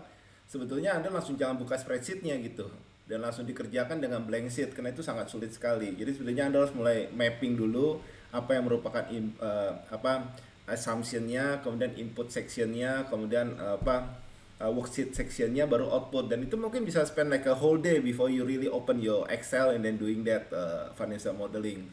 sebetulnya 0.45 1.01
Anda 1.01 1.09
langsung 1.09 1.41
jangan 1.41 1.57
buka 1.57 1.81
spreadsheetnya 1.81 2.37
gitu 2.45 2.69
dan 3.05 3.21
langsung 3.21 3.45
dikerjakan 3.45 4.01
dengan 4.01 4.25
blank 4.25 4.49
sheet 4.49 4.73
karena 4.73 4.93
itu 4.93 5.05
sangat 5.05 5.29
sulit 5.29 5.53
sekali. 5.53 5.93
Jadi 5.93 6.17
sebenarnya 6.17 6.49
Anda 6.49 6.65
harus 6.65 6.73
mulai 6.73 7.13
mapping 7.13 7.53
dulu 7.53 8.01
apa 8.33 8.51
yang 8.57 8.65
merupakan 8.65 9.05
in, 9.13 9.37
uh, 9.39 9.77
apa 9.93 10.33
assumptionnya, 10.65 11.61
kemudian 11.61 11.93
input 12.01 12.33
sectionnya, 12.33 13.05
kemudian 13.13 13.53
uh, 13.61 13.77
apa 13.77 14.17
uh, 14.65 14.73
worksheet 14.73 15.13
sectionnya, 15.13 15.69
baru 15.69 15.85
output 15.93 16.33
dan 16.33 16.41
itu 16.41 16.57
mungkin 16.57 16.89
bisa 16.89 17.05
spend 17.05 17.29
like 17.29 17.45
a 17.45 17.53
whole 17.53 17.77
day 17.77 18.01
before 18.01 18.33
you 18.33 18.43
really 18.49 18.73
open 18.73 19.05
your 19.05 19.29
Excel 19.29 19.77
and 19.77 19.85
then 19.85 20.01
doing 20.01 20.25
that 20.25 20.49
uh, 20.49 20.89
financial 20.97 21.37
modeling. 21.37 21.85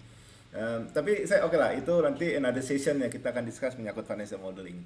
Um, 0.52 0.88
tapi 0.92 1.24
saya 1.28 1.48
oke 1.48 1.56
okay 1.56 1.60
lah 1.60 1.72
itu 1.76 1.94
nanti 2.04 2.36
another 2.36 2.64
session 2.64 3.00
ya 3.00 3.08
kita 3.08 3.32
akan 3.32 3.48
discuss 3.48 3.76
menyangkut 3.76 4.08
financial 4.08 4.40
modeling. 4.40 4.80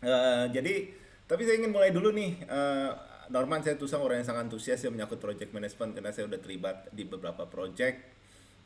Uh, 0.00 0.48
jadi 0.48 0.88
tapi 1.28 1.44
saya 1.44 1.60
ingin 1.60 1.72
mulai 1.72 1.92
dulu 1.92 2.08
nih. 2.16 2.48
Norman 3.32 3.64
saya 3.64 3.80
tuh 3.80 3.88
orang 3.96 4.20
yang 4.20 4.28
sangat 4.28 4.52
antusias 4.52 4.84
ya 4.84 4.92
menyangkut 4.92 5.16
project 5.16 5.56
management 5.56 5.96
karena 5.96 6.12
saya 6.12 6.28
udah 6.28 6.36
terlibat 6.36 6.92
di 6.92 7.08
beberapa 7.08 7.48
project. 7.48 8.20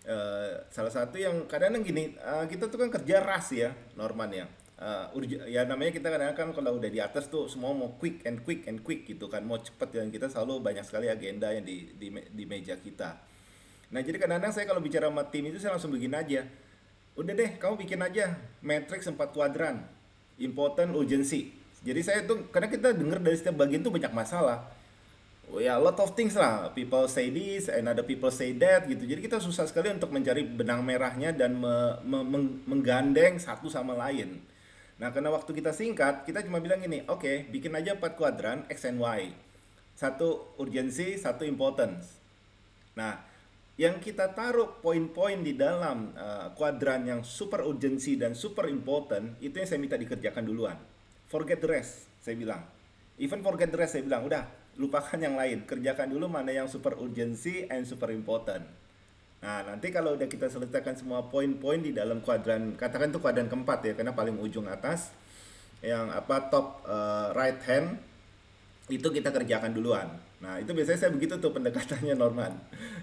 Uh, 0.06 0.66
salah 0.74 0.90
satu 0.90 1.18
yang 1.18 1.46
kadang-kadang 1.46 1.86
gini, 1.86 2.04
uh, 2.18 2.46
kita 2.50 2.66
tuh 2.66 2.78
kan 2.82 2.90
kerja 2.90 3.22
ras 3.22 3.54
ya, 3.54 3.70
Norman 3.94 4.30
ya. 4.34 4.46
Uh, 4.76 5.08
ya 5.46 5.64
namanya 5.64 5.94
kita 5.94 6.10
kadang-kadang 6.10 6.52
kan 6.52 6.62
kalau 6.62 6.82
udah 6.82 6.90
di 6.90 6.98
atas 6.98 7.30
tuh 7.30 7.46
semua 7.46 7.72
mau 7.72 7.94
quick 7.94 8.26
and 8.26 8.42
quick 8.42 8.66
and 8.66 8.82
quick 8.82 9.06
gitu 9.06 9.30
kan, 9.30 9.46
mau 9.46 9.62
cepet 9.62 9.88
dan 10.02 10.10
kita 10.10 10.26
selalu 10.26 10.58
banyak 10.58 10.82
sekali 10.82 11.06
agenda 11.06 11.54
yang 11.54 11.62
di 11.62 11.94
di, 11.94 12.10
di 12.10 12.44
meja 12.44 12.74
kita. 12.74 13.22
Nah 13.94 14.02
jadi 14.02 14.18
kadang-kadang 14.18 14.50
saya 14.50 14.66
kalau 14.66 14.82
bicara 14.82 15.06
sama 15.06 15.26
tim 15.30 15.46
itu 15.46 15.62
saya 15.62 15.78
langsung 15.78 15.94
begini 15.94 16.14
aja. 16.18 16.42
Udah 17.16 17.32
deh, 17.32 17.56
kamu 17.56 17.80
bikin 17.80 18.02
aja 18.02 18.36
matrix 18.60 19.08
4 19.08 19.16
kuadran, 19.32 19.88
important, 20.36 20.92
urgency 20.92 21.55
jadi 21.86 22.00
saya 22.02 22.20
tuh 22.26 22.50
karena 22.50 22.66
kita 22.66 22.90
dengar 22.90 23.22
dari 23.22 23.38
setiap 23.38 23.62
bagian 23.62 23.78
tuh 23.86 23.94
banyak 23.94 24.10
masalah. 24.10 24.66
Oh 25.46 25.62
ya, 25.62 25.78
lot 25.78 25.94
of 26.02 26.18
things 26.18 26.34
lah. 26.34 26.74
People 26.74 27.06
say 27.06 27.30
this 27.30 27.70
and 27.70 27.86
other 27.86 28.02
people 28.02 28.34
say 28.34 28.50
that 28.58 28.90
gitu. 28.90 29.06
Jadi 29.06 29.22
kita 29.22 29.38
susah 29.38 29.70
sekali 29.70 29.94
untuk 29.94 30.10
mencari 30.10 30.42
benang 30.42 30.82
merahnya 30.82 31.30
dan 31.30 31.54
me, 31.54 32.02
me, 32.02 32.26
meng, 32.26 32.66
menggandeng 32.66 33.38
satu 33.38 33.70
sama 33.70 33.94
lain. 33.94 34.42
Nah, 34.98 35.14
karena 35.14 35.30
waktu 35.30 35.54
kita 35.54 35.70
singkat, 35.70 36.26
kita 36.26 36.42
cuma 36.42 36.58
bilang 36.58 36.82
gini, 36.82 37.06
oke, 37.06 37.22
okay, 37.22 37.36
bikin 37.46 37.70
aja 37.78 37.94
empat 37.94 38.18
kuadran 38.18 38.66
X 38.66 38.90
and 38.90 38.98
Y. 38.98 39.30
Satu 39.94 40.58
urgency, 40.58 41.14
satu 41.14 41.46
importance. 41.46 42.18
Nah, 42.98 43.22
yang 43.78 44.02
kita 44.02 44.34
taruh 44.34 44.82
poin-poin 44.82 45.38
di 45.46 45.54
dalam 45.54 46.10
uh, 46.18 46.50
kuadran 46.58 47.06
yang 47.06 47.22
super 47.22 47.62
urgency 47.62 48.18
dan 48.18 48.34
super 48.34 48.66
important, 48.66 49.38
itu 49.38 49.54
yang 49.54 49.68
saya 49.70 49.78
minta 49.78 49.94
dikerjakan 49.94 50.42
duluan 50.42 50.95
forget 51.30 51.58
the 51.62 51.68
rest 51.70 52.06
saya 52.22 52.34
bilang 52.38 52.62
even 53.20 53.40
forget 53.42 53.70
the 53.70 53.78
rest 53.78 53.98
saya 53.98 54.04
bilang 54.06 54.26
udah 54.26 54.46
lupakan 54.76 55.16
yang 55.16 55.34
lain 55.34 55.64
kerjakan 55.64 56.12
dulu 56.12 56.28
mana 56.28 56.52
yang 56.52 56.68
super 56.68 56.96
urgency 57.00 57.64
and 57.70 57.88
super 57.88 58.12
important 58.12 58.64
nah 59.40 59.62
nanti 59.62 59.92
kalau 59.92 60.16
udah 60.16 60.26
kita 60.26 60.48
selesaikan 60.48 60.96
semua 60.96 61.28
poin-poin 61.28 61.78
di 61.78 61.92
dalam 61.92 62.24
kuadran 62.24 62.74
katakan 62.74 63.12
itu 63.12 63.20
kuadran 63.20 63.46
keempat 63.46 63.84
ya 63.84 63.92
karena 63.92 64.16
paling 64.16 64.36
ujung 64.40 64.64
atas 64.66 65.12
yang 65.84 66.08
apa 66.08 66.48
top 66.48 66.82
uh, 66.88 67.36
right 67.36 67.60
hand 67.68 68.00
itu 68.86 69.08
kita 69.10 69.34
kerjakan 69.34 69.74
duluan. 69.74 70.06
Nah 70.38 70.62
itu 70.62 70.70
biasanya 70.70 70.98
saya 71.06 71.10
begitu 71.10 71.42
tuh 71.42 71.50
pendekatannya 71.50 72.14
Norman. 72.22 72.54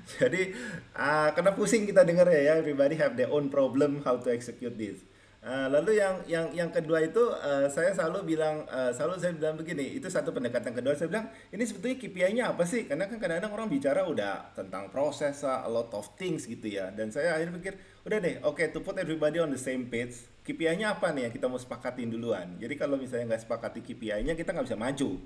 Jadi 0.08 0.56
uh, 0.96 1.30
karena 1.36 1.52
pusing 1.52 1.84
kita 1.84 2.08
dengar 2.08 2.28
ya, 2.32 2.40
ya, 2.40 2.54
everybody 2.60 2.96
have 2.96 3.20
their 3.20 3.28
own 3.28 3.52
problem 3.52 4.00
how 4.08 4.16
to 4.16 4.32
execute 4.32 4.76
this. 4.80 5.04
Uh, 5.44 5.68
lalu 5.68 6.00
yang 6.00 6.24
yang 6.24 6.48
yang 6.56 6.70
kedua 6.72 7.04
itu 7.04 7.20
uh, 7.20 7.68
saya 7.68 7.92
selalu 7.92 8.32
bilang 8.32 8.64
uh, 8.72 8.96
selalu 8.96 9.20
saya 9.20 9.36
bilang 9.36 9.60
begini 9.60 10.00
itu 10.00 10.08
satu 10.08 10.32
pendekatan 10.32 10.72
kedua. 10.72 10.96
Saya 10.96 11.12
bilang 11.12 11.28
ini 11.52 11.68
sebetulnya 11.68 12.00
KPI-nya 12.00 12.44
apa 12.56 12.64
sih? 12.64 12.88
Karena 12.88 13.12
kan 13.12 13.20
kadang-kadang 13.20 13.52
orang 13.52 13.68
bicara 13.68 14.08
udah 14.08 14.56
tentang 14.56 14.88
proses 14.88 15.44
a 15.44 15.68
lot 15.68 15.92
of 15.92 16.08
things 16.16 16.48
gitu 16.48 16.72
ya. 16.72 16.96
Dan 16.96 17.12
saya 17.12 17.36
akhirnya 17.36 17.60
pikir 17.60 17.76
udah 18.08 18.18
deh 18.24 18.40
oke 18.40 18.56
okay, 18.56 18.72
to 18.72 18.80
put 18.80 18.96
everybody 18.96 19.44
on 19.44 19.52
the 19.52 19.60
same 19.60 19.92
page 19.92 20.16
KPI-nya 20.48 20.96
apa 20.96 21.12
nih 21.12 21.28
yang 21.28 21.34
kita 21.36 21.52
mau 21.52 21.60
sepakatin 21.60 22.08
duluan. 22.08 22.56
Jadi 22.56 22.80
kalau 22.80 22.96
misalnya 22.96 23.36
nggak 23.36 23.44
sepakati 23.44 23.84
KPI-nya 23.84 24.40
kita 24.40 24.56
nggak 24.56 24.68
bisa 24.72 24.80
maju. 24.80 25.20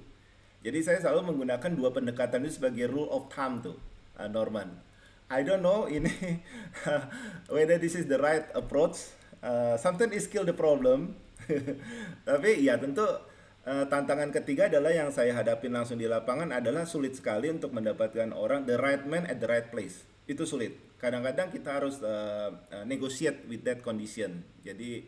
Jadi 0.66 0.80
saya 0.82 0.98
selalu 0.98 1.30
menggunakan 1.30 1.72
dua 1.78 1.94
pendekatan 1.94 2.42
itu 2.42 2.58
sebagai 2.58 2.90
rule 2.90 3.10
of 3.14 3.30
thumb 3.30 3.62
tuh 3.62 3.78
uh, 4.18 4.26
Norman. 4.26 4.82
I 5.30 5.46
don't 5.46 5.62
know 5.62 5.86
ini 5.86 6.10
whether 7.54 7.78
this 7.78 7.94
is 7.94 8.10
the 8.10 8.18
right 8.18 8.50
approach 8.58 9.14
uh, 9.48 9.76
sometimes 9.80 10.12
is 10.12 10.28
kill 10.28 10.44
the 10.44 10.52
problem. 10.52 11.16
Tapi 12.28 12.60
ya 12.60 12.76
tentu 12.76 13.08
uh, 13.64 13.86
tantangan 13.88 14.36
ketiga 14.36 14.68
adalah 14.68 14.92
yang 14.92 15.10
saya 15.16 15.32
hadapin 15.32 15.72
langsung 15.72 15.96
di 15.96 16.06
lapangan 16.06 16.52
adalah 16.52 16.84
sulit 16.84 17.16
sekali 17.16 17.48
untuk 17.48 17.72
mendapatkan 17.72 18.36
orang 18.36 18.68
the 18.68 18.76
right 18.76 19.08
man 19.08 19.24
at 19.32 19.40
the 19.40 19.48
right 19.48 19.72
place. 19.72 20.04
Itu 20.28 20.44
sulit. 20.44 21.00
Kadang-kadang 21.00 21.54
kita 21.56 21.80
harus 21.80 22.04
uh, 22.04 22.52
negotiate 22.84 23.48
with 23.48 23.64
that 23.64 23.80
condition. 23.80 24.44
Jadi 24.60 25.08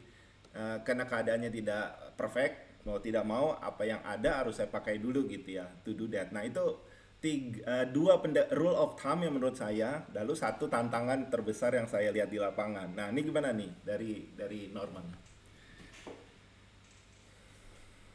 uh, 0.55 0.79
karena 0.87 1.03
keadaannya 1.03 1.51
tidak 1.51 2.15
perfect 2.15 2.69
mau 2.87 2.95
tidak 3.03 3.27
mau 3.27 3.59
apa 3.59 3.83
yang 3.83 3.99
ada 4.07 4.39
harus 4.39 4.55
saya 4.55 4.71
pakai 4.71 5.03
dulu 5.03 5.27
gitu 5.27 5.59
ya 5.59 5.67
to 5.83 5.91
do 5.91 6.07
that. 6.07 6.31
Nah 6.31 6.47
itu 6.47 6.79
tiga, 7.19 7.59
uh, 7.67 7.85
dua 7.91 8.15
rule 8.55 8.79
of 8.79 8.95
thumb 8.95 9.19
yang 9.19 9.35
menurut 9.35 9.59
saya, 9.59 10.07
lalu 10.15 10.33
satu 10.39 10.71
tantangan 10.71 11.27
terbesar 11.27 11.75
yang 11.75 11.83
saya 11.83 12.15
lihat 12.15 12.31
di 12.31 12.39
lapangan. 12.39 12.95
Nah, 12.95 13.11
ini 13.11 13.27
gimana 13.27 13.51
nih 13.51 13.67
dari 13.83 14.31
dari 14.39 14.71
Norman? 14.71 15.03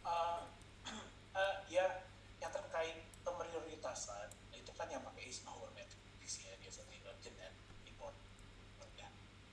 Uh, 0.09 0.40
uh, 1.36 1.57
ya, 1.68 2.00
yang 2.40 2.52
terkait 2.52 3.05
pemprioritasan 3.20 4.32
itu 4.57 4.72
kan 4.72 4.88
yang 4.88 5.05
pakai 5.05 5.28
Eisenhower 5.28 5.68
matrix 5.76 6.40
ya, 6.40 6.57
biasanya 6.64 6.96
urgent 7.05 7.36
and 7.44 7.57
important. 7.84 8.24
Ya. 8.96 9.09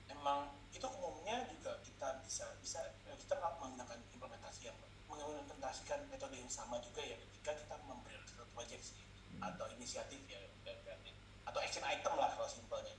Emang 0.08 0.48
itu 0.72 0.88
umumnya 0.88 1.44
juga 1.52 1.76
kita 1.84 2.24
bisa 2.24 2.56
bisa 2.64 2.80
kita 3.04 3.36
menggunakan 3.36 4.00
implementasi 4.16 4.72
yang 4.72 4.76
mengimplementasikan 5.12 6.08
metode 6.08 6.40
yang 6.40 6.48
sama 6.48 6.80
juga 6.80 7.04
ya 7.04 7.20
ketika 7.20 7.52
kita 7.52 7.76
memprioritaskan 7.84 8.48
proyek 8.56 8.80
sih 8.80 9.02
atau 9.42 9.66
inisiatif 9.74 10.22
ya 10.30 10.42
atau 11.42 11.58
action 11.60 11.84
item 11.84 12.14
lah 12.16 12.30
kalau 12.32 12.48
simpelnya. 12.48 12.94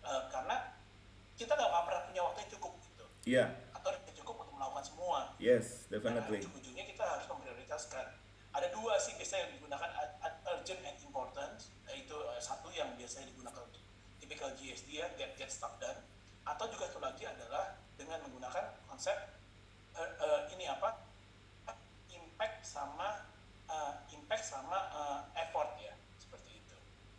Uh, 0.00 0.24
karena 0.32 0.72
kita 1.36 1.52
nggak 1.52 1.70
pernah 1.84 2.02
punya 2.08 2.22
waktu 2.24 2.38
yang 2.46 2.52
cukup 2.56 2.72
gitu. 2.80 3.04
Yeah. 3.28 3.48
atau 3.76 3.92
cukup 4.16 4.46
untuk 4.46 4.54
melakukan 4.56 4.84
semua. 4.86 5.18
Yes 5.36 5.84
definitely. 5.92 6.40
nah, 6.40 6.48
ujung-ujungnya 6.48 6.84
kita 6.88 7.04
harus 7.04 7.26
memprioritaskan. 7.28 8.06
Ada 8.56 8.72
dua 8.72 8.96
sih 8.96 9.12
biasanya 9.20 9.44
yang 9.44 9.52
digunakan 9.60 9.90
urgent 10.56 10.80
and 10.88 10.98
important. 11.04 11.56
Yaitu 11.92 12.16
uh, 12.16 12.40
satu 12.40 12.72
yang 12.72 12.88
biasanya 12.96 13.28
digunakan 13.28 13.60
untuk 13.60 13.82
typical 14.18 14.48
GSD 14.56 15.04
ya 15.04 15.06
get 15.20 15.36
get 15.36 15.52
stuff 15.52 15.76
done. 15.76 16.00
Atau 16.48 16.72
juga 16.72 16.88
satu 16.88 17.04
lagi 17.04 17.28
adalah 17.28 17.76
dengan 18.00 18.24
menggunakan 18.24 18.88
konsep 18.88 19.14
uh, 19.92 20.10
uh, 20.24 20.40
ini 20.56 20.64
apa? 20.64 21.04
Impact 22.08 22.64
sama 22.64 23.28
uh, 23.68 23.92
impact 24.16 24.44
sama 24.48 24.78
uh, 24.96 25.20
effort 25.36 25.76
ya 25.76 25.92
seperti 26.16 26.64
itu 26.64 26.76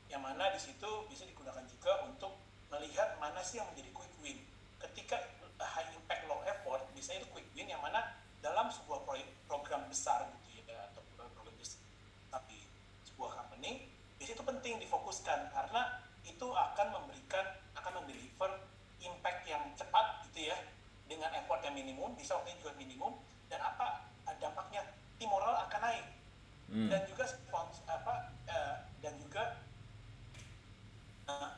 yang 0.09 0.18
mana 0.29 0.53
di 0.53 0.61
situ 0.61 1.09
bisa 1.09 1.25
digunakan 1.25 1.65
juga 1.65 2.05
untuk 2.05 2.37
melihat 2.69 3.17
mana 3.17 3.41
sih 3.41 3.57
yang 3.57 3.65
menjadi 3.73 3.89
quick 3.97 4.13
win. 4.21 4.37
Ketika 4.77 5.17
high 5.57 5.89
impact 5.97 6.29
low 6.29 6.37
effort, 6.45 6.85
biasanya 6.93 7.25
itu 7.25 7.29
quick 7.33 7.49
win 7.57 7.65
yang 7.65 7.81
mana 7.81 8.13
dalam 8.45 8.69
sebuah 8.69 9.01
proyek 9.09 9.25
program 9.49 9.89
besar 9.89 10.29
gitu 10.45 10.69
ya 10.69 10.79
atau 10.93 11.01
program 11.17 11.57
besar 11.59 11.81
tapi 12.31 12.55
sebuah 13.03 13.35
company 13.35 13.91
biasanya 14.15 14.35
itu 14.39 14.45
penting 14.47 14.73
difokuskan 14.79 15.51
karena 15.51 15.99
itu 16.23 16.47
akan 16.47 16.87
memberikan 16.87 17.59
akan 17.75 17.99
mendeliver 17.99 18.63
impact 19.03 19.43
yang 19.43 19.59
cepat 19.75 20.23
gitu 20.31 20.55
ya 20.55 20.57
dengan 21.11 21.35
effort 21.35 21.59
yang 21.67 21.75
minimum 21.75 22.15
bisa 22.15 22.39
waktunya 22.39 22.55
juga 22.63 22.71
minimum 22.79 23.19
dan 23.51 23.59
apa 23.59 24.07
dampaknya 24.39 24.87
tim 25.19 25.27
moral 25.27 25.67
akan 25.67 25.81
naik 25.83 26.07
Hmm. 26.69 26.85
dan 26.85 27.01
juga 27.09 27.25
spons 27.25 27.81
apa 27.89 28.29
eh, 28.45 28.75
dan 29.01 29.13
juga 29.17 29.57
eh, 31.25 31.49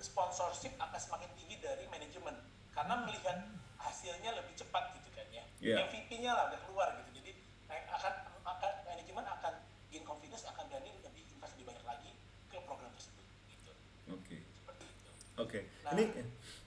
sponsorship 0.00 0.72
akan 0.80 0.96
semakin 0.96 1.28
tinggi 1.36 1.60
dari 1.60 1.84
manajemen 1.92 2.40
karena 2.80 2.94
melihat 3.04 3.36
hasilnya 3.76 4.32
lebih 4.32 4.56
cepat 4.56 4.96
gitu 4.96 5.12
kan 5.12 5.28
ya 5.28 5.44
Yeah. 5.60 5.84
MVP-nya 5.84 6.32
lah 6.32 6.48
udah 6.48 6.60
keluar 6.64 6.88
gitu 6.96 7.20
jadi 7.20 7.36
akan 7.68 8.14
akan 8.48 8.72
manajemen 8.88 9.20
akan 9.28 9.52
gain 9.92 10.04
confidence 10.08 10.48
akan 10.48 10.64
berani 10.66 10.88
lebih 10.96 11.28
invest 11.28 11.52
lebih 11.60 11.68
banyak 11.68 11.84
lagi 11.84 12.10
ke 12.48 12.56
program 12.64 12.88
tersebut 12.96 13.20
gitu 13.44 13.72
Oke. 14.08 14.40
seperti 14.56 14.84
itu 14.88 15.10
Oke. 15.36 15.60
Nah. 15.84 15.92
Ini 15.92 16.04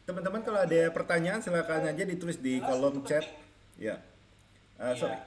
teman-teman 0.03 0.45
kalau 0.45 0.61
ada 0.61 0.81
pertanyaan 0.89 1.41
silakan 1.41 1.89
aja 1.89 2.03
ditulis 2.03 2.37
di 2.37 2.61
Jelas 2.61 2.69
kolom 2.69 3.01
chat. 3.01 3.25
penting. 3.25 3.81
Ya. 3.81 3.95
Iya. 4.77 4.93
sorry. 4.93 5.17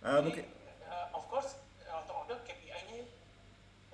Ah, 0.00 0.16
Jadi, 0.16 0.24
mungkin 0.24 0.44
eh, 0.80 1.06
of 1.12 1.24
course 1.26 1.50
untuk 1.84 2.14
model 2.16 2.40
KPI-nya 2.40 3.04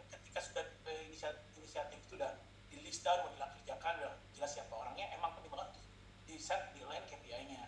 ketika 0.07 0.39
sudah 0.39 0.63
eh, 0.87 1.11
inisiatif, 1.11 1.43
inisiatif 1.57 1.99
itu 1.99 2.15
udah 2.15 2.39
di 2.69 2.79
list 2.81 3.03
down 3.03 3.27
mau 3.27 3.35
dikerjakan 3.35 3.93
udah 3.99 4.15
jelas 4.31 4.51
siapa 4.53 4.71
orangnya 4.71 5.11
emang 5.11 5.35
penting 5.35 5.51
banget 5.51 5.75
tuh 5.75 5.83
di 6.25 6.37
set 6.37 6.71
di 6.71 6.83
line 6.83 7.03
KPI-nya 7.05 7.67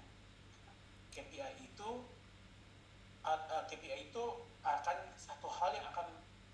KPI 1.10 1.38
itu 1.60 1.88
uh, 3.22 3.40
uh, 3.50 3.62
KPI 3.66 4.08
itu 4.08 4.24
akan 4.60 4.96
satu 5.16 5.48
hal 5.48 5.70
yang 5.72 5.86
akan 5.86 6.06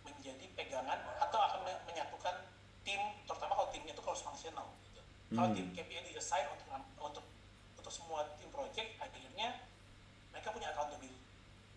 menjadi 0.02 0.46
pegangan 0.54 0.98
atau 1.18 1.38
akan 1.40 1.60
me- 1.62 1.82
menyatukan 1.84 2.34
tim 2.82 2.98
terutama 3.24 3.52
kalau 3.52 3.68
timnya 3.68 3.92
itu 3.92 4.00
cross 4.00 4.22
functional 4.22 4.70
gitu. 4.82 5.02
Kalau 5.28 5.48
Hmm. 5.50 5.56
tim 5.56 5.66
KPI 5.72 6.00
di 6.04 6.12
assign 6.14 6.46
untuk 6.48 6.66
untuk 6.96 7.24
untuk 7.76 7.92
semua 7.92 8.24
tim 8.36 8.48
project 8.48 8.94
akhirnya 8.96 9.66
mereka 10.30 10.48
punya 10.50 10.70
accountability 10.70 11.18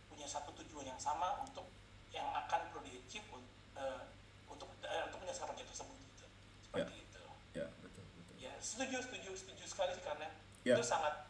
punya 0.06 0.26
satu 0.26 0.54
tujuan 0.56 0.86
yang 0.88 1.00
sama 1.00 1.42
untuk 1.42 1.66
yang 2.10 2.26
akan 2.36 2.70
perlu 2.70 2.82
di 2.84 2.98
achieve 3.00 3.26
un- 3.30 3.50
eh, 3.76 4.02
untuk 4.46 4.70
eh, 4.82 5.04
untuk 5.06 5.20
menyelesaikan 5.20 5.50
proyek 5.50 5.68
tersebut 5.68 5.96
gitu. 5.96 6.26
seperti 6.64 6.96
itu 7.00 7.22
ya 7.52 7.66
betul 7.80 8.04
betul. 8.06 8.34
ya 8.36 8.54
setuju 8.60 8.98
setuju 9.02 9.32
setuju 9.36 9.64
sekali 9.66 9.92
sih 9.94 10.04
karena 10.04 10.28
Ya. 10.60 10.76
itu 10.76 10.84
sangat 10.84 11.29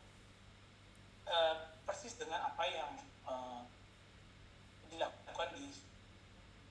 eh, 1.30 1.56
persis 1.86 2.18
dengan 2.18 2.42
apa 2.50 2.64
yang 2.66 2.92
eh, 3.30 3.62
dilakukan 4.90 5.50
di, 5.54 5.70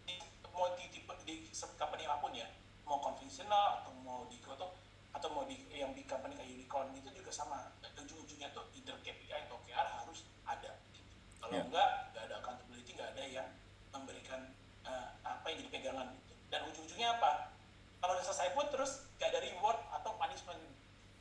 di 0.04 0.14
mau 0.50 0.66
di, 0.74 0.84
di, 0.90 1.00
di 1.24 1.34
company 1.78 2.02
apa 2.04 2.18
pun 2.18 2.34
ya 2.34 2.50
mau 2.82 2.98
konvensional 2.98 3.84
atau 3.84 3.92
mau 4.02 4.26
di 4.26 4.42
atau 4.42 4.74
atau 5.14 5.28
mau 5.32 5.44
di 5.46 5.56
yang 5.70 5.94
di 5.94 6.02
company 6.04 6.34
kayak 6.34 6.50
unicorn 6.50 6.90
itu 6.96 7.08
juga 7.14 7.30
sama 7.30 7.70
ujung-ujungnya 7.98 8.48
tuh 8.56 8.64
either 8.74 8.96
KPI 9.04 9.46
atau 9.46 9.60
OKR 9.60 9.88
harus 10.02 10.24
ada 10.48 10.72
gitu. 10.96 11.12
kalau 11.38 11.54
Ya. 11.54 11.62
enggak 11.64 11.90
nggak 12.12 12.22
ada 12.28 12.34
accountability 12.40 12.90
nggak 12.96 13.10
ada 13.14 13.24
yang 13.28 13.48
memberikan 13.94 14.40
eh, 14.88 15.08
apa 15.22 15.44
yang 15.52 15.56
jadi 15.64 15.70
pegangan 15.70 16.06
gitu. 16.16 16.34
dan 16.48 16.60
ujung-ujungnya 16.72 17.08
apa 17.20 17.52
kalau 17.98 18.12
udah 18.14 18.24
selesai 18.24 18.54
pun 18.54 18.66
terus 18.72 19.04
nggak 19.18 19.28
ada 19.30 19.40
reward 19.42 19.78
atau 20.00 20.10
punishment 20.16 20.62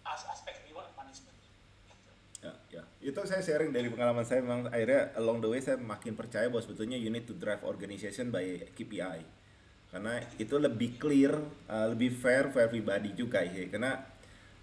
as 0.08 0.24
aspek 0.32 0.56
reward 0.70 0.88
and 0.88 0.96
punishment 0.96 1.36
gitu. 1.42 2.12
Ya, 2.42 2.54
ya. 2.72 2.84
Itu 3.08 3.24
saya 3.24 3.40
sharing 3.40 3.72
dari 3.72 3.88
pengalaman 3.88 4.28
saya 4.28 4.44
memang 4.44 4.68
akhirnya 4.68 5.16
along 5.16 5.40
the 5.40 5.48
way 5.48 5.64
saya 5.64 5.80
makin 5.80 6.12
percaya 6.12 6.52
bahwa 6.52 6.60
sebetulnya 6.60 7.00
you 7.00 7.08
need 7.08 7.24
to 7.24 7.32
drive 7.40 7.64
organization 7.64 8.36
by 8.36 8.68
KPI. 8.76 9.24
Karena 9.88 10.20
itu 10.36 10.60
lebih 10.60 11.00
clear, 11.00 11.32
uh, 11.72 11.88
lebih 11.88 12.12
fair 12.12 12.52
for 12.52 12.60
everybody 12.60 13.16
juga 13.16 13.48
ya. 13.48 13.64
Karena 13.72 14.04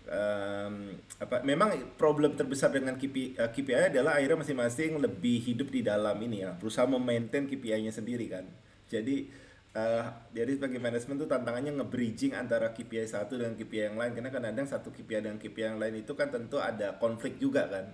um, 0.04 0.92
apa 1.16 1.40
memang 1.40 1.96
problem 1.96 2.36
terbesar 2.36 2.68
dengan 2.68 3.00
KPI, 3.00 3.40
uh, 3.40 3.48
KPI 3.48 3.96
adalah 3.96 4.20
akhirnya 4.20 4.44
masing-masing 4.44 5.00
lebih 5.00 5.40
hidup 5.40 5.72
di 5.72 5.80
dalam 5.80 6.20
ini 6.20 6.44
ya, 6.44 6.52
berusaha 6.52 6.84
memaintain 6.84 7.48
KPI-nya 7.48 7.96
sendiri 7.96 8.28
kan. 8.28 8.44
Jadi 8.92 9.24
uh, 9.72 10.04
jadi 10.36 10.52
sebagai 10.52 10.84
manajemen 10.84 11.16
tuh 11.16 11.32
tantangannya 11.32 11.80
nge-bridging 11.80 12.36
antara 12.36 12.76
KPI 12.76 13.08
satu 13.08 13.40
dengan 13.40 13.56
KPI 13.56 13.88
yang 13.88 13.96
lain 13.96 14.12
karena 14.12 14.28
kadang-kadang 14.28 14.68
satu 14.68 14.92
KPI 14.92 15.24
dengan 15.24 15.40
KPI 15.40 15.64
yang 15.64 15.80
lain 15.80 16.04
itu 16.04 16.12
kan 16.12 16.28
tentu 16.28 16.60
ada 16.60 17.00
konflik 17.00 17.40
juga 17.40 17.64
kan. 17.72 17.88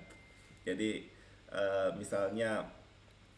Jadi 0.64 1.06
uh, 1.52 1.90
misalnya 1.96 2.64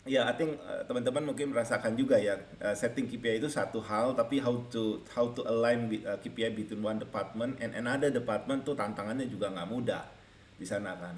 ya 0.03 0.27
I 0.27 0.35
think 0.35 0.59
uh, 0.67 0.83
teman-teman 0.83 1.23
mungkin 1.31 1.55
merasakan 1.55 1.95
juga 1.95 2.19
ya 2.19 2.35
uh, 2.59 2.75
setting 2.75 3.07
KPI 3.07 3.39
itu 3.39 3.47
satu 3.47 3.79
hal 3.79 4.19
tapi 4.19 4.43
how 4.43 4.59
to 4.71 4.99
how 5.15 5.31
to 5.31 5.47
align 5.47 5.87
KPI 5.89 6.59
between 6.59 6.83
one 6.83 6.99
department 6.99 7.59
and 7.63 7.79
another 7.79 8.11
department 8.11 8.67
tuh 8.67 8.75
tantangannya 8.75 9.31
juga 9.31 9.55
nggak 9.55 9.69
mudah 9.71 10.03
di 10.59 10.67
sana 10.67 10.99
kan 10.99 11.15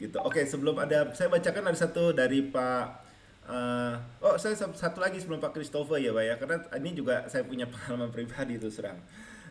gitu. 0.00 0.18
Oke 0.24 0.42
sebelum 0.48 0.74
ada 0.80 1.12
saya 1.12 1.28
bacakan 1.30 1.70
ada 1.70 1.78
satu 1.78 2.16
dari 2.16 2.42
Pak 2.48 2.84
uh, 3.46 3.94
oh 4.24 4.36
saya 4.40 4.56
satu 4.56 4.98
lagi 4.98 5.20
sebelum 5.20 5.38
Pak 5.38 5.52
Christopher 5.54 6.00
ya 6.00 6.10
Pak 6.10 6.24
ya 6.24 6.34
karena 6.40 6.56
ini 6.80 6.90
juga 6.96 7.28
saya 7.28 7.44
punya 7.44 7.68
pengalaman 7.72 8.08
pribadi 8.08 8.56
itu 8.56 8.72
serang 8.72 8.96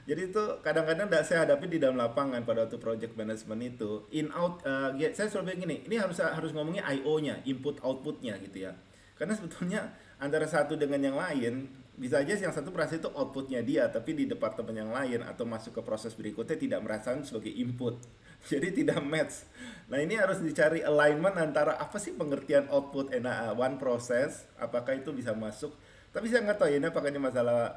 jadi 0.04 0.22
itu 0.28 0.44
kadang-kadang 0.60 1.08
tidak 1.08 1.24
saya 1.24 1.48
hadapi 1.48 1.66
di 1.72 1.80
dalam 1.80 1.96
lapangan 1.96 2.44
pada 2.44 2.68
waktu 2.68 2.76
project 2.76 3.16
management 3.16 3.62
itu. 3.64 4.04
In 4.12 4.36
out 4.36 4.60
uh, 4.68 4.92
ya, 5.00 5.16
saya 5.16 5.32
selalu 5.32 5.56
bilang 5.56 5.60
gini 5.64 5.78
ini 5.88 5.96
harus 5.96 6.20
harus 6.20 6.52
ngomongnya 6.52 6.84
IO-nya 6.92 7.40
input 7.48 7.80
outputnya 7.80 8.36
gitu 8.44 8.68
ya. 8.68 8.76
Karena 9.16 9.32
sebetulnya 9.32 9.96
antara 10.20 10.44
satu 10.44 10.76
dengan 10.76 11.00
yang 11.00 11.16
lain 11.16 11.72
bisa 11.96 12.20
aja 12.20 12.36
yang 12.36 12.52
satu 12.52 12.74
merasa 12.74 13.00
itu 13.00 13.08
outputnya 13.16 13.64
dia 13.64 13.88
tapi 13.88 14.18
di 14.18 14.26
departemen 14.28 14.76
yang 14.76 14.92
lain 14.92 15.24
atau 15.24 15.46
masuk 15.46 15.78
ke 15.78 15.82
proses 15.86 16.12
berikutnya 16.18 16.60
tidak 16.60 16.84
merasakan 16.84 17.24
sebagai 17.24 17.56
input. 17.56 18.04
Jadi 18.52 18.84
tidak 18.84 19.00
match. 19.08 19.48
Nah 19.88 20.04
ini 20.04 20.20
harus 20.20 20.44
dicari 20.44 20.84
alignment 20.84 21.40
antara 21.40 21.80
apa 21.80 21.96
sih 21.96 22.12
pengertian 22.12 22.68
output 22.68 23.16
and 23.16 23.24
uh, 23.24 23.56
one 23.56 23.80
process 23.80 24.52
apakah 24.60 25.00
itu 25.00 25.16
bisa 25.16 25.32
masuk. 25.32 25.72
Tapi 26.12 26.28
saya 26.28 26.44
nggak 26.44 26.60
tahu 26.60 26.76
ya 26.76 26.84
ini 26.84 26.92
apakah 26.92 27.08
ini 27.08 27.24
masalah 27.24 27.72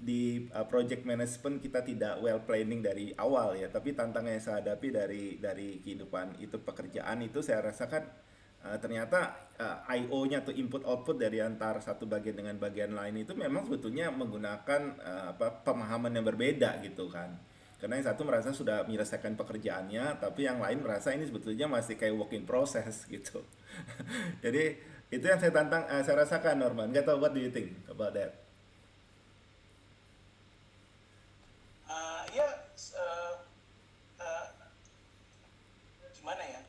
di 0.00 0.46
uh, 0.54 0.66
project 0.66 1.02
management 1.04 1.58
kita 1.60 1.80
tidak 1.82 2.14
well 2.22 2.40
planning 2.42 2.80
dari 2.80 3.12
awal 3.18 3.54
ya. 3.58 3.68
Tapi 3.70 3.92
tantangan 3.92 4.30
yang 4.34 4.42
saya 4.42 4.56
hadapi 4.62 4.88
dari 4.90 5.24
dari 5.38 5.82
kehidupan 5.82 6.38
itu 6.38 6.56
pekerjaan 6.60 7.18
itu 7.22 7.38
saya 7.42 7.60
rasakan 7.66 8.02
uh, 8.62 8.78
ternyata 8.78 9.20
uh, 9.58 9.82
IO-nya 9.90 10.42
atau 10.42 10.54
input 10.54 10.82
output 10.86 11.18
dari 11.18 11.38
antar 11.42 11.82
satu 11.82 12.06
bagian 12.06 12.36
dengan 12.38 12.56
bagian 12.56 12.94
lain 12.94 13.22
itu 13.24 13.32
memang 13.34 13.66
sebetulnya 13.66 14.10
menggunakan 14.14 14.82
uh, 15.02 15.24
apa 15.36 15.62
pemahaman 15.66 16.12
yang 16.14 16.26
berbeda 16.26 16.78
gitu 16.82 17.10
kan. 17.10 17.34
Karena 17.78 18.02
yang 18.02 18.06
satu 18.10 18.26
merasa 18.26 18.50
sudah 18.50 18.82
menyelesaikan 18.86 19.38
pekerjaannya 19.38 20.18
tapi 20.18 20.50
yang 20.50 20.58
lain 20.58 20.82
merasa 20.82 21.14
ini 21.14 21.22
sebetulnya 21.26 21.70
masih 21.70 21.94
kayak 21.94 22.14
working 22.14 22.42
process 22.42 23.04
gitu. 23.14 23.42
Jadi 24.42 24.64
itu 25.08 25.24
yang 25.24 25.40
saya 25.40 25.52
tantang 25.54 25.82
uh, 25.88 26.02
saya 26.04 26.22
rasakan 26.22 26.60
Norman. 26.60 26.90
Nggak 26.92 27.06
tahu 27.08 27.18
what 27.22 27.32
do 27.32 27.40
you 27.40 27.50
think 27.50 27.72
about 27.88 28.14
that 28.14 28.34
Uh, 31.88 32.20
ya 32.36 32.44
s- 32.76 32.92
eh, 32.92 33.34
eh, 34.20 34.46
gimana 36.12 36.42
ya 36.44 36.60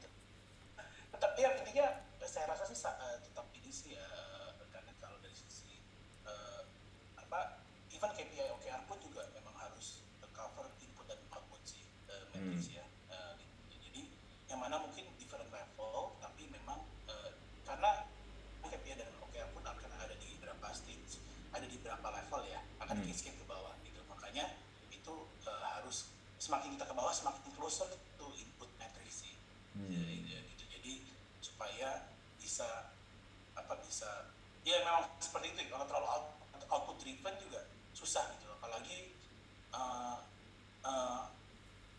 tetap 1.11 1.31
ya 1.35 1.49
intinya 1.59 1.87
saya 2.23 2.47
rasa 2.47 2.63
sih 2.63 2.77
sa- 2.77 2.95
eh, 2.97 3.19
tetap 3.19 3.51
ini 3.51 3.67
sih 3.67 3.99
ya 3.99 4.07
karena 4.71 4.91
kalau 4.95 5.19
dari 5.19 5.35
sisi 5.35 5.75
eh, 6.23 6.61
apa 7.17 7.59
even 7.91 8.11
KPI 8.15 8.47
OKR 8.49 8.87
pun 8.87 8.95
juga 9.03 9.27
memang 9.35 9.51
harus 9.59 10.07
cover 10.31 10.71
input 10.79 11.03
dan 11.03 11.19
output 11.29 11.59
sih 11.67 11.83
eh, 12.07 12.23
matrix 12.31 12.71
ya 12.71 12.85
Eh, 13.11 13.33
jadi 13.83 14.01
yang 14.47 14.59
mana 14.63 14.79
mungkin 14.79 15.03
different 15.19 15.51
level 15.51 16.15
tapi 16.17 16.47
memang 16.47 16.79
eh, 17.11 17.29
karena 17.67 18.07
KPI 18.63 18.95
dan 18.95 19.11
OKR 19.19 19.51
pun 19.51 19.67
akan 19.67 19.91
ada 19.99 20.15
di 20.15 20.31
berapa 20.39 20.67
stage 20.71 21.19
ada 21.51 21.67
di 21.67 21.75
berapa 21.75 22.07
level 22.07 22.41
ya 22.47 22.63
akan 22.79 22.95
Hmm. 22.95 23.03
di 23.03 23.11
scale 23.11 23.35
ke 23.35 23.43
bawah 23.43 23.75
gitu 23.83 23.99
makanya 24.07 24.55
itu 24.89 25.13
eh, 25.43 25.59
harus 25.75 26.07
semakin 26.49 26.73
kita 26.73 26.85
ke 26.89 26.95
bawah 26.97 27.13
semakin 27.13 27.45
closer 27.53 27.85
to 28.17 28.25
input 28.33 28.69
matrix 28.81 29.21
sih 29.21 29.33
Hmm. 29.77 29.85
Jadi, 29.95 30.25
jadi 30.59 30.93
supaya 31.39 32.09
bisa 32.41 32.89
apa 33.53 33.77
bisa 33.85 34.33
ya 34.65 34.81
memang 34.81 35.07
seperti 35.21 35.55
itu 35.55 35.71
kalau 35.71 35.85
terlalu 35.87 36.07
out, 36.09 36.25
output 36.67 36.97
driven 37.05 37.31
juga 37.39 37.63
susah 37.93 38.27
gitu 38.35 38.49
apalagi 38.59 39.13
eh, 39.71 40.17
eh, 40.83 41.21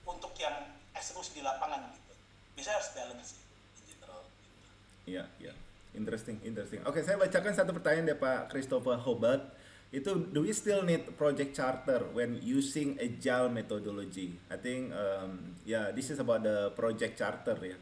untuk 0.04 0.34
yang 0.36 0.76
eksekusi 0.92 1.40
di 1.40 1.42
lapangan 1.46 1.88
gitu 1.94 2.12
biasanya 2.58 2.76
harus 2.82 2.90
balance 2.92 3.28
sih 3.32 3.42
in 3.80 3.84
general 3.96 4.20
gitu. 4.28 4.68
Iya, 5.08 5.24
iya. 5.40 5.54
Interesting, 5.90 6.38
interesting. 6.46 6.84
Oke, 6.86 7.02
saya 7.02 7.18
bacakan 7.18 7.50
satu 7.50 7.74
pertanyaan 7.74 8.14
dari 8.14 8.18
Pak 8.20 8.52
Christopher 8.54 9.00
Hobart. 9.02 9.42
Itu 9.90 10.30
do 10.30 10.46
we 10.46 10.54
still 10.54 10.86
need 10.86 11.02
project 11.18 11.58
charter 11.58 12.06
when 12.14 12.38
using 12.38 12.94
agile 13.02 13.50
methodology? 13.50 14.38
I 14.46 14.54
think 14.54 14.94
um, 14.94 15.58
yeah, 15.66 15.90
this 15.90 16.14
is 16.14 16.22
about 16.22 16.46
the 16.46 16.70
project 16.78 17.18
charter 17.18 17.58
ya. 17.58 17.74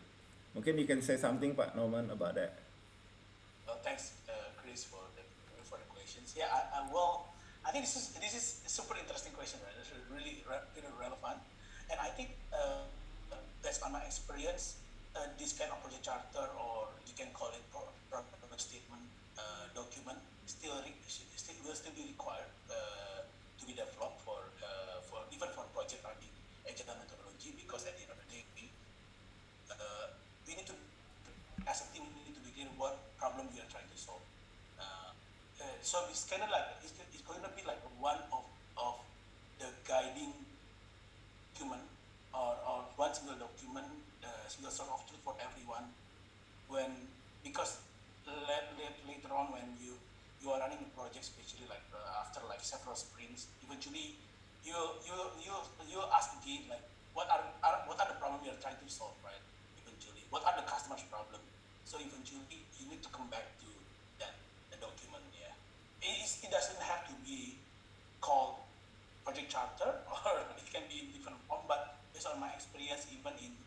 Mungkin 0.56 0.80
you 0.80 0.88
can 0.88 1.04
say 1.04 1.20
something 1.20 1.52
Pak 1.52 1.76
Norman 1.76 2.08
about 2.08 2.32
that. 2.40 2.56
Well, 3.68 3.76
thanks, 3.84 4.16
uh, 4.24 4.32
Chris, 4.56 4.88
for 4.88 5.04
the 5.20 5.22
for 5.68 5.76
the 5.76 5.84
questions. 5.92 6.32
Yeah, 6.32 6.48
I, 6.48 6.80
I 6.80 6.88
well, 6.88 7.28
I 7.60 7.76
think 7.76 7.84
this 7.84 8.00
is 8.00 8.16
this 8.16 8.32
is 8.32 8.64
super 8.64 8.96
interesting 8.96 9.36
question, 9.36 9.60
right? 9.60 9.76
It's 9.76 9.92
really 10.08 10.40
re- 10.48 10.64
really 10.80 10.88
relevant, 10.96 11.44
and 11.92 12.00
I 12.00 12.08
think 12.16 12.32
uh, 12.56 12.88
based 13.60 13.84
on 13.84 13.92
my 13.92 14.00
experience, 14.08 14.80
uh, 15.12 15.28
this 15.36 15.52
kind 15.52 15.68
of 15.68 15.84
project 15.84 16.08
charter, 16.08 16.48
or 16.56 16.88
you 17.04 17.12
can 17.12 17.28
call 17.36 17.52
it 17.52 17.60
pro- 17.68 17.92
problem 18.08 18.56
statement 18.56 19.04
uh, 19.36 19.68
document, 19.76 20.16
still 20.48 20.72
re- 20.80 20.96
still 21.74 21.92
be 21.96 22.06
required 22.08 22.48
uh, 22.70 23.24
to 23.58 23.62
be 23.66 23.74
developed 23.74 24.20
for 24.22 24.40
uh, 24.62 25.02
for 25.04 25.24
even 25.34 25.48
for 25.52 25.64
project 25.74 26.04
running 26.06 26.32
agile 26.64 26.96
methodology 26.96 27.56
because 27.56 27.84
at 27.88 27.96
the 27.96 28.06
end 28.06 28.12
of 28.12 28.18
the 28.22 28.28
day, 28.30 28.42
we, 28.56 28.64
uh, 29.72 30.14
we 30.46 30.56
need 30.56 30.68
to 30.68 30.76
as 31.68 31.84
a 31.84 31.86
team 31.92 32.06
we 32.14 32.28
need 32.28 32.36
to 32.36 32.44
begin 32.44 32.68
what 32.80 32.96
problem 33.20 33.48
we 33.52 33.60
are 33.60 33.70
trying 33.72 33.88
to 33.88 33.98
solve. 33.98 34.24
So 35.88 36.04
it's 36.10 36.28
kind 36.28 36.42
of 36.42 36.50
like 36.50 36.84
it's, 36.84 36.92
it's 37.14 37.24
going 37.24 37.40
to 37.40 37.48
be 37.56 37.64
like 37.64 37.80
one 37.96 38.20
of 38.28 38.44
of 38.76 39.00
the 39.56 39.72
guiding 39.88 40.36
document 41.54 41.86
or, 42.34 42.54
or 42.62 42.78
one 43.00 43.14
single 43.14 43.40
document, 43.40 43.88
uh, 44.20 44.28
single 44.52 44.68
source 44.68 44.92
of 44.92 45.00
truth 45.08 45.22
for 45.24 45.32
everyone. 45.40 45.88
When 46.68 47.08
because 47.40 47.80
let, 48.26 48.68
let, 48.76 49.00
later 49.08 49.32
on 49.32 49.48
when 49.48 49.64
you 49.80 49.96
you 50.44 50.52
are 51.08 51.16
project, 51.16 51.24
especially 51.24 51.64
like 51.72 51.84
uh, 51.96 52.20
after 52.20 52.44
like 52.48 52.60
several 52.60 52.94
sprints, 52.94 53.48
eventually 53.64 54.20
you 54.64 54.76
you 55.04 55.16
you 55.40 55.54
you 55.88 56.00
ask 56.12 56.36
again 56.44 56.68
like 56.68 56.84
what 57.16 57.26
are, 57.32 57.44
are 57.64 57.80
what 57.88 57.96
are 58.00 58.08
the 58.12 58.18
problems 58.20 58.44
you 58.44 58.52
are 58.52 58.60
trying 58.60 58.76
to 58.76 58.88
solve, 58.92 59.16
right? 59.24 59.40
Eventually, 59.80 60.22
what 60.28 60.44
are 60.44 60.54
the 60.60 60.66
customers' 60.68 61.04
problem? 61.08 61.40
So 61.88 61.96
eventually, 61.96 62.44
you 62.76 62.84
need 62.92 63.00
to 63.00 63.08
come 63.08 63.32
back 63.32 63.56
to 63.64 63.68
that 64.20 64.36
the 64.68 64.76
document. 64.76 65.24
Yeah, 65.32 65.56
it, 66.04 66.14
is, 66.20 66.44
it 66.44 66.52
doesn't 66.52 66.80
have 66.84 67.08
to 67.08 67.14
be 67.24 67.56
called 68.20 68.60
project 69.24 69.48
charter, 69.48 70.04
or 70.12 70.44
it 70.60 70.68
can 70.68 70.84
be 70.92 71.08
in 71.08 71.16
different 71.16 71.40
form. 71.48 71.64
But 71.64 71.96
based 72.12 72.28
on 72.28 72.36
my 72.36 72.52
experience, 72.52 73.08
even 73.08 73.32
in 73.40 73.57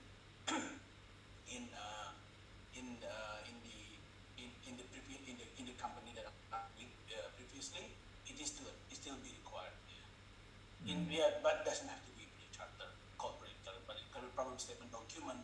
In 10.91 11.07
yeah, 11.07 11.39
but 11.39 11.63
doesn't 11.63 11.87
have 11.87 12.03
to 12.03 12.11
be 12.19 12.27
project 12.27 12.51
charter, 12.51 12.91
corporate 13.15 13.55
charter, 13.63 13.79
but 13.87 13.95
it 13.95 14.03
can 14.11 14.27
be 14.27 14.31
problem 14.35 14.59
statement 14.59 14.91
document 14.91 15.39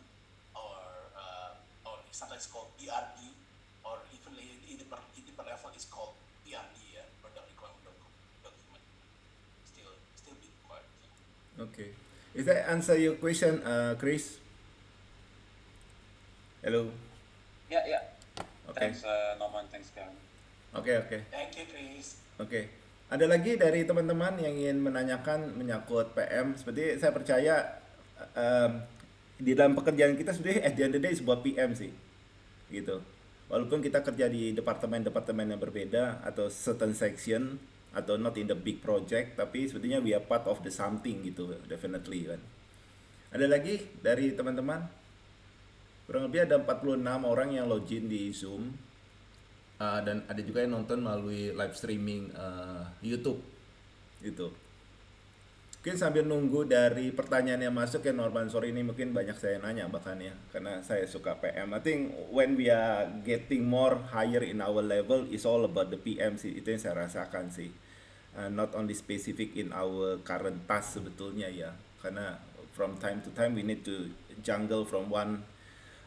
or 0.52 0.76
uh, 1.16 1.88
or 1.88 1.96
sometimes 2.12 2.44
called 2.52 2.68
BRD, 2.76 3.32
or 3.80 3.96
even 4.12 4.36
in 4.36 4.76
the, 4.76 4.84
in 5.16 5.24
the 5.24 5.32
level 5.40 5.72
is 5.72 5.88
called 5.88 6.12
PRD, 6.44 6.76
yeah, 6.92 7.08
product 7.24 7.48
requirement 7.48 7.80
docu- 7.80 8.12
document. 8.44 8.84
Still 9.64 9.92
still 10.20 10.36
be 10.36 10.52
required. 10.52 10.84
Yeah. 11.00 11.64
Okay. 11.64 11.90
Is 12.36 12.44
that 12.44 12.68
answer 12.68 13.00
your 13.00 13.16
question, 13.16 13.64
uh, 13.64 13.96
Chris? 13.96 14.36
Hello. 16.60 16.92
Yeah, 17.72 17.88
yeah. 17.88 18.02
Okay. 18.68 18.92
Thanks, 18.92 19.00
uh, 19.00 19.40
Norman. 19.40 19.64
Thanks, 19.72 19.88
Karen. 19.96 20.12
Oke 20.76 20.92
oke. 20.92 21.24
Thank 21.32 21.56
you, 21.56 21.64
Chris. 21.72 22.20
Oke. 22.36 22.68
Ada 23.08 23.24
lagi 23.24 23.56
dari 23.56 23.88
teman-teman 23.88 24.36
yang 24.36 24.52
ingin 24.52 24.84
menanyakan 24.84 25.56
menyangkut 25.56 26.12
PM. 26.12 26.52
Seperti 26.52 27.00
saya 27.00 27.08
percaya 27.08 27.80
um, 28.36 28.84
di 29.40 29.56
dalam 29.56 29.72
pekerjaan 29.72 30.12
kita 30.12 30.36
sebenarnya 30.36 30.68
at 30.68 30.76
the 30.76 30.82
end 30.84 30.92
of 30.92 31.00
the 31.00 31.16
sebuah 31.16 31.40
PM 31.40 31.72
sih. 31.72 31.88
Gitu. 32.68 33.00
Walaupun 33.48 33.80
kita 33.80 34.04
kerja 34.04 34.28
di 34.28 34.52
departemen-departemen 34.52 35.56
yang 35.56 35.60
berbeda 35.60 36.20
atau 36.20 36.52
certain 36.52 36.92
section 36.92 37.56
atau 37.96 38.20
not 38.20 38.36
in 38.36 38.44
the 38.44 38.52
big 38.52 38.84
project, 38.84 39.40
tapi 39.40 39.64
sebetulnya 39.64 40.04
we 40.04 40.12
are 40.12 40.20
part 40.20 40.44
of 40.44 40.60
the 40.60 40.68
something 40.68 41.24
gitu, 41.24 41.56
definitely 41.64 42.28
kan. 42.28 42.44
Ada 43.32 43.48
lagi 43.48 43.88
dari 44.04 44.36
teman-teman? 44.36 44.84
Kurang 46.04 46.28
lebih 46.28 46.44
ada 46.44 46.60
46 46.60 47.00
orang 47.24 47.56
yang 47.56 47.72
login 47.72 48.04
di 48.04 48.28
Zoom 48.36 48.68
Uh, 49.78 50.02
dan 50.02 50.26
ada 50.26 50.42
juga 50.42 50.66
yang 50.66 50.74
nonton 50.74 51.06
melalui 51.06 51.54
live 51.54 51.74
streaming 51.78 52.34
uh, 52.34 52.82
YouTube 52.98 53.38
gitu. 54.18 54.50
Mungkin 55.78 55.94
sambil 55.94 56.26
nunggu 56.26 56.66
dari 56.66 57.14
pertanyaan 57.14 57.70
yang 57.70 57.72
masuk 57.72 58.02
ya 58.02 58.10
Norman 58.10 58.50
sore 58.50 58.74
ini 58.74 58.82
mungkin 58.82 59.14
banyak 59.14 59.38
saya 59.38 59.62
nanya 59.62 59.86
bahkan 59.86 60.18
ya 60.18 60.34
karena 60.50 60.82
saya 60.82 61.06
suka 61.06 61.38
PM. 61.38 61.70
I 61.70 61.78
think 61.78 62.10
when 62.34 62.58
we 62.58 62.66
are 62.66 63.06
getting 63.22 63.62
more 63.62 63.94
higher 64.10 64.42
in 64.42 64.58
our 64.58 64.82
level 64.82 65.30
is 65.30 65.46
all 65.46 65.62
about 65.62 65.94
the 65.94 66.00
PM 66.02 66.34
sih 66.34 66.58
itu 66.58 66.74
yang 66.74 66.82
saya 66.82 67.06
rasakan 67.06 67.54
sih. 67.54 67.70
Uh, 68.34 68.50
not 68.50 68.74
only 68.74 68.92
specific 68.92 69.54
in 69.54 69.70
our 69.70 70.18
current 70.26 70.66
task 70.66 70.98
sebetulnya 70.98 71.46
ya 71.46 71.70
karena 72.02 72.42
from 72.74 72.98
time 72.98 73.22
to 73.22 73.30
time 73.34 73.54
we 73.54 73.62
need 73.62 73.86
to 73.86 74.10
jungle 74.42 74.82
from 74.82 75.06
one 75.06 75.46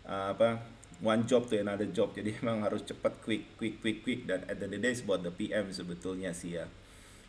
uh, 0.03 0.36
apa 0.36 0.59
one 1.02 1.26
job 1.26 1.49
to 1.49 1.58
another 1.58 1.89
job. 1.89 2.14
Jadi 2.14 2.38
emang 2.41 2.62
harus 2.64 2.86
cepat 2.86 3.20
quick 3.26 3.58
quick 3.58 3.82
quick 3.82 4.06
quick. 4.06 4.22
Dan 4.30 4.45
at 4.47 4.62
the 4.62 4.70
end 4.70 4.78
of 4.78 4.82
the 4.82 4.93
day 4.93 4.93
buat 5.04 5.22
the 5.26 5.34
PM 5.34 5.74
sebetulnya 5.74 6.32
sih 6.32 6.62
ya. 6.62 6.66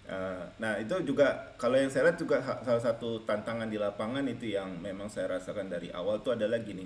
Uh, 0.03 0.45
nah 0.59 0.77
itu 0.83 0.99
juga 1.07 1.55
kalau 1.55 1.79
yang 1.79 1.87
saya 1.87 2.11
lihat 2.11 2.19
juga 2.19 2.43
salah 2.67 2.83
satu 2.83 3.23
tantangan 3.23 3.71
di 3.71 3.79
lapangan 3.79 4.27
itu 4.27 4.51
yang 4.51 4.83
memang 4.83 5.07
saya 5.07 5.39
rasakan 5.39 5.71
dari 5.71 5.95
awal 5.95 6.21
tuh 6.21 6.37
adalah 6.37 6.61
gini. 6.61 6.85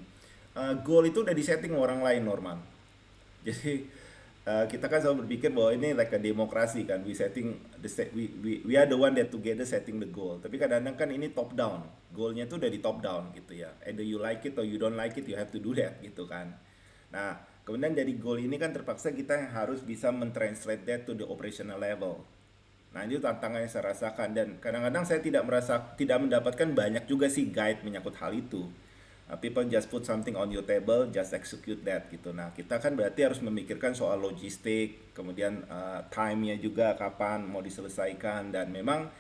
Uh, 0.57 0.77
goal 0.85 1.05
itu 1.05 1.25
udah 1.25 1.33
disetting 1.37 1.77
orang 1.77 2.01
lain 2.01 2.25
normal 2.25 2.57
jadi 3.45 3.85
uh, 4.49 4.65
kita 4.65 4.89
kan 4.89 5.05
selalu 5.05 5.29
berpikir 5.29 5.53
bahwa 5.53 5.71
ini 5.77 5.93
like 5.93 6.13
a 6.13 6.21
demokrasi 6.21 6.89
kan. 6.89 7.05
We 7.05 7.13
setting 7.13 7.61
the 7.77 7.89
set, 7.89 8.13
we, 8.17 8.33
we 8.41 8.65
we 8.65 8.73
are 8.77 8.89
the 8.89 8.97
one 8.97 9.13
that 9.17 9.29
together 9.33 9.65
setting 9.65 9.97
the 9.97 10.09
goal. 10.09 10.41
Tapi 10.41 10.61
kadang-kadang 10.61 10.97
kan 10.97 11.09
ini 11.13 11.33
top 11.33 11.57
down. 11.57 11.89
Goalnya 12.13 12.49
tuh 12.49 12.59
udah 12.59 12.71
di 12.73 12.81
top 12.81 13.01
down 13.01 13.33
gitu 13.33 13.65
ya. 13.65 13.71
Either 13.85 14.05
you 14.05 14.19
like 14.19 14.45
it 14.45 14.57
or 14.59 14.65
you 14.65 14.77
don't 14.77 14.97
like 14.97 15.17
it 15.17 15.25
you 15.25 15.37
have 15.39 15.53
to 15.53 15.61
do 15.61 15.73
that 15.77 16.01
gitu 16.05 16.29
kan 16.29 16.57
nah 17.17 17.41
kemudian 17.65 17.97
dari 17.97 18.21
goal 18.21 18.37
ini 18.37 18.61
kan 18.61 18.77
terpaksa 18.77 19.17
kita 19.17 19.49
harus 19.57 19.81
bisa 19.81 20.13
mentranslate 20.13 20.85
that 20.85 21.09
to 21.09 21.17
the 21.17 21.25
operational 21.25 21.81
level 21.81 22.21
Nah 22.97 23.05
itu 23.05 23.21
tantangan 23.21 23.61
yang 23.61 23.69
saya 23.69 23.93
rasakan 23.93 24.33
dan 24.33 24.57
kadang-kadang 24.57 25.05
saya 25.05 25.21
tidak 25.21 25.45
merasa 25.45 25.93
tidak 26.01 26.17
mendapatkan 26.17 26.73
banyak 26.73 27.05
juga 27.05 27.29
sih 27.29 27.53
guide 27.53 27.85
menyangkut 27.85 28.17
hal 28.17 28.33
itu. 28.33 28.65
Uh, 29.29 29.37
people 29.37 29.69
just 29.69 29.93
put 29.93 30.01
something 30.09 30.33
on 30.33 30.49
your 30.49 30.65
table, 30.65 31.05
just 31.13 31.37
execute 31.37 31.85
that 31.85 32.09
gitu. 32.09 32.33
Nah 32.33 32.57
kita 32.57 32.81
kan 32.81 32.97
berarti 32.97 33.29
harus 33.29 33.45
memikirkan 33.45 33.93
soal 33.93 34.17
logistik, 34.17 35.13
kemudian 35.13 35.61
uh, 35.69 36.09
time-nya 36.09 36.57
juga 36.57 36.97
kapan 36.97 37.45
mau 37.45 37.61
diselesaikan 37.61 38.49
dan 38.49 38.73
memang 38.73 39.13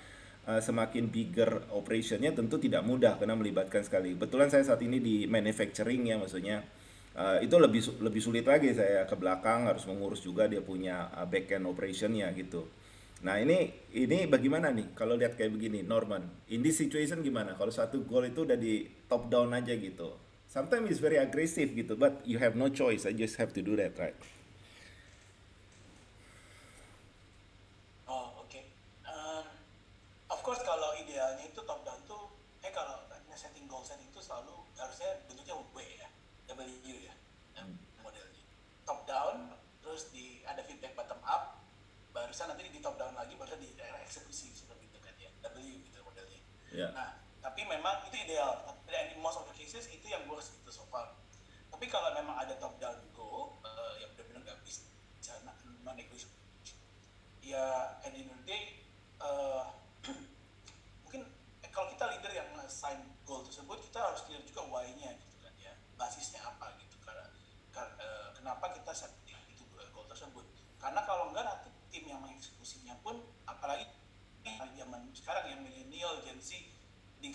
uh, 0.48 0.60
semakin 0.62 1.12
bigger 1.12 1.68
operationnya 1.76 2.32
tentu 2.32 2.56
tidak 2.56 2.80
mudah 2.80 3.20
karena 3.20 3.36
melibatkan 3.36 3.84
sekali. 3.84 4.16
Betulan 4.16 4.48
saya 4.48 4.64
saat 4.64 4.80
ini 4.80 5.04
di 5.04 5.28
manufacturing 5.28 6.08
ya 6.08 6.16
maksudnya. 6.16 6.64
Uh, 7.16 7.40
itu 7.40 7.56
lebih 7.56 7.80
lebih 8.04 8.20
sulit 8.20 8.44
lagi 8.44 8.76
saya 8.76 9.08
ke 9.08 9.16
belakang 9.16 9.64
harus 9.64 9.88
mengurus 9.88 10.20
juga 10.20 10.44
dia 10.44 10.60
punya 10.60 11.08
uh, 11.16 11.24
back 11.24 11.48
end 11.56 11.64
operationnya 11.64 12.28
gitu. 12.36 12.68
Nah 13.24 13.40
ini 13.40 13.72
ini 13.96 14.28
bagaimana 14.28 14.68
nih 14.68 14.92
kalau 14.92 15.16
lihat 15.16 15.32
kayak 15.32 15.56
begini 15.56 15.80
Norman? 15.80 16.28
In 16.52 16.60
this 16.60 16.76
situation 16.76 17.24
gimana? 17.24 17.56
Kalau 17.56 17.72
satu 17.72 18.04
goal 18.04 18.28
itu 18.28 18.44
udah 18.44 18.60
di 18.60 18.84
top 19.08 19.32
down 19.32 19.56
aja 19.56 19.72
gitu. 19.72 20.12
Sometimes 20.46 20.88
it's 20.88 21.02
very 21.02 21.18
aggressive 21.20 21.74
gitu 21.74 21.98
but 21.98 22.22
you 22.24 22.38
have 22.38 22.54
no 22.56 22.70
choice 22.70 23.04
I 23.04 23.12
just 23.12 23.36
have 23.36 23.52
to 23.58 23.60
do 23.60 23.74
that 23.76 23.98
right 23.98 24.16
Oh, 28.06 28.40
oke. 28.40 28.60
Um, 29.04 29.44
of 30.30 30.40
course 30.46 30.62
kalau 30.62 30.94
idealnya 30.96 31.44
itu 31.44 31.60
top 31.66 31.82
down 31.82 31.98
tuh, 32.06 32.30
eh 32.62 32.70
kalau 32.70 33.04
setting 33.34 33.66
goal 33.68 33.82
setting 33.84 34.06
itu 34.08 34.22
selalu 34.22 34.54
harusnya 34.78 35.20
bentuknya 35.28 35.58
W 35.58 35.78
ya, 35.82 36.08
W 36.54 36.60
ya, 36.88 37.12
ya, 37.58 37.62
modelnya. 38.00 38.42
Top 38.86 39.04
down, 39.04 39.52
terus 39.84 40.08
di 40.14 40.40
ada 40.46 40.62
feedback 40.64 40.96
bottom 40.96 41.20
up, 41.26 41.60
barusan 42.36 42.52
nanti 42.52 42.68
di 42.68 42.84
top 42.84 43.00
down 43.00 43.16
lagi, 43.16 43.32
barusan 43.32 43.56
di 43.64 43.72
daerah 43.80 43.96
eksekusi 44.04 44.52
seperti 44.52 44.92
itu 44.92 45.00
kan 45.00 45.16
ya, 45.16 45.32
W 45.40 45.56
gitu 45.56 46.04
modelnya. 46.04 46.36
ya 46.68 46.92
Nah, 46.92 47.16
tapi 47.40 47.64
memang 47.64 48.04
itu 48.04 48.12
ideal. 48.28 48.60
Dan 48.84 49.16
in 49.16 49.24
most 49.24 49.40
of 49.40 49.48
the 49.48 49.56
cases 49.56 49.88
itu 49.88 50.04
yang 50.04 50.20
works 50.28 50.52
gitu 50.52 50.68
so 50.68 50.84
far. 50.92 51.16
Tapi 51.72 51.88
kalau 51.88 52.12
memang 52.12 52.36
ada 52.36 52.52
top 52.60 52.76
down 52.76 52.92
goal 53.16 53.56
uh, 53.64 53.96
yang 54.04 54.12
benar-benar 54.12 54.52
nggak 54.52 54.60
bisa 54.68 54.84
non 55.80 55.96
negotiable, 55.96 56.36
ya 57.40 57.96
at 58.04 58.12
the 58.12 58.20
end 58.20 58.28
of 58.28 58.36
the 58.44 58.44
day, 58.44 58.84
uh, 59.24 59.72
mungkin 61.08 61.24
eh, 61.64 61.70
kalau 61.72 61.88
kita 61.88 62.04
leader 62.12 62.36
yang 62.36 62.52
assign 62.68 63.00
goal 63.24 63.48
tersebut, 63.48 63.80
kita 63.80 63.96
harus 63.96 64.20
clear 64.28 64.44
juga 64.44 64.60
why-nya 64.68 65.16
gitu 65.24 65.40
kan 65.40 65.56
ya, 65.56 65.72
basisnya 65.96 66.44
apa 66.44 66.76
gitu. 66.84 67.00
Karena 67.00 67.32
kar- 67.72 67.96
eh, 67.96 68.28
kenapa 68.36 68.76
kita 68.76 68.92
set 68.92 69.16
itu 69.24 69.64
eh, 69.80 69.88
goal 69.96 70.04
tersebut? 70.04 70.44
Karena 70.76 71.00
kalau 71.08 71.32
enggak 71.32 71.48
nanti 71.48 71.72
tim 71.96 72.04
yang 72.12 72.20
mengeksekusinya 72.20 72.92
pun 73.00 73.16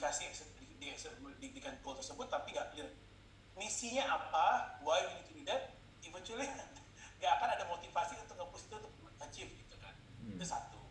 dikasih 0.01 0.33
di, 0.81 0.89
di, 1.37 1.47
di, 1.53 1.61
goal 1.85 1.93
tersebut 1.93 2.25
tapi 2.25 2.57
nggak 2.57 2.73
clear. 2.73 2.89
Misinya 3.53 4.17
apa? 4.17 4.81
Why 4.81 4.97
we 5.05 5.13
need 5.21 5.27
to 5.29 5.33
do 5.37 5.43
that? 5.45 5.77
Eventually 6.01 6.49
nggak 7.21 7.31
akan 7.37 7.49
ada 7.53 7.69
motivasi 7.69 8.17
untuk 8.17 8.33
nge-push 8.41 8.65
itu 8.65 8.75
untuk 8.81 8.93
achieve 9.21 9.53
gitu 9.53 9.77
kan. 9.77 9.93
Itu 10.25 10.41
satu. 10.41 10.81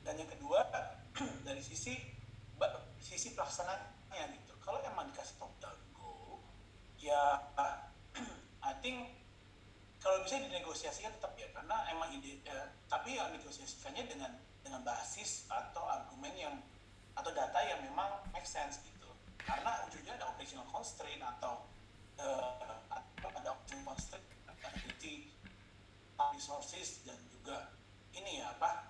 Dan 0.00 0.24
yang 0.24 0.30
kedua 0.32 0.64
dari 1.46 1.60
sisi 1.60 1.92
sisi 2.96 3.36
pelaksananya 3.36 4.32
gitu. 4.32 4.56
Kalau 4.64 4.80
emang 4.80 5.12
dikasih 5.12 5.36
top 5.36 5.52
down 5.60 5.76
goal 5.92 6.40
ya 6.96 7.44
I 8.64 8.72
think 8.80 9.12
kalau 10.00 10.24
bisa 10.24 10.40
dinegosiasikan 10.40 11.12
tetap 11.20 11.36
ya 11.36 11.52
karena 11.52 11.84
emang 11.92 12.16
ide 12.16 12.40
eh, 12.48 12.66
tapi 12.88 13.20
yang 13.20 13.28
negosiasikannya 13.36 14.08
dengan 14.08 14.32
dengan 14.64 14.80
basis 14.88 15.44
atau 15.52 15.84
argumen 15.84 16.32
yang 16.32 16.54
atau 17.18 17.34
data 17.34 17.58
yang 17.66 17.82
memang 17.82 18.27
make 18.48 18.56
sense 18.64 18.80
gitu. 18.80 19.12
Karena 19.36 19.84
ujungnya 19.84 20.16
ada 20.16 20.32
operational 20.32 20.64
constraint 20.72 21.20
atau 21.20 21.68
atau 22.16 23.28
ada 23.28 23.52
operational 23.52 23.92
constraint 23.92 24.24
ability 24.48 25.36
resources 26.16 27.04
dan 27.04 27.20
juga 27.28 27.76
ini 28.16 28.40
ya 28.40 28.56
apa 28.56 28.88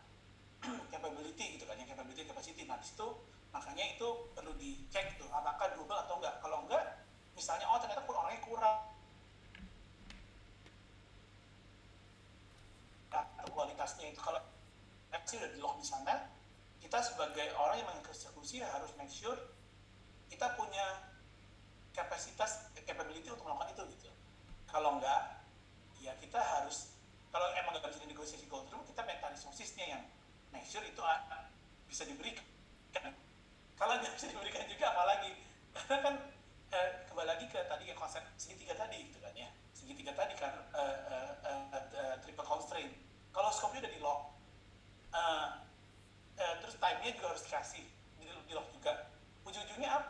capability 0.95 1.59
gitu 1.59 1.67
kan 1.67 1.75
yang 1.75 1.91
capability 1.91 2.23
capacity. 2.23 2.63
Nah 2.71 2.79
di 2.79 2.87
situ 2.87 3.19
makanya 3.51 3.99
itu 3.99 4.31
perlu 4.39 4.55
dicek 4.55 5.19
tuh 5.19 5.27
apakah 5.35 5.75
double 5.75 5.99
atau 6.07 6.23
enggak. 6.23 6.39
Kalau 6.39 6.59
enggak 6.63 7.03
misalnya 7.35 7.67
oh 7.67 7.83
ternyata 7.83 8.07
kur- 8.07 8.15
orangnya 8.15 8.43
kurang. 8.47 8.79
Atau 13.11 13.47
kualitasnya 13.51 14.07
itu 14.15 14.23
kalau 14.23 14.39
sih 15.27 15.37
udah 15.37 15.51
di 15.51 15.59
lock 15.59 15.77
di 15.83 15.85
sana 15.85 16.38
kita 16.89 17.05
sebagai 17.05 17.53
orang 17.61 17.85
yang 17.85 17.89
mengeksekusi 17.93 18.65
harus 18.65 18.89
make 18.97 19.13
sure 19.13 19.37
kita 20.33 20.57
punya 20.57 21.13
kapasitas 21.93 22.65
capability 22.81 23.29
untuk 23.29 23.45
melakukan 23.45 23.77
itu 23.77 23.85
gitu. 24.01 24.09
Kalau 24.65 24.97
enggak 24.97 25.45
ya 26.01 26.17
kita 26.17 26.41
harus 26.41 26.97
kalau 27.29 27.45
emang 27.61 27.77
nggak 27.77 27.93
bisa 27.93 28.09
negosiasi 28.09 28.49
through 28.49 28.85
kita 28.89 29.05
minta 29.05 29.29
resourcesnya 29.29 29.85
yang 29.85 30.03
make 30.49 30.65
sure 30.65 30.81
itu 30.81 30.97
bisa 31.93 32.09
diberikan. 32.09 32.49
Kalau 33.77 33.93
nggak 34.01 34.17
bisa 34.17 34.33
diberikan 34.33 34.65
juga 34.65 34.89
apalagi? 34.89 35.45
Karena 35.77 35.97
kan 36.01 36.15
eh, 36.73 36.89
kembali 37.05 37.29
lagi 37.29 37.53
ke 37.53 37.69
tadi 37.69 37.85
ke 37.85 37.93
konsep 38.01 38.25
segitiga 38.41 38.73
tadi 38.81 39.13
gitu 39.13 39.21
kan 39.21 39.37
ya. 39.37 39.53
Segitiga 39.77 40.17
tadi 40.17 40.33
kan 40.41 40.57
eh, 40.73 40.97
eh, 41.05 41.33
eh, 41.53 41.85
eh, 42.01 42.15
triple 42.25 42.49
constraint. 42.49 42.97
Kalau 43.37 43.53
scope-nya 43.53 43.85
udah 43.85 43.93
di 43.93 44.01
lock 44.01 44.21
eh, 45.13 45.68
eh, 46.39 46.55
terus 46.63 46.75
time-nya 46.79 47.11
juga 47.19 47.27
harus 47.35 47.43
dikasih 47.45 47.85
di, 48.23 48.27
di 48.27 48.53
lock 48.55 48.71
juga. 48.71 49.11
Ujung-ujungnya 49.43 49.91
apa? 49.91 50.09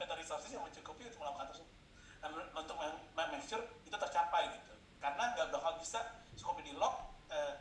Data 0.00 0.14
resources 0.18 0.50
yang 0.50 0.64
mencukupi 0.64 1.06
untuk 1.06 1.22
melakukan 1.22 1.54
tersebut. 1.54 1.74
Dan 2.18 2.30
untuk 2.34 2.76
make 3.14 3.44
sure 3.46 3.62
itu 3.86 3.94
tercapai 3.94 4.50
gitu. 4.50 4.74
Karena 4.98 5.36
nggak 5.38 5.54
bakal 5.54 5.78
bisa 5.78 6.02
scope 6.34 6.64
di 6.66 6.74
lock 6.74 7.14
eh, 7.30 7.54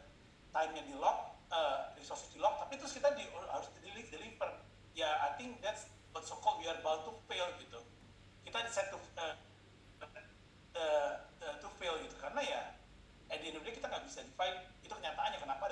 time-nya 0.49 0.83
di 0.87 0.95
lock 0.97 1.37
eh, 1.53 1.93
resources 1.99 2.33
di 2.33 2.39
lock 2.41 2.57
tapi 2.65 2.79
terus 2.81 2.97
kita 2.97 3.13
di, 3.13 3.25
harus 3.29 3.69
deliver, 4.09 4.49
ya 4.97 5.09
I 5.29 5.37
think 5.37 5.61
that's 5.61 5.85
what 6.15 6.25
so 6.25 6.39
called 6.41 6.63
we 6.63 6.65
are 6.65 6.79
bound 6.81 7.05
to 7.05 7.13
fail 7.29 7.45
gitu. 7.61 7.81
Kita 8.41 8.63
decide 8.65 8.89
to 8.89 8.97
eh, 9.21 9.35
eh, 10.77 11.13
eh, 11.43 11.55
to 11.61 11.67
fail 11.77 11.93
gitu. 12.01 12.15
Karena 12.17 12.41
ya 12.41 12.61
at 13.27 13.43
the 13.43 13.51
end 13.51 13.59
kita 13.59 13.85
nggak 13.85 14.03
bisa 14.07 14.23
define 14.23 14.57
itu 14.81 14.93
kenyataannya 14.95 15.37
kenapa 15.43 15.63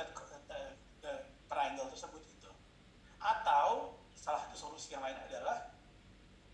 triangle 1.56 1.88
tersebut 1.88 2.20
gitu 2.28 2.52
atau 3.24 3.96
salah 4.12 4.44
satu 4.44 4.56
solusi 4.60 4.92
yang 4.92 5.00
lain 5.02 5.16
adalah 5.16 5.72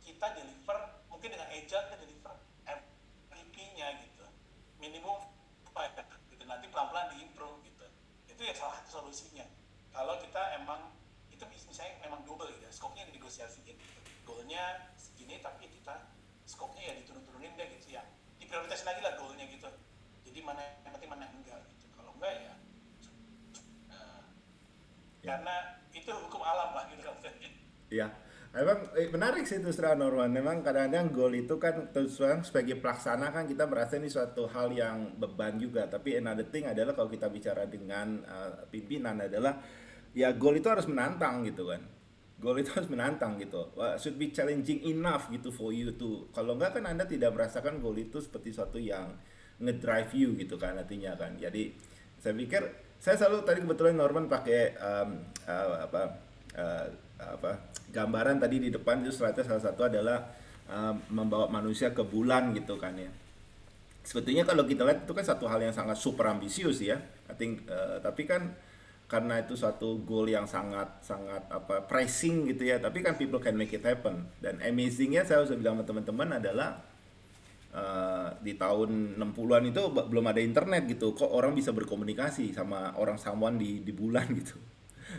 kita 0.05 0.37
deliver 0.37 0.77
mungkin 1.09 1.33
dengan 1.33 1.49
agile 1.49 1.89
kita 1.89 1.97
deliver 1.97 2.33
MVP-nya 2.69 3.97
gitu 4.05 4.25
minimum 4.77 5.25
five 5.73 5.93
gitu 6.29 6.43
nanti 6.45 6.69
pelan-pelan 6.69 7.17
diimprove 7.17 7.57
gitu 7.65 7.85
itu 8.29 8.41
ya 8.45 8.53
salah 8.53 8.77
satu 8.81 9.01
solusinya 9.01 9.45
kalau 9.89 10.21
kita 10.21 10.41
emang 10.61 10.93
itu 11.33 11.41
mis- 11.49 11.65
misalnya 11.65 11.97
memang 12.05 12.21
double 12.23 12.45
gitu 12.53 12.63
ya 12.63 12.71
scope-nya 12.71 13.09
dinegosiasiin 13.09 13.65
gitu. 13.65 13.81
goalnya 14.23 14.93
segini 14.95 15.41
tapi 15.41 15.65
kita 15.65 16.13
scope-nya 16.45 16.91
ya 16.91 16.93
diturun-turunin 17.01 17.57
deh 17.57 17.67
gitu 17.81 17.97
ya 17.97 18.05
diprioritasin 18.37 18.85
lagi 18.85 19.01
lah 19.01 19.17
goalnya 19.17 19.45
gitu 19.49 19.69
jadi 20.25 20.39
mana 20.45 20.61
yang 20.85 20.93
penting 20.93 21.09
mana 21.09 21.25
yang 21.25 21.35
enggak 21.41 21.61
gitu 21.73 21.85
kalau 21.97 22.13
enggak 22.17 22.33
ya 22.37 22.53
eh, 23.89 24.21
Ya. 25.20 25.20
Karena 25.31 25.55
itu 25.95 26.11
hukum 26.11 26.41
alam 26.43 26.75
lah 26.75 26.83
gitu 26.91 27.03
kan 27.07 27.15
Iya, 27.91 28.07
memang 28.55 28.87
eh, 28.95 29.11
menarik 29.11 29.43
sih 29.43 29.59
terus 29.59 29.75
terang 29.75 29.99
Norman. 29.99 30.31
Memang 30.31 30.63
kadang-kadang 30.63 31.11
goal 31.11 31.35
itu 31.35 31.59
kan 31.59 31.91
terus 31.91 32.15
sebagai 32.47 32.79
pelaksana 32.79 33.35
kan 33.35 33.43
kita 33.43 33.67
merasa 33.67 33.99
ini 33.99 34.07
suatu 34.07 34.47
hal 34.47 34.71
yang 34.71 35.19
beban 35.19 35.59
juga. 35.59 35.91
Tapi 35.91 36.15
another 36.23 36.47
thing 36.47 36.71
adalah 36.71 36.95
kalau 36.95 37.11
kita 37.11 37.27
bicara 37.27 37.67
dengan 37.67 38.23
uh, 38.23 38.63
pimpinan 38.71 39.19
adalah 39.19 39.59
ya 40.15 40.31
goal 40.31 40.55
itu 40.55 40.71
harus 40.71 40.87
menantang 40.87 41.43
gitu 41.43 41.67
kan. 41.67 41.83
Goal 42.39 42.63
itu 42.63 42.71
harus 42.71 42.87
menantang 42.87 43.35
gitu. 43.43 43.75
Wah, 43.75 43.99
should 43.99 44.15
be 44.15 44.31
challenging 44.31 44.79
enough 44.87 45.27
gitu 45.27 45.51
for 45.51 45.75
you 45.75 45.91
to. 45.99 46.31
Kalau 46.31 46.55
enggak 46.55 46.79
kan 46.79 46.87
Anda 46.87 47.03
tidak 47.03 47.35
merasakan 47.35 47.83
goal 47.83 47.99
itu 47.99 48.23
seperti 48.23 48.55
suatu 48.55 48.79
yang 48.79 49.19
ngedrive 49.59 50.15
you 50.15 50.31
gitu 50.39 50.55
kan 50.55 50.79
artinya 50.79 51.11
kan. 51.19 51.35
Jadi 51.35 51.75
saya 52.23 52.39
pikir 52.39 52.90
saya 53.01 53.17
selalu 53.17 53.41
tadi 53.41 53.65
kebetulan 53.65 53.97
Norman 53.97 54.29
pakai 54.29 54.77
um, 54.77 55.25
uh, 55.49 55.89
apa 55.89 56.01
uh, 56.53 56.85
apa 57.17 57.51
gambaran 57.89 58.37
tadi 58.37 58.61
di 58.61 58.69
depan 58.69 59.01
itu 59.01 59.09
slide 59.09 59.41
salah 59.41 59.57
satu 59.57 59.89
adalah 59.89 60.29
uh, 60.69 60.93
membawa 61.09 61.49
manusia 61.49 61.89
ke 61.89 62.05
bulan 62.05 62.53
gitu 62.53 62.77
kan 62.77 62.93
ya. 62.93 63.09
Sebetulnya 64.05 64.45
kalau 64.45 64.69
kita 64.69 64.85
lihat 64.85 65.09
itu 65.09 65.13
kan 65.17 65.25
satu 65.25 65.49
hal 65.49 65.65
yang 65.65 65.73
sangat 65.73 65.97
super 65.97 66.29
ambisius 66.29 66.77
ya. 66.77 67.01
I 67.25 67.33
think 67.33 67.65
uh, 67.65 67.97
tapi 68.05 68.29
kan 68.29 68.53
karena 69.09 69.41
itu 69.41 69.57
suatu 69.57 70.05
goal 70.05 70.29
yang 70.29 70.45
sangat 70.45 71.01
sangat 71.01 71.41
apa 71.49 71.81
pricing 71.89 72.53
gitu 72.53 72.69
ya. 72.69 72.77
Tapi 72.77 73.01
kan 73.01 73.17
people 73.17 73.41
can 73.41 73.57
make 73.57 73.73
it 73.73 73.81
happen. 73.81 74.29
Dan 74.37 74.61
amazingnya 74.61 75.25
saya 75.25 75.41
harus 75.41 75.49
bilang 75.57 75.81
sama 75.81 75.89
teman-teman 75.89 76.37
adalah 76.37 76.77
uh, 77.73 78.29
di 78.39 78.55
tahun 78.55 79.15
60-an 79.19 79.63
itu 79.67 79.81
belum 79.91 80.25
ada 80.27 80.41
internet 80.43 80.87
gitu. 80.87 81.15
Kok 81.15 81.31
orang 81.31 81.55
bisa 81.55 81.71
berkomunikasi 81.71 82.51
sama 82.51 82.95
orang 82.95 83.17
someone 83.19 83.59
di 83.59 83.81
di 83.81 83.91
bulan 83.95 84.27
gitu. 84.39 84.55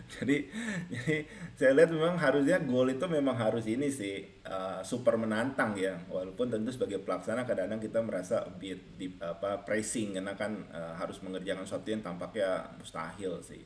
jadi 0.09 0.49
jadi 0.89 1.17
saya 1.53 1.73
lihat 1.77 1.91
memang 1.93 2.17
harusnya 2.17 2.61
goal 2.65 2.89
itu 2.89 3.05
memang 3.09 3.37
harus 3.37 3.69
ini 3.69 3.93
sih 3.93 4.25
uh, 4.45 4.81
super 4.81 5.21
menantang 5.21 5.77
ya 5.77 6.01
walaupun 6.09 6.49
tentu 6.49 6.73
sebagai 6.73 7.05
pelaksana 7.05 7.45
kadang-kadang 7.45 7.81
kita 7.83 8.01
merasa 8.01 8.41
a 8.45 8.53
bit 8.53 8.81
di 8.97 9.13
apa 9.21 9.61
pricing 9.63 10.17
karena 10.17 10.33
kan 10.33 10.65
uh, 10.73 10.97
harus 10.97 11.21
mengerjakan 11.21 11.69
sesuatu 11.69 11.89
yang 11.93 12.01
tampaknya 12.01 12.73
mustahil 12.81 13.41
sih 13.45 13.63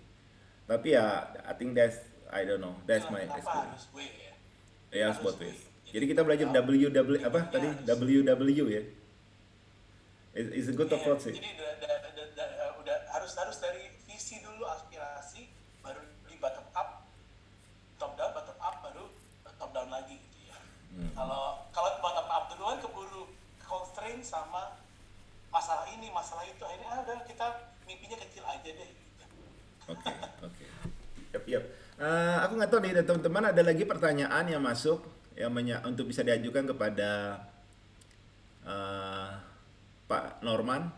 tapi 0.66 0.98
ya 0.98 1.30
I 1.46 1.54
think 1.54 1.78
that's 1.78 2.02
I 2.26 2.42
don't 2.42 2.62
know 2.62 2.74
that's 2.90 3.06
my 3.06 3.22
experience 3.22 3.86
ya 4.90 5.14
spot 5.14 5.38
way. 5.38 5.50
ways 5.50 5.65
jadi 5.96 6.04
kita 6.12 6.20
belajar 6.28 6.46
WW 6.52 7.24
apa 7.24 7.40
tadi 7.48 7.68
WW 7.88 8.68
ya 8.68 8.84
It's 10.36 10.52
it's 10.52 10.68
a 10.68 10.76
good 10.76 10.92
Iya, 10.92 11.00
approach 11.00 11.24
sih 11.24 11.32
jadi 11.32 11.48
udah, 11.56 11.70
udah, 11.80 11.94
udah, 12.12 12.24
udah, 12.36 12.68
udah 12.84 12.96
harus 13.16 13.32
harus 13.40 13.56
dari 13.56 13.88
visi 14.04 14.44
dulu 14.44 14.68
aspirasi 14.68 15.48
baru 15.80 16.04
di 16.28 16.36
bottom 16.36 16.68
up 16.76 17.08
top 17.96 18.12
down 18.20 18.36
bottom 18.36 18.58
up 18.60 18.76
baru 18.84 19.08
top 19.56 19.70
down 19.72 19.88
lagi 19.88 20.20
gitu 20.20 20.52
ya 20.52 20.58
Hmm. 20.96 21.12
kalau 21.12 21.64
kalau 21.72 21.90
bottom 22.00 22.28
up 22.28 22.44
duluan 22.52 22.76
keburu 22.80 23.28
constraint 23.60 24.20
sama 24.24 24.76
masalah 25.48 25.88
ini 25.92 26.12
masalah 26.12 26.44
itu 26.44 26.60
akhirnya 26.60 26.88
ah 26.88 27.00
udah 27.04 27.16
kita 27.24 27.46
mimpinya 27.84 28.16
kecil 28.24 28.44
aja 28.44 28.64
deh. 28.64 28.90
Oke, 29.92 30.12
oke. 30.40 30.64
Yap, 31.36 31.44
yap. 31.44 31.64
Eh, 31.96 32.36
aku 32.44 32.52
nggak 32.56 32.70
tahu 32.72 32.80
nih, 32.80 32.92
teman-teman 33.04 33.44
ada 33.52 33.62
lagi 33.62 33.84
pertanyaan 33.84 34.44
yang 34.48 34.60
masuk 34.64 35.04
menya- 35.52 35.84
untuk 35.84 36.08
bisa 36.08 36.24
diajukan 36.24 36.64
kepada 36.72 37.36
eh, 38.64 39.30
Pak 40.08 40.40
Norman. 40.40 40.88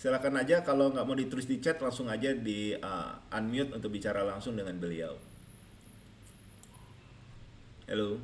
Silakan 0.00 0.40
aja 0.40 0.64
kalau 0.64 0.88
nggak 0.94 1.04
mau 1.04 1.18
ditulis 1.18 1.44
di 1.44 1.60
chat 1.60 1.76
langsung 1.82 2.08
aja 2.08 2.30
di 2.32 2.72
eh, 2.78 3.12
unmute 3.34 3.74
untuk 3.74 3.90
bicara 3.90 4.22
langsung 4.22 4.54
dengan 4.54 4.78
beliau. 4.78 5.18
Halo. 7.90 8.22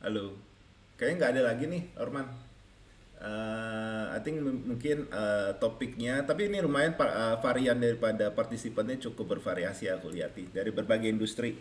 Halo. 0.00 0.32
Kayaknya 0.96 1.16
nggak 1.20 1.32
ada 1.36 1.42
lagi 1.44 1.64
nih, 1.68 1.82
Norman. 1.98 2.45
Eh, 3.16 4.04
I 4.12 4.20
think 4.20 4.44
mungkin 4.44 5.08
eh, 5.08 5.50
topiknya, 5.56 6.28
tapi 6.28 6.52
ini 6.52 6.60
lumayan 6.60 6.92
eh, 7.00 7.36
varian 7.40 7.80
daripada 7.80 8.28
partisipannya 8.28 9.00
cukup 9.00 9.36
bervariasi 9.36 9.88
aku 9.88 10.12
lihat 10.12 10.36
nih 10.36 10.52
dari 10.52 10.68
berbagai 10.68 11.08
industri 11.08 11.56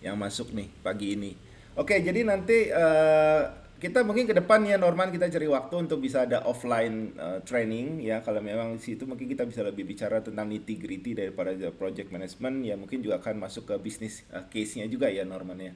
yang 0.00 0.16
masuk 0.16 0.56
nih 0.56 0.72
pagi 0.80 1.12
ini. 1.12 1.36
Oke, 1.76 2.00
jadi 2.00 2.24
nanti 2.24 2.72
eh, 2.72 3.42
kita 3.76 4.08
mungkin 4.08 4.24
ke 4.24 4.32
depan 4.32 4.64
ya 4.64 4.80
Norman 4.80 5.12
kita 5.12 5.28
cari 5.28 5.44
waktu 5.52 5.84
untuk 5.84 6.00
bisa 6.00 6.24
ada 6.24 6.40
offline 6.48 7.12
uh, 7.20 7.44
training 7.44 8.00
ya 8.00 8.24
kalau 8.24 8.40
memang 8.40 8.80
di 8.80 8.80
situ 8.80 9.04
mungkin 9.04 9.28
kita 9.28 9.44
bisa 9.44 9.60
lebih 9.60 9.84
bicara 9.84 10.24
tentang 10.24 10.48
nitty 10.48 10.80
gritty 10.80 11.12
daripada 11.12 11.52
project 11.76 12.08
management 12.08 12.64
ya 12.64 12.72
mungkin 12.80 13.04
juga 13.04 13.20
akan 13.20 13.36
masuk 13.36 13.68
ke 13.68 13.76
bisnis 13.76 14.24
uh, 14.32 14.48
case-nya 14.48 14.88
juga 14.88 15.12
ya 15.12 15.28
Norman 15.28 15.60
ya 15.60 15.72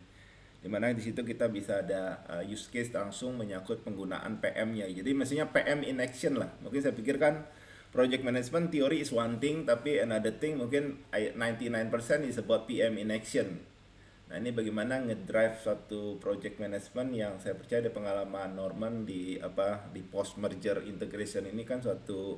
di 0.60 0.68
mana 0.68 0.92
di 0.92 1.00
situ 1.00 1.24
kita 1.24 1.48
bisa 1.48 1.80
ada 1.80 2.20
uh, 2.28 2.44
use 2.44 2.68
case 2.68 2.92
langsung 2.92 3.40
menyangkut 3.40 3.80
penggunaan 3.80 4.44
PM-nya 4.44 4.92
jadi 4.92 5.10
mestinya 5.16 5.48
PM 5.48 5.80
in 5.80 6.04
action 6.04 6.36
lah. 6.36 6.52
Mungkin 6.60 6.84
saya 6.84 6.92
pikirkan 6.92 7.48
project 7.96 8.20
management 8.20 8.68
theory 8.68 9.00
is 9.00 9.08
one 9.08 9.40
thing 9.40 9.64
tapi 9.64 10.04
another 10.04 10.36
thing 10.36 10.60
mungkin 10.60 11.00
99% 11.16 12.28
is 12.28 12.36
about 12.36 12.68
PM 12.68 13.00
in 13.00 13.08
action. 13.08 13.64
Nah 14.28 14.36
ini 14.36 14.52
bagaimana 14.52 15.00
ngedrive 15.00 15.56
suatu 15.58 16.20
project 16.20 16.60
management 16.60 17.08
yang 17.16 17.32
saya 17.40 17.56
percaya 17.56 17.80
di 17.80 17.90
pengalaman 17.90 18.52
Norman 18.52 19.08
di 19.08 19.40
apa 19.40 19.88
di 19.88 20.04
post 20.04 20.36
merger 20.36 20.84
integration 20.84 21.48
ini 21.48 21.64
kan 21.64 21.80
suatu 21.80 22.36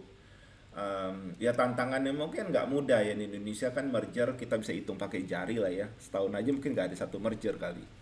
um, 0.72 1.36
ya 1.36 1.52
tantangannya 1.52 2.14
mungkin 2.14 2.54
nggak 2.54 2.70
mudah 2.70 3.02
ya. 3.02 3.12
Di 3.18 3.28
Indonesia 3.28 3.74
kan 3.74 3.90
merger 3.90 4.38
kita 4.38 4.56
bisa 4.62 4.72
hitung 4.72 4.96
pakai 4.96 5.26
jari 5.26 5.58
lah 5.58 5.74
ya. 5.74 5.90
Setahun 6.00 6.32
aja 6.32 6.48
mungkin 6.54 6.72
nggak 6.72 6.94
ada 6.94 6.96
satu 6.96 7.18
merger 7.18 7.58
kali 7.58 8.01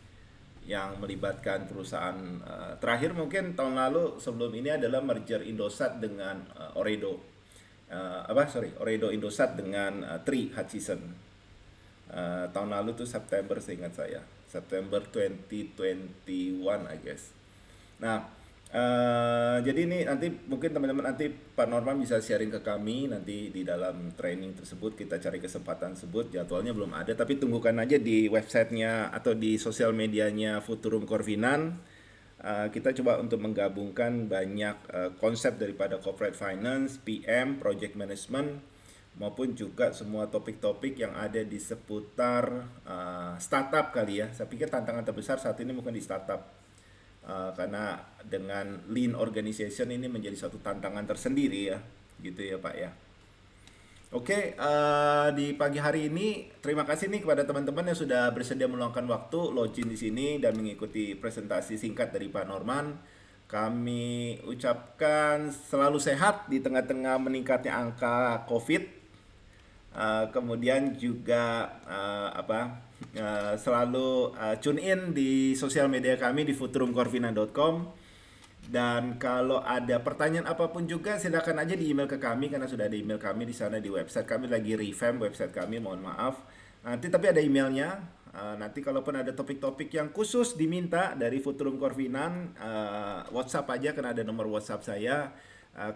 yang 0.71 1.03
melibatkan 1.03 1.67
perusahaan 1.67 2.15
uh, 2.47 2.79
terakhir 2.79 3.11
mungkin 3.11 3.59
tahun 3.59 3.75
lalu 3.75 4.23
sebelum 4.23 4.55
ini 4.55 4.79
adalah 4.79 5.03
merger 5.03 5.43
Indosat 5.43 5.99
dengan 5.99 6.47
uh, 6.55 6.79
Oredo. 6.79 7.19
Uh, 7.91 8.23
apa 8.23 8.47
sorry 8.47 8.71
Oredo 8.79 9.11
Indosat 9.11 9.59
dengan 9.59 10.07
uh, 10.07 10.23
Tri 10.23 10.55
Hutchison. 10.55 11.03
Uh, 12.07 12.47
tahun 12.55 12.71
lalu 12.71 12.95
tuh 12.95 13.09
September 13.11 13.59
seingat 13.59 13.99
saya. 13.99 14.23
September 14.47 15.03
2021 15.11 16.63
I 16.87 16.99
guess. 17.03 17.35
Nah 17.99 18.40
Uh, 18.71 19.59
jadi 19.67 19.83
ini 19.83 20.07
nanti 20.07 20.31
mungkin 20.47 20.71
teman-teman 20.71 21.11
nanti 21.11 21.27
Pak 21.27 21.67
Norman 21.67 21.99
bisa 21.99 22.23
sharing 22.23 22.55
ke 22.55 22.63
kami 22.63 23.11
nanti 23.11 23.51
di 23.51 23.67
dalam 23.67 24.15
training 24.15 24.55
tersebut. 24.55 24.95
Kita 24.95 25.19
cari 25.19 25.43
kesempatan 25.43 25.99
tersebut. 25.99 26.31
Jadwalnya 26.31 26.71
belum 26.71 26.95
ada 26.95 27.11
tapi 27.19 27.35
tunggukan 27.35 27.75
aja 27.83 27.99
di 27.99 28.31
websitenya 28.31 29.11
atau 29.11 29.35
di 29.35 29.59
sosial 29.59 29.91
medianya 29.91 30.63
Futurum 30.63 31.03
Corvinan. 31.03 31.83
Uh, 32.41 32.71
kita 32.71 32.95
coba 33.03 33.19
untuk 33.19 33.43
menggabungkan 33.43 34.31
banyak 34.31 34.77
uh, 34.95 35.11
konsep 35.19 35.59
daripada 35.59 35.99
corporate 35.99 36.39
finance, 36.39 36.97
PM, 37.03 37.59
project 37.59 37.99
management 37.99 38.63
maupun 39.19 39.59
juga 39.59 39.91
semua 39.91 40.31
topik-topik 40.31 40.95
yang 40.95 41.19
ada 41.19 41.43
di 41.43 41.59
seputar 41.59 42.71
uh, 42.87 43.35
startup 43.43 43.91
kali 43.91 44.23
ya. 44.23 44.31
Saya 44.31 44.47
pikir 44.47 44.71
tantangan 44.71 45.03
terbesar 45.03 45.43
saat 45.43 45.59
ini 45.59 45.75
mungkin 45.75 45.91
di 45.91 46.01
startup 46.01 46.60
Uh, 47.21 47.53
karena 47.53 48.01
dengan 48.27 48.81
lean 48.89 49.13
organization 49.13 49.93
ini 49.93 50.09
menjadi 50.09 50.35
suatu 50.35 50.59
tantangan 50.61 51.05
tersendiri 51.05 51.73
ya. 51.73 51.79
Gitu 52.21 52.41
ya 52.41 52.57
Pak 52.61 52.75
ya. 52.77 52.91
Oke 54.11 54.59
uh, 54.59 55.31
di 55.31 55.55
pagi 55.55 55.79
hari 55.79 56.11
ini 56.11 56.51
terima 56.59 56.83
kasih 56.83 57.07
nih 57.15 57.23
kepada 57.23 57.47
teman-teman 57.47 57.95
yang 57.95 57.95
sudah 57.95 58.35
bersedia 58.35 58.67
meluangkan 58.67 59.07
waktu 59.07 59.39
login 59.55 59.87
di 59.87 59.95
sini 59.95 60.43
dan 60.43 60.59
mengikuti 60.59 61.15
presentasi 61.15 61.79
singkat 61.79 62.11
dari 62.11 62.27
Pak 62.27 62.43
Norman. 62.51 62.99
Kami 63.47 64.39
ucapkan 64.47 65.51
selalu 65.51 66.03
sehat 66.03 66.51
di 66.51 66.59
tengah-tengah 66.59 67.23
meningkatnya 67.23 67.75
angka 67.75 68.47
COVID 68.51 69.00
uh, 69.95 70.31
kemudian 70.31 70.95
juga 70.95 71.77
uh, 71.87 72.31
apa 72.35 72.83
uh, 73.17 73.55
selalu 73.59 74.35
uh, 74.37 74.57
tune 74.59 74.81
in 74.83 75.15
di 75.17 75.55
sosial 75.59 75.91
media 75.91 76.15
kami 76.19 76.47
di 76.47 76.55
futurumcorvina.com 76.55 78.01
dan 78.71 79.19
kalau 79.19 79.59
ada 79.67 79.99
pertanyaan 79.99 80.47
apa 80.47 80.71
pun 80.71 80.87
juga 80.87 81.19
silakan 81.19 81.65
aja 81.67 81.75
di 81.75 81.91
email 81.91 82.07
ke 82.07 82.23
kami 82.23 82.47
karena 82.53 82.71
sudah 82.71 82.87
ada 82.87 82.95
email 82.95 83.19
kami 83.19 83.49
di 83.49 83.55
sana 83.57 83.83
di 83.83 83.91
website 83.91 84.29
kami 84.29 84.47
lagi 84.47 84.79
revamp 84.79 85.27
website 85.27 85.51
kami 85.51 85.83
mohon 85.83 86.07
maaf. 86.07 86.45
Nanti 86.87 87.11
tapi 87.11 87.35
ada 87.35 87.43
emailnya. 87.43 88.21
Uh, 88.31 88.55
nanti 88.55 88.79
kalaupun 88.79 89.19
ada 89.19 89.35
topik-topik 89.35 89.91
yang 89.91 90.15
khusus 90.15 90.55
diminta 90.55 91.19
dari 91.19 91.43
Futurum 91.43 91.83
Corvinan 91.83 92.55
uh, 92.63 93.27
WhatsApp 93.35 93.67
aja 93.75 93.91
karena 93.91 94.15
ada 94.15 94.23
nomor 94.23 94.47
WhatsApp 94.47 94.87
saya 94.87 95.35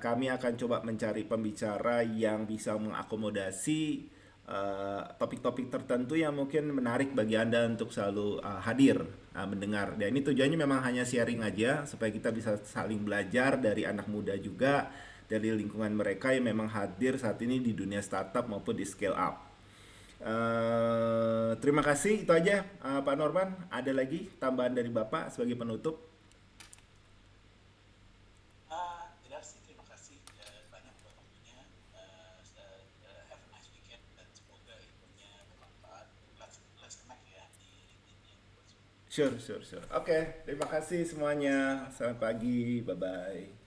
kami 0.01 0.33
akan 0.33 0.53
coba 0.57 0.81
mencari 0.81 1.29
pembicara 1.29 2.01
yang 2.01 2.49
bisa 2.49 2.73
mengakomodasi 2.81 4.15
Eh, 4.45 5.03
topik-topik 5.17 5.73
uh, 5.73 5.81
tertentu 5.81 6.21
yang 6.21 6.37
mungkin 6.37 6.69
menarik 6.69 7.17
bagi 7.17 7.33
Anda 7.33 7.65
untuk 7.65 7.89
selalu 7.89 8.45
uh, 8.45 8.61
hadir 8.61 9.01
uh, 9.33 9.49
mendengar. 9.49 9.97
Dan 9.97 10.13
ini 10.13 10.21
tujuannya 10.21 10.61
memang 10.61 10.85
hanya 10.85 11.01
sharing 11.01 11.41
aja 11.41 11.89
supaya 11.89 12.13
kita 12.13 12.29
bisa 12.29 12.61
saling 12.61 13.01
belajar 13.09 13.57
dari 13.57 13.89
anak 13.89 14.05
muda 14.05 14.37
juga 14.37 14.93
dari 15.25 15.49
lingkungan 15.49 15.97
mereka 15.97 16.37
yang 16.37 16.45
memang 16.45 16.69
hadir 16.69 17.17
saat 17.17 17.41
ini 17.41 17.57
di 17.57 17.73
dunia 17.73 18.05
startup 18.05 18.45
maupun 18.45 18.77
di 18.77 18.85
scale 18.85 19.17
up. 19.17 19.49
Uh, 20.21 21.57
terima 21.65 21.81
kasih 21.81 22.29
itu 22.29 22.33
aja 22.37 22.69
uh, 22.85 23.01
Pak 23.01 23.17
Norman. 23.17 23.49
Ada 23.73 23.97
lagi 23.97 24.29
tambahan 24.37 24.77
dari 24.77 24.93
Bapak 24.93 25.33
sebagai 25.33 25.57
penutup? 25.57 26.14
Sure, 39.15 39.39
sure, 39.39 39.63
sure. 39.63 39.79
Oke, 39.95 40.11
okay, 40.11 40.23
terima 40.43 40.67
kasih 40.67 41.07
semuanya. 41.07 41.87
Selamat 41.95 42.19
pagi. 42.19 42.83
Bye-bye. 42.83 43.64